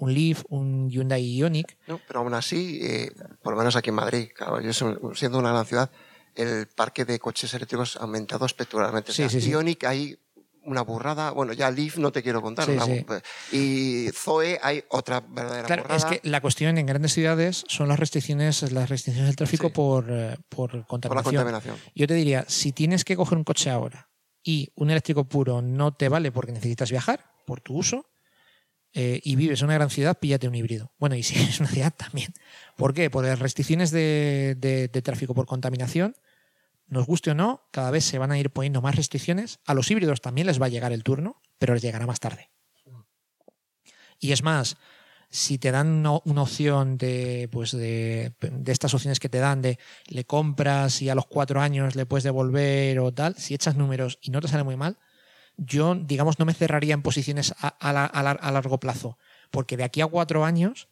un 0.00 0.12
Leaf, 0.12 0.42
un 0.48 0.88
Hyundai 0.90 1.22
Ioniq, 1.38 1.76
¿no? 1.86 2.00
Pero 2.06 2.20
aún 2.20 2.34
así, 2.34 2.80
eh, 2.82 3.12
por 3.42 3.52
lo 3.52 3.58
menos 3.58 3.76
aquí 3.76 3.90
en 3.90 3.94
Madrid, 3.96 4.28
claro, 4.34 4.60
yo 4.60 4.72
siendo 5.14 5.38
una 5.38 5.52
gran 5.52 5.64
ciudad, 5.66 5.90
el 6.34 6.66
parque 6.68 7.04
de 7.04 7.18
coches 7.18 7.52
eléctricos 7.54 7.96
ha 7.96 8.00
aumentado 8.00 8.44
espectacularmente. 8.46 9.10
O 9.12 9.14
Sí, 9.14 9.22
sea, 9.22 9.28
sí, 9.30 9.40
sí. 9.40 9.50
Ioniq 9.50 9.84
hay 9.84 10.18
una 10.64 10.82
burrada, 10.82 11.30
bueno, 11.30 11.52
ya 11.54 11.70
Leaf 11.70 11.96
no 11.96 12.12
te 12.12 12.22
quiero 12.22 12.42
contar. 12.42 12.66
Sí, 12.66 12.72
una 12.72 12.84
sí. 12.84 12.92
bu- 13.06 13.22
Y 13.52 14.10
Zoe 14.12 14.58
hay 14.62 14.84
otra 14.90 15.20
verdadera 15.20 15.66
Claro, 15.66 15.82
burrada. 15.84 15.96
es 15.98 16.20
que 16.20 16.28
la 16.28 16.40
cuestión 16.42 16.76
en 16.76 16.84
grandes 16.86 17.14
ciudades 17.14 17.64
son 17.66 17.88
las 17.88 17.98
restricciones, 17.98 18.70
las 18.70 18.88
restricciones 18.90 19.28
del 19.28 19.36
tráfico 19.36 19.68
Sí. 19.68 19.72
por, 19.74 20.06
eh, 20.10 20.36
por 20.50 20.70
por 20.70 20.74
la 20.80 20.84
contaminación. 20.86 21.34
contaminación. 21.34 21.76
Yo 21.94 22.06
te 22.06 22.14
diría, 22.14 22.44
si 22.46 22.72
tienes 22.72 23.04
que 23.04 23.16
coger 23.16 23.38
un 23.38 23.44
coche 23.44 23.70
ahora 23.70 24.10
y 24.42 24.70
un 24.76 24.90
eléctrico 24.90 25.24
puro 25.24 25.62
no 25.62 25.94
te 25.94 26.08
vale 26.08 26.30
porque 26.30 26.52
necesitas 26.52 26.90
viajar 26.90 27.24
por 27.46 27.60
tu 27.62 27.76
uso 27.78 28.06
eh, 28.92 29.20
y 29.22 29.36
vives 29.36 29.60
en 29.60 29.66
una 29.66 29.74
gran 29.74 29.90
ciudad, 29.90 30.18
píllate 30.18 30.48
un 30.48 30.54
híbrido. 30.54 30.92
Bueno, 30.98 31.14
y 31.16 31.22
si 31.24 31.38
es 31.38 31.60
una 31.60 31.68
ciudad 31.68 31.94
también. 31.96 32.32
¿Por 32.76 32.94
qué? 32.94 33.10
Por 33.10 33.24
las 33.24 33.38
restricciones 33.38 33.90
de, 33.90 34.56
de- 34.58 34.88
de 34.88 35.02
tráfico 35.02 35.34
por 35.34 35.46
contaminación, 35.46 36.16
nos 36.86 37.06
guste 37.06 37.30
o 37.30 37.34
no, 37.34 37.62
cada 37.70 37.90
vez 37.92 38.04
se 38.04 38.18
van 38.18 38.32
a 38.32 38.38
ir 38.38 38.50
poniendo 38.50 38.82
más 38.82 38.96
restricciones. 38.96 39.60
A 39.64 39.74
los 39.74 39.90
híbridos 39.90 40.20
también 40.20 40.46
les 40.48 40.60
va 40.60 40.66
a 40.66 40.70
llegar 40.70 40.92
el 40.92 41.04
turno, 41.04 41.40
pero 41.58 41.74
les 41.74 41.82
llegará 41.82 42.06
más 42.06 42.18
tarde. 42.18 42.50
Y 44.18 44.32
es 44.32 44.42
más, 44.42 44.76
si 45.30 45.58
te 45.58 45.70
dan 45.70 45.86
una, 46.04 46.42
opción 46.42 46.98
de, 46.98 47.48
pues 47.52 47.70
de, 47.70 48.32
de 48.40 48.72
estas 48.72 48.92
opciones 48.92 49.20
que 49.20 49.28
te 49.28 49.38
dan 49.38 49.62
de 49.62 49.78
le 50.08 50.24
compras 50.24 51.00
y 51.00 51.08
a 51.08 51.14
los 51.14 51.26
cuatro 51.26 51.60
años 51.60 51.94
le 51.94 52.06
puedes 52.06 52.24
devolver 52.24 52.98
o 52.98 53.14
tal, 53.14 53.36
si 53.36 53.54
echas 53.54 53.76
números 53.76 54.18
y 54.20 54.30
no 54.30 54.40
te 54.40 54.48
sale 54.48 54.64
muy 54.64 54.76
mal, 54.76 54.98
yo, 55.62 55.94
digamos, 55.94 56.38
no 56.38 56.46
me 56.46 56.54
cerraría 56.54 56.94
en 56.94 57.02
posiciones 57.02 57.54
a, 57.60 57.68
a 57.68 57.92
la- 57.92 58.06
a 58.06 58.22
lar- 58.22 58.38
a 58.40 58.50
largo 58.50 58.80
plazo, 58.80 59.18
porque 59.50 59.76
de 59.76 59.84
aquí 59.84 60.00
a 60.00 60.06
cuatro 60.06 60.44
años 60.44 60.88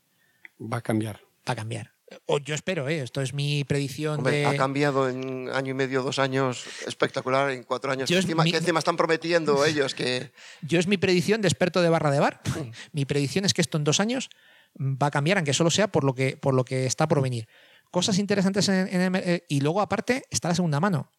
Va 0.61 0.79
a 0.79 0.83
cambiar. 0.83 1.21
va 1.49 1.53
a 1.53 1.57
cambiar. 1.57 1.93
O 2.27 2.39
yo 2.39 2.55
espero, 2.55 2.89
¿eh? 2.89 3.01
esto 3.01 3.21
es 3.21 3.35
mi 3.35 3.65
predicción 3.65 4.19
Hombre, 4.21 4.39
de... 4.39 4.47
ha 4.47 4.57
cambiado 4.57 5.09
en 5.11 5.51
año 5.53 5.73
y 5.73 5.75
medio, 5.75 6.03
dos 6.03 6.19
años, 6.19 6.65
espectacular, 6.87 7.51
en 7.51 7.65
cuatro 7.65 7.93
años. 7.93 8.09
Yo 8.09 8.15
que 8.15 8.19
es 8.21 8.25
encima, 8.25 8.45
mi- 8.45 8.51
que 8.51 8.57
encima 8.59 8.79
están 8.79 8.97
prometiendo 8.97 9.63
ellos 9.67 9.95
que... 9.95 10.33
Yo 10.63 10.79
es 10.79 10.87
mi 10.87 10.97
predicción 10.97 11.41
de 11.43 11.49
experto 11.49 11.83
de 11.83 11.89
barra 11.91 12.11
de 12.11 12.21
bar. 12.21 12.41
mi 12.93 13.05
predicción 13.05 13.45
es 13.45 13.53
que 13.55 13.61
esto 13.61 13.77
en 13.79 13.85
dos 13.85 14.01
años 14.01 14.31
va 14.79 15.09
a 15.09 15.11
cambiar, 15.11 15.37
aunque 15.39 15.53
solo 15.55 15.71
sea 15.71 15.89
por 15.89 16.05
lo 16.05 16.15
que, 16.15 16.37
por 16.37 16.55
lo 16.55 16.65
que 16.65 16.87
está 16.87 17.09
por 17.09 17.21
venir. 17.23 17.47
cosas 17.91 18.19
interesantes 18.19 18.69
en, 18.69 18.89
en 18.89 19.15
eh, 19.17 19.45
y 19.49 19.61
luego 19.61 19.81
aparte 19.83 20.25
está 20.31 20.49
la 20.49 20.55
segunda 20.55 20.81
mano. 20.81 21.11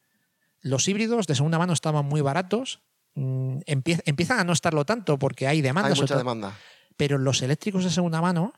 Los 0.62 0.88
híbridos 0.88 1.28
de 1.28 1.36
segunda 1.36 1.58
mano 1.60 1.74
estaban 1.74 2.06
muy 2.06 2.22
baratos. 2.22 2.82
Mm, 3.16 3.58
empie- 3.68 4.02
empiezan 4.06 4.40
a 4.40 4.44
no 4.44 4.54
estarlo 4.54 4.86
tanto 4.86 5.18
porque 5.20 5.48
hay 5.48 5.62
demanda. 5.62 5.90
Hay 5.94 6.00
mucha 6.00 6.18
demanda. 6.18 6.58
pero 6.98 7.18
los 7.18 7.42
eléctricos 7.42 7.84
de 7.84 7.90
segunda 7.92 8.22
mano, 8.22 8.54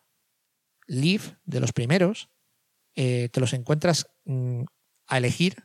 Leaf, 0.88 1.34
de 1.45 1.60
los 1.60 1.74
primeros, 1.74 2.30
eh, 2.95 3.30
te 3.32 3.39
los 3.39 3.54
encuentras 3.54 4.08
mm, 4.26 4.64
a 5.08 5.18
elegir 5.18 5.64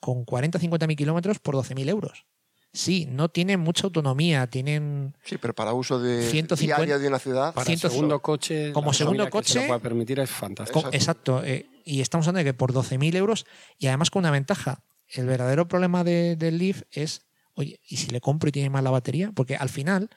con 0.00 0.26
40-50 0.26 0.86
mil 0.88 0.96
kilómetros 0.96 1.38
por 1.38 1.54
12.000 1.54 1.88
euros. 1.88 2.26
Sí, 2.74 3.06
no 3.08 3.28
tienen 3.28 3.60
mucha 3.60 3.86
autonomía, 3.86 4.46
tienen... 4.46 5.14
Sí, 5.24 5.36
pero 5.38 5.54
para 5.54 5.74
uso 5.74 6.00
de 6.00 6.28
150 6.28 6.76
diario 6.84 6.98
de 6.98 7.06
una 7.08 7.18
ciudad. 7.18 7.52
Para 7.54 7.66
100 7.66 7.78
segundo 7.78 8.20
coche, 8.20 8.72
Como 8.72 8.92
segundo 8.94 9.24
familia 9.24 9.40
que 9.42 9.48
se 9.48 9.66
lo 9.66 9.74
coche- 9.74 9.82
permitir 9.82 10.18
es 10.20 10.30
fantástico. 10.30 10.82
co- 10.82 10.88
Exacto. 10.92 11.44
eh, 11.44 11.66
y 11.84 12.00
estamos 12.00 12.26
hablando 12.26 12.38
de 12.46 12.52
que 12.52 12.54
por 12.54 12.72
12.000 12.72 13.14
euros, 13.14 13.44
y 13.78 13.88
además 13.88 14.10
con 14.10 14.20
una 14.20 14.30
ventaja, 14.30 14.82
el 15.08 15.26
verdadero 15.26 15.68
problema 15.68 16.02
de- 16.02 16.34
del 16.36 16.56
Leaf 16.58 16.82
es, 16.90 17.26
oye, 17.54 17.80
¿y 17.86 17.96
si 17.96 18.10
le 18.10 18.20
compro 18.20 18.48
y 18.48 18.52
tiene 18.52 18.70
mal 18.70 18.84
la 18.84 18.90
batería? 18.90 19.32
Porque 19.34 19.56
al 19.56 19.68
final, 19.68 20.10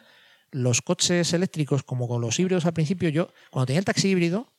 los 0.51 0.81
coches 0.81 1.33
eléctricos, 1.33 1.83
como 1.83 2.07
con 2.07 2.21
los 2.21 2.39
híbridos 2.39 2.65
al 2.65 2.73
principio, 2.73 3.09
yo, 3.09 3.29
cuando 3.51 3.65
tenía 3.67 3.79
el 3.79 3.85
taxi 3.85 4.09
híbrido, 4.09 4.53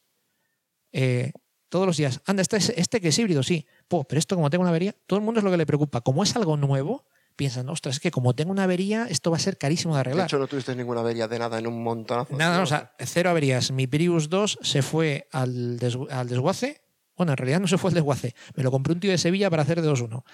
eh, 0.92 1.32
todos 1.68 1.86
los 1.86 1.96
días, 1.96 2.20
anda, 2.26 2.42
este, 2.42 2.56
es- 2.56 2.72
este 2.76 3.00
que 3.00 3.08
es 3.08 3.18
híbrido, 3.18 3.42
sí, 3.42 3.66
Po, 3.88 4.04
pero 4.04 4.18
esto 4.18 4.34
como 4.36 4.50
tengo 4.50 4.62
una 4.62 4.70
avería, 4.70 4.94
todo 5.06 5.18
el 5.18 5.24
mundo 5.24 5.40
es 5.40 5.44
lo 5.44 5.50
que 5.50 5.56
le 5.56 5.66
preocupa. 5.66 6.00
Como 6.00 6.22
es 6.22 6.34
algo 6.36 6.56
nuevo, 6.56 7.04
piensan, 7.34 7.68
ostras, 7.68 7.96
es 7.96 8.00
que 8.00 8.10
como 8.10 8.34
tengo 8.34 8.50
una 8.52 8.64
avería, 8.64 9.06
esto 9.10 9.30
va 9.30 9.36
a 9.36 9.40
ser 9.40 9.58
carísimo 9.58 9.94
de 9.94 9.98
De 9.98 10.00
arreglar. 10.00 10.26
hecho, 10.26 10.38
no 10.38 10.46
tuviste 10.46 10.74
ninguna 10.74 11.00
avería 11.00 11.28
de 11.28 11.38
nada 11.38 11.58
en 11.58 11.66
un 11.66 11.82
montonazo. 11.82 12.36
Nada, 12.36 12.56
no, 12.58 12.62
o 12.62 12.66
sea, 12.66 12.94
cero 13.00 13.30
averías. 13.30 13.72
Mi 13.72 13.86
Prius 13.86 14.28
2 14.30 14.58
se 14.62 14.82
fue 14.82 15.28
al, 15.32 15.78
desgu- 15.78 16.10
al 16.10 16.28
desguace. 16.28 16.80
Bueno, 17.16 17.32
en 17.32 17.36
realidad 17.38 17.60
no 17.60 17.66
se 17.68 17.78
fue 17.78 17.90
al 17.90 17.94
desguace. 17.94 18.34
Me 18.54 18.62
lo 18.62 18.70
compré 18.70 18.92
un 18.94 19.00
tío 19.00 19.10
de 19.10 19.18
Sevilla 19.18 19.50
para 19.50 19.62
hacer 19.62 19.82
de 19.82 19.88
2-1. 19.88 20.24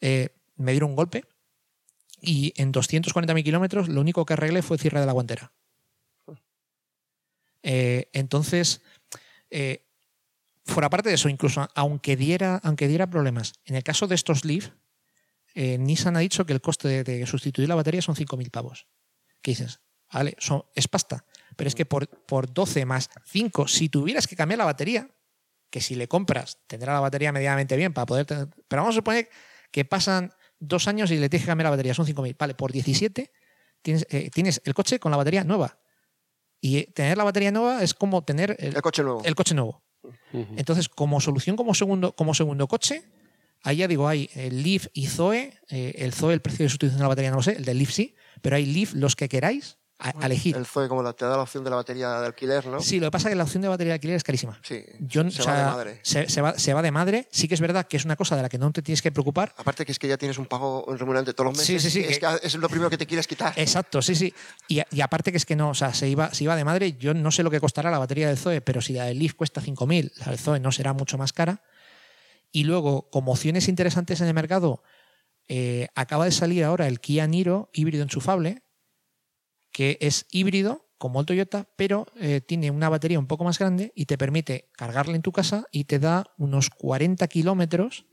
Eh, 0.00 0.30
me 0.56 0.72
dieron 0.72 0.90
un 0.90 0.96
golpe 0.96 1.24
y 2.20 2.52
en 2.56 2.72
240.000 2.72 3.44
kilómetros 3.44 3.88
lo 3.88 4.00
único 4.00 4.24
que 4.24 4.34
arreglé 4.34 4.62
fue 4.62 4.78
cierre 4.78 5.00
de 5.00 5.06
la 5.06 5.12
guantera. 5.12 5.52
Eh, 7.62 8.08
entonces, 8.12 8.82
eh, 9.50 9.84
fuera 10.64 10.90
parte 10.90 11.08
de 11.08 11.16
eso, 11.16 11.28
incluso 11.28 11.68
aunque 11.74 12.16
diera, 12.16 12.60
aunque 12.62 12.88
diera 12.88 13.08
problemas, 13.08 13.54
en 13.64 13.74
el 13.74 13.82
caso 13.82 14.06
de 14.06 14.14
estos 14.14 14.44
Leaf, 14.44 14.70
eh, 15.54 15.78
Nissan 15.78 16.16
ha 16.16 16.20
dicho 16.20 16.46
que 16.46 16.52
el 16.52 16.60
coste 16.60 17.02
de, 17.02 17.26
sustituir 17.26 17.68
la 17.68 17.74
batería 17.74 18.02
son 18.02 18.14
5.000 18.14 18.50
pavos. 18.50 18.86
¿Qué 19.42 19.52
dices? 19.52 19.80
Vale, 20.12 20.36
es 20.74 20.88
pasta. 20.88 21.24
Pero 21.56 21.68
es 21.68 21.74
que 21.74 21.84
por, 21.84 22.08
por 22.08 22.52
12 22.52 22.84
más 22.84 23.10
5, 23.24 23.66
si 23.66 23.88
tuvieras 23.88 24.26
que 24.26 24.36
cambiar 24.36 24.58
la 24.58 24.64
batería, 24.64 25.10
que 25.70 25.80
si 25.80 25.94
le 25.94 26.08
compras 26.08 26.58
tendrá 26.66 26.94
la 26.94 27.00
batería 27.00 27.32
medianamente 27.32 27.76
bien 27.76 27.92
para 27.92 28.06
poder 28.06 28.26
tener- 28.26 28.48
Pero 28.68 28.82
vamos 28.82 28.94
a 28.94 28.98
suponer 28.98 29.28
que 29.70 29.84
pasan 29.84 30.32
dos 30.60 30.88
años 30.88 31.10
y 31.10 31.16
le 31.18 31.28
tienes 31.28 31.44
que 31.44 31.50
cambiar 31.50 31.66
la 31.66 31.70
batería, 31.70 31.94
son 31.94 32.06
5.000. 32.06 32.36
Vale, 32.38 32.54
por 32.54 32.72
17 32.72 33.30
tienes, 33.82 34.06
eh, 34.10 34.30
tienes 34.30 34.60
el 34.64 34.74
coche 34.74 34.98
con 34.98 35.10
la 35.10 35.16
batería 35.16 35.44
nueva. 35.44 35.78
Y 36.60 36.78
eh, 36.78 36.92
tener 36.94 37.16
la 37.16 37.24
batería 37.24 37.50
nueva 37.52 37.82
es 37.82 37.94
como 37.94 38.22
tener 38.24 38.56
el, 38.58 38.74
El 38.76 38.82
coche 38.82 39.02
nuevo. 39.02 39.22
el 39.24 39.34
coche 39.34 39.54
nuevo. 39.54 39.82
Entonces, 40.32 40.88
como 40.88 41.20
solución 41.20 41.56
como 41.56 41.74
segundo, 41.74 42.12
como 42.12 42.32
segundo 42.34 42.66
coche, 42.68 43.02
ahí 43.62 43.78
ya 43.78 43.88
digo, 43.88 44.08
hay 44.08 44.30
el 44.34 44.62
Leaf 44.62 44.86
y 44.92 45.06
Zoe. 45.06 45.52
eh, 45.70 45.94
el 45.98 46.12
Zoe, 46.12 46.34
el 46.34 46.40
precio 46.40 46.64
de 46.64 46.68
sustitución 46.70 46.98
de 46.98 47.02
la 47.04 47.08
batería 47.08 47.30
no 47.30 47.36
lo 47.36 47.42
sé, 47.42 47.52
el 47.52 47.64
del 47.64 47.78
Leaf 47.78 47.90
sí, 47.90 48.14
pero 48.40 48.56
hay 48.56 48.66
Leaf 48.66 48.94
los 48.94 49.16
que 49.16 49.28
queráis 49.28 49.77
a, 50.00 50.10
a 50.22 50.26
elegir. 50.26 50.56
El 50.56 50.64
Zoe, 50.66 50.88
como 50.88 51.02
la- 51.02 51.12
te 51.12 51.24
da 51.24 51.36
la 51.36 51.42
opción 51.42 51.64
de 51.64 51.70
la 51.70 51.76
batería 51.76 52.20
de 52.20 52.26
alquiler, 52.26 52.66
¿no? 52.66 52.80
Sí, 52.80 53.00
lo 53.00 53.06
que 53.08 53.10
pasa 53.10 53.28
es 53.28 53.32
que 53.32 53.36
la 53.36 53.42
opción 53.44 53.62
de 53.62 53.68
batería 53.68 53.92
de 53.92 53.94
alquiler 53.94 54.16
es 54.16 54.22
carísima. 54.22 54.58
Sí, 54.62 54.84
Yo, 55.00 55.28
se 55.30 55.42
o 55.42 55.46
va 55.46 55.56
de 55.58 55.64
madre. 55.64 56.00
Se, 56.02 56.28
se 56.28 56.40
va, 56.40 56.56
se 56.58 56.72
va 56.72 56.82
de 56.82 56.90
madre. 56.92 57.26
Sí 57.32 57.48
que 57.48 57.54
es 57.54 57.60
verdad 57.60 57.86
que 57.86 57.96
es 57.96 58.04
una 58.04 58.14
cosa 58.14 58.36
de 58.36 58.42
la 58.42 58.48
que 58.48 58.58
no 58.58 58.70
te 58.70 58.80
tienes 58.82 59.02
que 59.02 59.10
preocupar. 59.10 59.52
Aparte 59.56 59.84
que 59.84 59.90
es 59.92 59.98
que 59.98 60.06
ya 60.06 60.16
tienes 60.16 60.38
un 60.38 60.46
pago 60.46 60.84
remunerante 60.96 61.34
todos 61.34 61.52
los 61.56 61.64
Sí, 61.64 61.72
meses. 61.74 61.92
sí, 61.92 62.00
sí, 62.02 62.06
Es, 62.08 62.18
que- 62.20 62.26
que 62.40 62.46
es 62.46 62.54
lo 62.54 62.68
primero 62.68 62.90
que 62.90 62.98
te 62.98 63.06
quieres 63.06 63.26
quitar. 63.26 63.52
Exacto, 63.56 64.00
sí, 64.00 64.14
sí. 64.14 64.32
Y, 64.68 64.80
y 64.92 65.00
aparte 65.00 65.32
que 65.32 65.36
es 65.38 65.44
que 65.46 65.56
no, 65.56 65.70
o 65.70 65.74
sea, 65.74 65.92
se 65.92 66.08
iba, 66.08 66.32
se 66.32 66.44
iba 66.44 66.54
de 66.54 66.64
madre. 66.64 66.92
Yo 66.98 67.12
no 67.14 67.30
sé 67.32 67.42
lo 67.42 67.50
que 67.50 67.58
costará 67.60 67.90
la 67.90 67.98
batería 67.98 68.28
del 68.28 68.38
Zoe, 68.38 68.60
pero 68.60 68.80
si 68.80 68.92
la 68.92 69.04
del 69.06 69.18
Leaf 69.18 69.34
cuesta 69.34 69.60
5.000, 69.60 70.12
la 70.18 70.26
del 70.26 70.38
Zoe 70.38 70.60
no 70.60 70.70
será 70.70 70.92
mucho 70.92 71.18
más 71.18 71.32
cara. 71.32 71.62
Y 72.52 72.64
luego, 72.64 73.10
como 73.10 73.32
opciones 73.32 73.68
interesantes 73.68 74.20
en 74.20 74.28
el 74.28 74.34
mercado, 74.34 74.82
eh, 75.48 75.88
acaba 75.94 76.24
de 76.24 76.30
salir 76.32 76.62
ahora 76.64 76.86
el 76.86 77.00
Kia 77.00 77.26
Niro 77.26 77.68
híbrido 77.72 78.02
enchufable, 78.02 78.62
que 79.72 79.98
es 80.00 80.26
híbrido 80.30 80.86
como 80.98 81.20
el 81.20 81.26
Toyota, 81.26 81.68
pero 81.76 82.06
eh, 82.16 82.40
tiene 82.40 82.70
una 82.70 82.88
batería 82.88 83.18
un 83.18 83.26
poco 83.28 83.44
más 83.44 83.58
grande 83.58 83.92
y 83.94 84.06
te 84.06 84.18
permite 84.18 84.68
cargarla 84.76 85.14
en 85.14 85.22
tu 85.22 85.30
casa 85.32 85.64
y 85.70 85.84
te 85.84 85.98
da 86.00 86.24
unos 86.38 86.70
40 86.70 87.28
kilómetros 87.28 88.04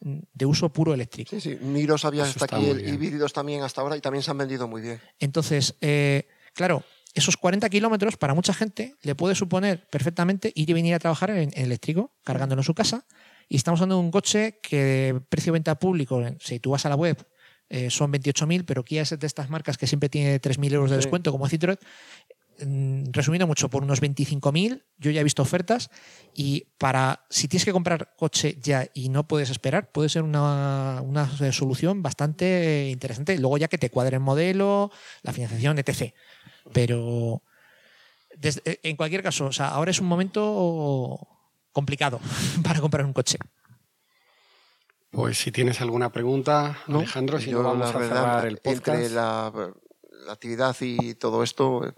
de 0.00 0.44
uso 0.46 0.70
puro 0.70 0.92
eléctrico. 0.92 1.30
Sí, 1.30 1.40
sí. 1.40 1.56
Miros 1.62 2.04
había 2.04 2.24
Eso 2.28 2.38
hasta 2.44 2.56
aquí, 2.56 2.66
híbridos 2.66 3.32
también 3.32 3.62
hasta 3.62 3.80
ahora 3.80 3.96
y 3.96 4.02
también 4.02 4.22
se 4.22 4.30
han 4.30 4.36
vendido 4.38 4.68
muy 4.68 4.82
bien. 4.82 5.00
Entonces, 5.18 5.76
eh, 5.80 6.28
claro, 6.52 6.84
esos 7.14 7.38
40 7.38 7.70
kilómetros 7.70 8.18
para 8.18 8.34
mucha 8.34 8.52
gente 8.52 8.96
le 9.02 9.14
puede 9.14 9.34
suponer 9.34 9.88
perfectamente 9.88 10.52
ir 10.54 10.68
y 10.68 10.72
venir 10.74 10.94
a 10.94 10.98
trabajar 10.98 11.30
en, 11.30 11.38
en 11.54 11.64
eléctrico, 11.64 12.12
cargándolo 12.24 12.60
en 12.60 12.64
su 12.64 12.74
casa. 12.74 13.06
Y 13.48 13.56
estamos 13.56 13.80
hablando 13.80 13.96
de 13.96 14.04
un 14.04 14.10
coche 14.10 14.58
que 14.62 15.18
precio-venta 15.30 15.78
público, 15.78 16.20
en- 16.20 16.38
si 16.40 16.60
tú 16.60 16.72
vas 16.72 16.84
a 16.84 16.90
la 16.90 16.96
web, 16.96 17.16
eh, 17.70 17.90
son 17.90 18.12
28.000, 18.12 18.64
pero 18.64 18.84
Kia 18.84 19.02
es 19.02 19.18
de 19.18 19.26
estas 19.26 19.50
marcas 19.50 19.76
que 19.78 19.86
siempre 19.86 20.08
tiene 20.08 20.38
3.000 20.40 20.72
euros 20.72 20.90
de 20.90 20.96
Sí. 20.96 21.02
descuento, 21.02 21.32
como 21.32 21.48
Citroën. 21.48 21.78
Mm, 22.64 23.06
Resumiendo 23.10 23.48
mucho, 23.48 23.68
por 23.68 23.82
unos 23.82 24.00
25.000, 24.00 24.84
yo 24.98 25.10
ya 25.10 25.20
he 25.20 25.24
visto 25.24 25.42
ofertas 25.42 25.90
y 26.36 26.68
para, 26.78 27.26
si 27.28 27.48
tienes 27.48 27.64
que 27.64 27.72
comprar 27.72 28.14
coche 28.16 28.56
ya 28.62 28.86
y 28.94 29.08
no 29.08 29.26
puedes 29.26 29.50
esperar, 29.50 29.90
puede 29.90 30.08
ser 30.08 30.22
una, 30.22 31.00
una 31.02 31.28
solución 31.52 32.00
bastante 32.02 32.90
interesante. 32.92 33.36
Luego 33.38 33.58
ya 33.58 33.66
que 33.66 33.76
te 33.78 33.90
cuadre 33.90 34.16
el 34.18 34.22
modelo, 34.22 34.92
la 35.22 35.32
financiación, 35.32 35.78
etc. 35.80 36.14
Pero 36.72 37.42
desde- 38.36 38.78
en 38.84 38.94
cualquier 38.96 39.22
caso, 39.24 39.46
o 39.46 39.52
sea, 39.52 39.68
ahora 39.70 39.90
es 39.90 40.00
un 40.00 40.06
momento 40.06 41.26
complicado 41.72 42.20
para 42.62 42.80
comprar 42.80 43.04
un 43.04 43.12
coche. 43.12 43.36
Pues 45.14 45.38
si 45.38 45.52
tienes 45.52 45.80
alguna 45.80 46.10
pregunta, 46.10 46.78
Alejandro, 46.88 47.38
si 47.40 47.50
Yo, 47.50 47.62
no 47.62 47.68
vamos 47.70 47.90
la 47.92 47.96
a 47.96 47.98
verdad, 48.00 48.16
cerrar 48.16 48.46
el 48.46 48.58
podcast. 48.58 48.88
Entre 48.88 49.10
la, 49.10 49.52
la 50.26 50.32
actividad 50.32 50.76
y 50.80 51.14
todo 51.14 51.42
esto, 51.42 51.86
eh, 51.86 51.92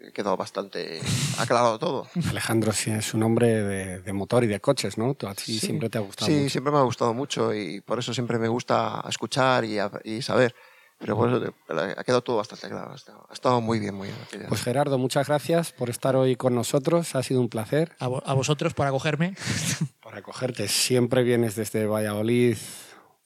he 0.00 0.12
quedado 0.12 0.36
bastante 0.36 1.00
aclarado 1.38 1.78
todo. 1.78 2.08
Alejandro 2.30 2.72
sí 2.72 2.90
es 2.90 3.14
un 3.14 3.22
hombre 3.22 3.48
de, 3.62 4.00
de 4.00 4.12
motor 4.12 4.44
y 4.44 4.46
de 4.46 4.60
coches, 4.60 4.98
¿no? 4.98 5.14
Tú 5.14 5.26
a 5.28 5.34
ti 5.34 5.58
siempre 5.58 5.88
te 5.90 5.98
ha 5.98 6.00
gustado 6.00 6.26
Sí, 6.30 6.36
mucho. 6.38 6.50
siempre 6.50 6.72
me 6.72 6.78
ha 6.78 6.82
gustado 6.82 7.14
mucho 7.14 7.54
y 7.54 7.80
por 7.80 7.98
eso 7.98 8.12
siempre 8.14 8.38
me 8.38 8.48
gusta 8.48 9.04
escuchar 9.08 9.64
y, 9.64 9.78
a- 9.78 9.90
y 10.04 10.22
saber. 10.22 10.54
Pero 10.98 11.16
por 11.16 11.28
eso 11.30 11.40
te- 11.40 11.52
ha 11.98 12.04
quedado 12.04 12.22
todo 12.22 12.36
bastante 12.36 12.68
claro. 12.68 12.92
Ha 12.92 13.32
estado, 13.34 13.60
muy 13.60 13.80
bien, 13.80 13.92
muy 13.94 14.08
bien. 14.32 14.46
Pues 14.48 14.62
Gerardo, 14.62 14.98
muchas 14.98 15.26
gracias 15.26 15.72
por 15.72 15.90
estar 15.90 16.14
hoy 16.14 16.36
con 16.36 16.54
nosotros. 16.54 17.16
Ha 17.16 17.24
sido 17.24 17.40
un 17.40 17.48
placer. 17.48 17.96
A, 17.98 18.06
vo- 18.08 18.22
a 18.24 18.34
vosotros 18.34 18.72
por 18.72 18.86
acogerme. 18.86 19.34
Acogerte. 20.32 20.66
Siempre 20.66 21.22
vienes 21.24 21.56
desde 21.56 21.84
Valladolid, 21.84 22.56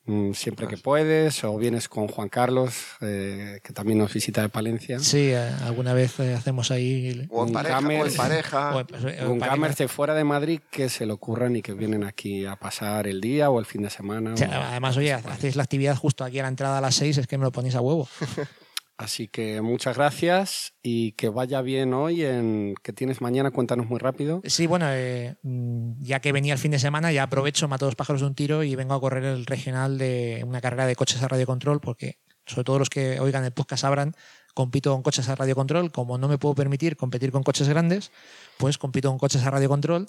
mm, 0.06 0.32
siempre 0.32 0.66
que 0.66 0.76
puedes, 0.76 1.44
o 1.44 1.56
vienes 1.56 1.88
con 1.88 2.08
Juan 2.08 2.28
Carlos, 2.28 2.74
eh, 3.00 3.60
que 3.62 3.72
también 3.72 3.98
nos 3.98 4.12
visita 4.12 4.42
de 4.42 4.48
Palencia. 4.48 4.98
Sí, 4.98 5.28
eh, 5.30 5.50
alguna 5.62 5.94
vez 5.94 6.18
eh, 6.18 6.34
hacemos 6.34 6.72
ahí. 6.72 7.24
o 7.30 7.42
en 7.44 7.48
un 7.48 7.52
pareja, 7.52 7.76
o 7.78 7.80
Camel. 7.80 8.06
en 8.08 8.16
pareja. 8.16 8.74
o, 8.76 9.68
de 9.76 9.86
fuera 9.88 10.14
de 10.14 10.24
Madrid 10.24 10.60
que 10.68 10.88
se 10.88 11.06
le 11.06 11.12
ocurran 11.12 11.54
y 11.54 11.62
que 11.62 11.74
vienen 11.74 12.02
aquí 12.02 12.44
a 12.44 12.56
pasar 12.56 13.06
el 13.06 13.20
día 13.20 13.50
o 13.50 13.60
el 13.60 13.66
fin 13.66 13.82
de 13.82 13.90
semana. 13.90 14.34
o 14.34 14.36
sea, 14.36 14.48
o- 14.48 14.62
además, 14.64 14.96
oye, 14.96 15.12
hacéis 15.12 15.54
la 15.54 15.62
actividad 15.62 15.94
justo 15.96 16.24
aquí 16.24 16.40
a 16.40 16.42
la 16.42 16.48
entrada 16.48 16.78
a 16.78 16.80
las 16.80 16.96
6, 16.96 17.18
es 17.18 17.26
que 17.28 17.38
me 17.38 17.44
lo 17.44 17.52
ponéis 17.52 17.76
a 17.76 17.80
huevo. 17.80 18.08
Así 18.98 19.28
que 19.28 19.60
muchas 19.60 19.96
gracias 19.96 20.74
y 20.82 21.12
que 21.12 21.28
vaya 21.28 21.60
bien 21.60 21.92
hoy 21.92 22.24
en 22.24 22.74
que 22.82 22.94
tienes 22.94 23.20
mañana, 23.20 23.50
cuéntanos 23.50 23.86
muy 23.86 23.98
rápido. 23.98 24.40
Sí, 24.44 24.66
bueno, 24.66 24.86
eh, 24.88 25.36
mm, 25.42 26.00
ya 26.00 26.20
que 26.20 26.32
venía 26.32 26.54
el 26.54 26.58
fin 26.58 26.70
de 26.70 26.78
semana, 26.78 27.12
ya 27.12 27.24
aprovecho, 27.24 27.68
mato 27.68 27.84
dos 27.84 27.94
pájaros 27.94 28.22
de 28.22 28.28
un 28.28 28.34
tiro 28.34 28.62
y 28.62 28.74
vengo 28.74 28.94
a 28.94 29.00
correr 29.00 29.24
el 29.24 29.44
regional 29.44 29.98
de 29.98 30.42
una 30.46 30.62
carrera 30.62 30.86
de 30.86 30.96
coches 30.96 31.22
a 31.22 31.28
radiocontrol, 31.28 31.80
porque 31.80 32.18
sobre 32.46 32.64
todo 32.64 32.78
los 32.78 32.88
que 32.88 33.20
oigan 33.20 33.44
el 33.44 33.52
podcast 33.52 33.82
sabrán, 33.82 34.14
compito 34.54 34.92
con 34.92 35.02
coches 35.02 35.28
a 35.28 35.34
radiocontrol. 35.34 35.92
Como 35.92 36.16
no 36.16 36.28
me 36.28 36.38
puedo 36.38 36.54
permitir 36.54 36.96
competir 36.96 37.32
con 37.32 37.42
coches 37.42 37.68
grandes, 37.68 38.12
pues 38.56 38.78
compito 38.78 39.10
con 39.10 39.18
coches 39.18 39.44
a 39.44 39.50
radiocontrol, 39.50 40.08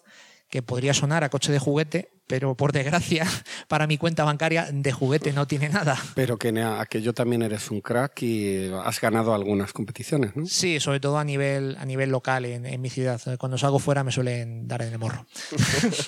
que 0.50 0.62
podría 0.62 0.94
sonar 0.94 1.24
a 1.24 1.30
coche 1.30 1.52
de 1.52 1.60
juguete, 1.60 2.10
pero 2.26 2.56
por 2.56 2.72
desgracia, 2.72 3.26
para 3.68 3.86
mi 3.88 3.98
cuenta 3.98 4.24
bancaria 4.24 4.68
de 4.72 4.92
juguete 4.92 5.34
no 5.34 5.46
tiene 5.48 5.70
nada. 5.70 5.98
Pero 6.16 6.38
que, 6.38 6.52
nea- 6.52 6.86
que 6.86 7.02
yo 7.02 7.14
también 7.14 7.42
eres 7.42 7.70
un 7.72 7.82
crack 7.82 8.22
y 8.24 8.70
has 8.84 9.00
ganado 9.02 9.34
algunas 9.34 9.74
competiciones, 9.74 10.36
¿no? 10.36 10.46
Sí, 10.46 10.80
sobre 10.80 11.00
todo 11.00 11.18
a 11.18 11.24
nivel, 11.24 11.76
a 11.80 11.86
nivel 11.86 12.10
local 12.10 12.46
en, 12.46 12.66
en 12.66 12.82
mi 12.82 12.90
ciudad. 12.90 13.20
Cuando 13.38 13.58
salgo 13.58 13.80
fuera 13.80 14.04
me 14.04 14.12
suelen 14.12 14.68
dar 14.68 14.82
en 14.82 14.94
el 14.94 15.00
morro. 15.00 15.26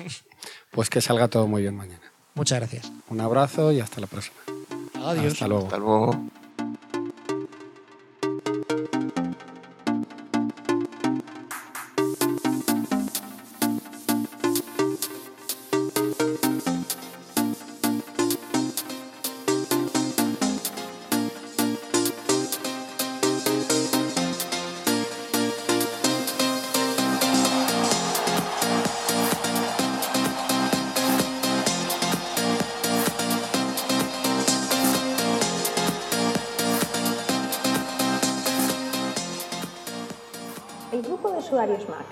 Pues 0.71 0.89
que 0.89 1.01
salga 1.01 1.27
todo 1.27 1.47
muy 1.47 1.63
bien 1.63 1.75
mañana. 1.75 2.01
Muchas 2.35 2.59
gracias. 2.59 2.91
Un 3.09 3.19
abrazo 3.21 3.71
y 3.71 3.79
hasta 3.79 3.99
la 3.99 4.07
próxima. 4.07 4.37
Adiós. 5.03 5.33
Hasta 5.33 5.47
luego. 5.47 5.63
Hasta 5.65 5.77
luego. 5.77 6.29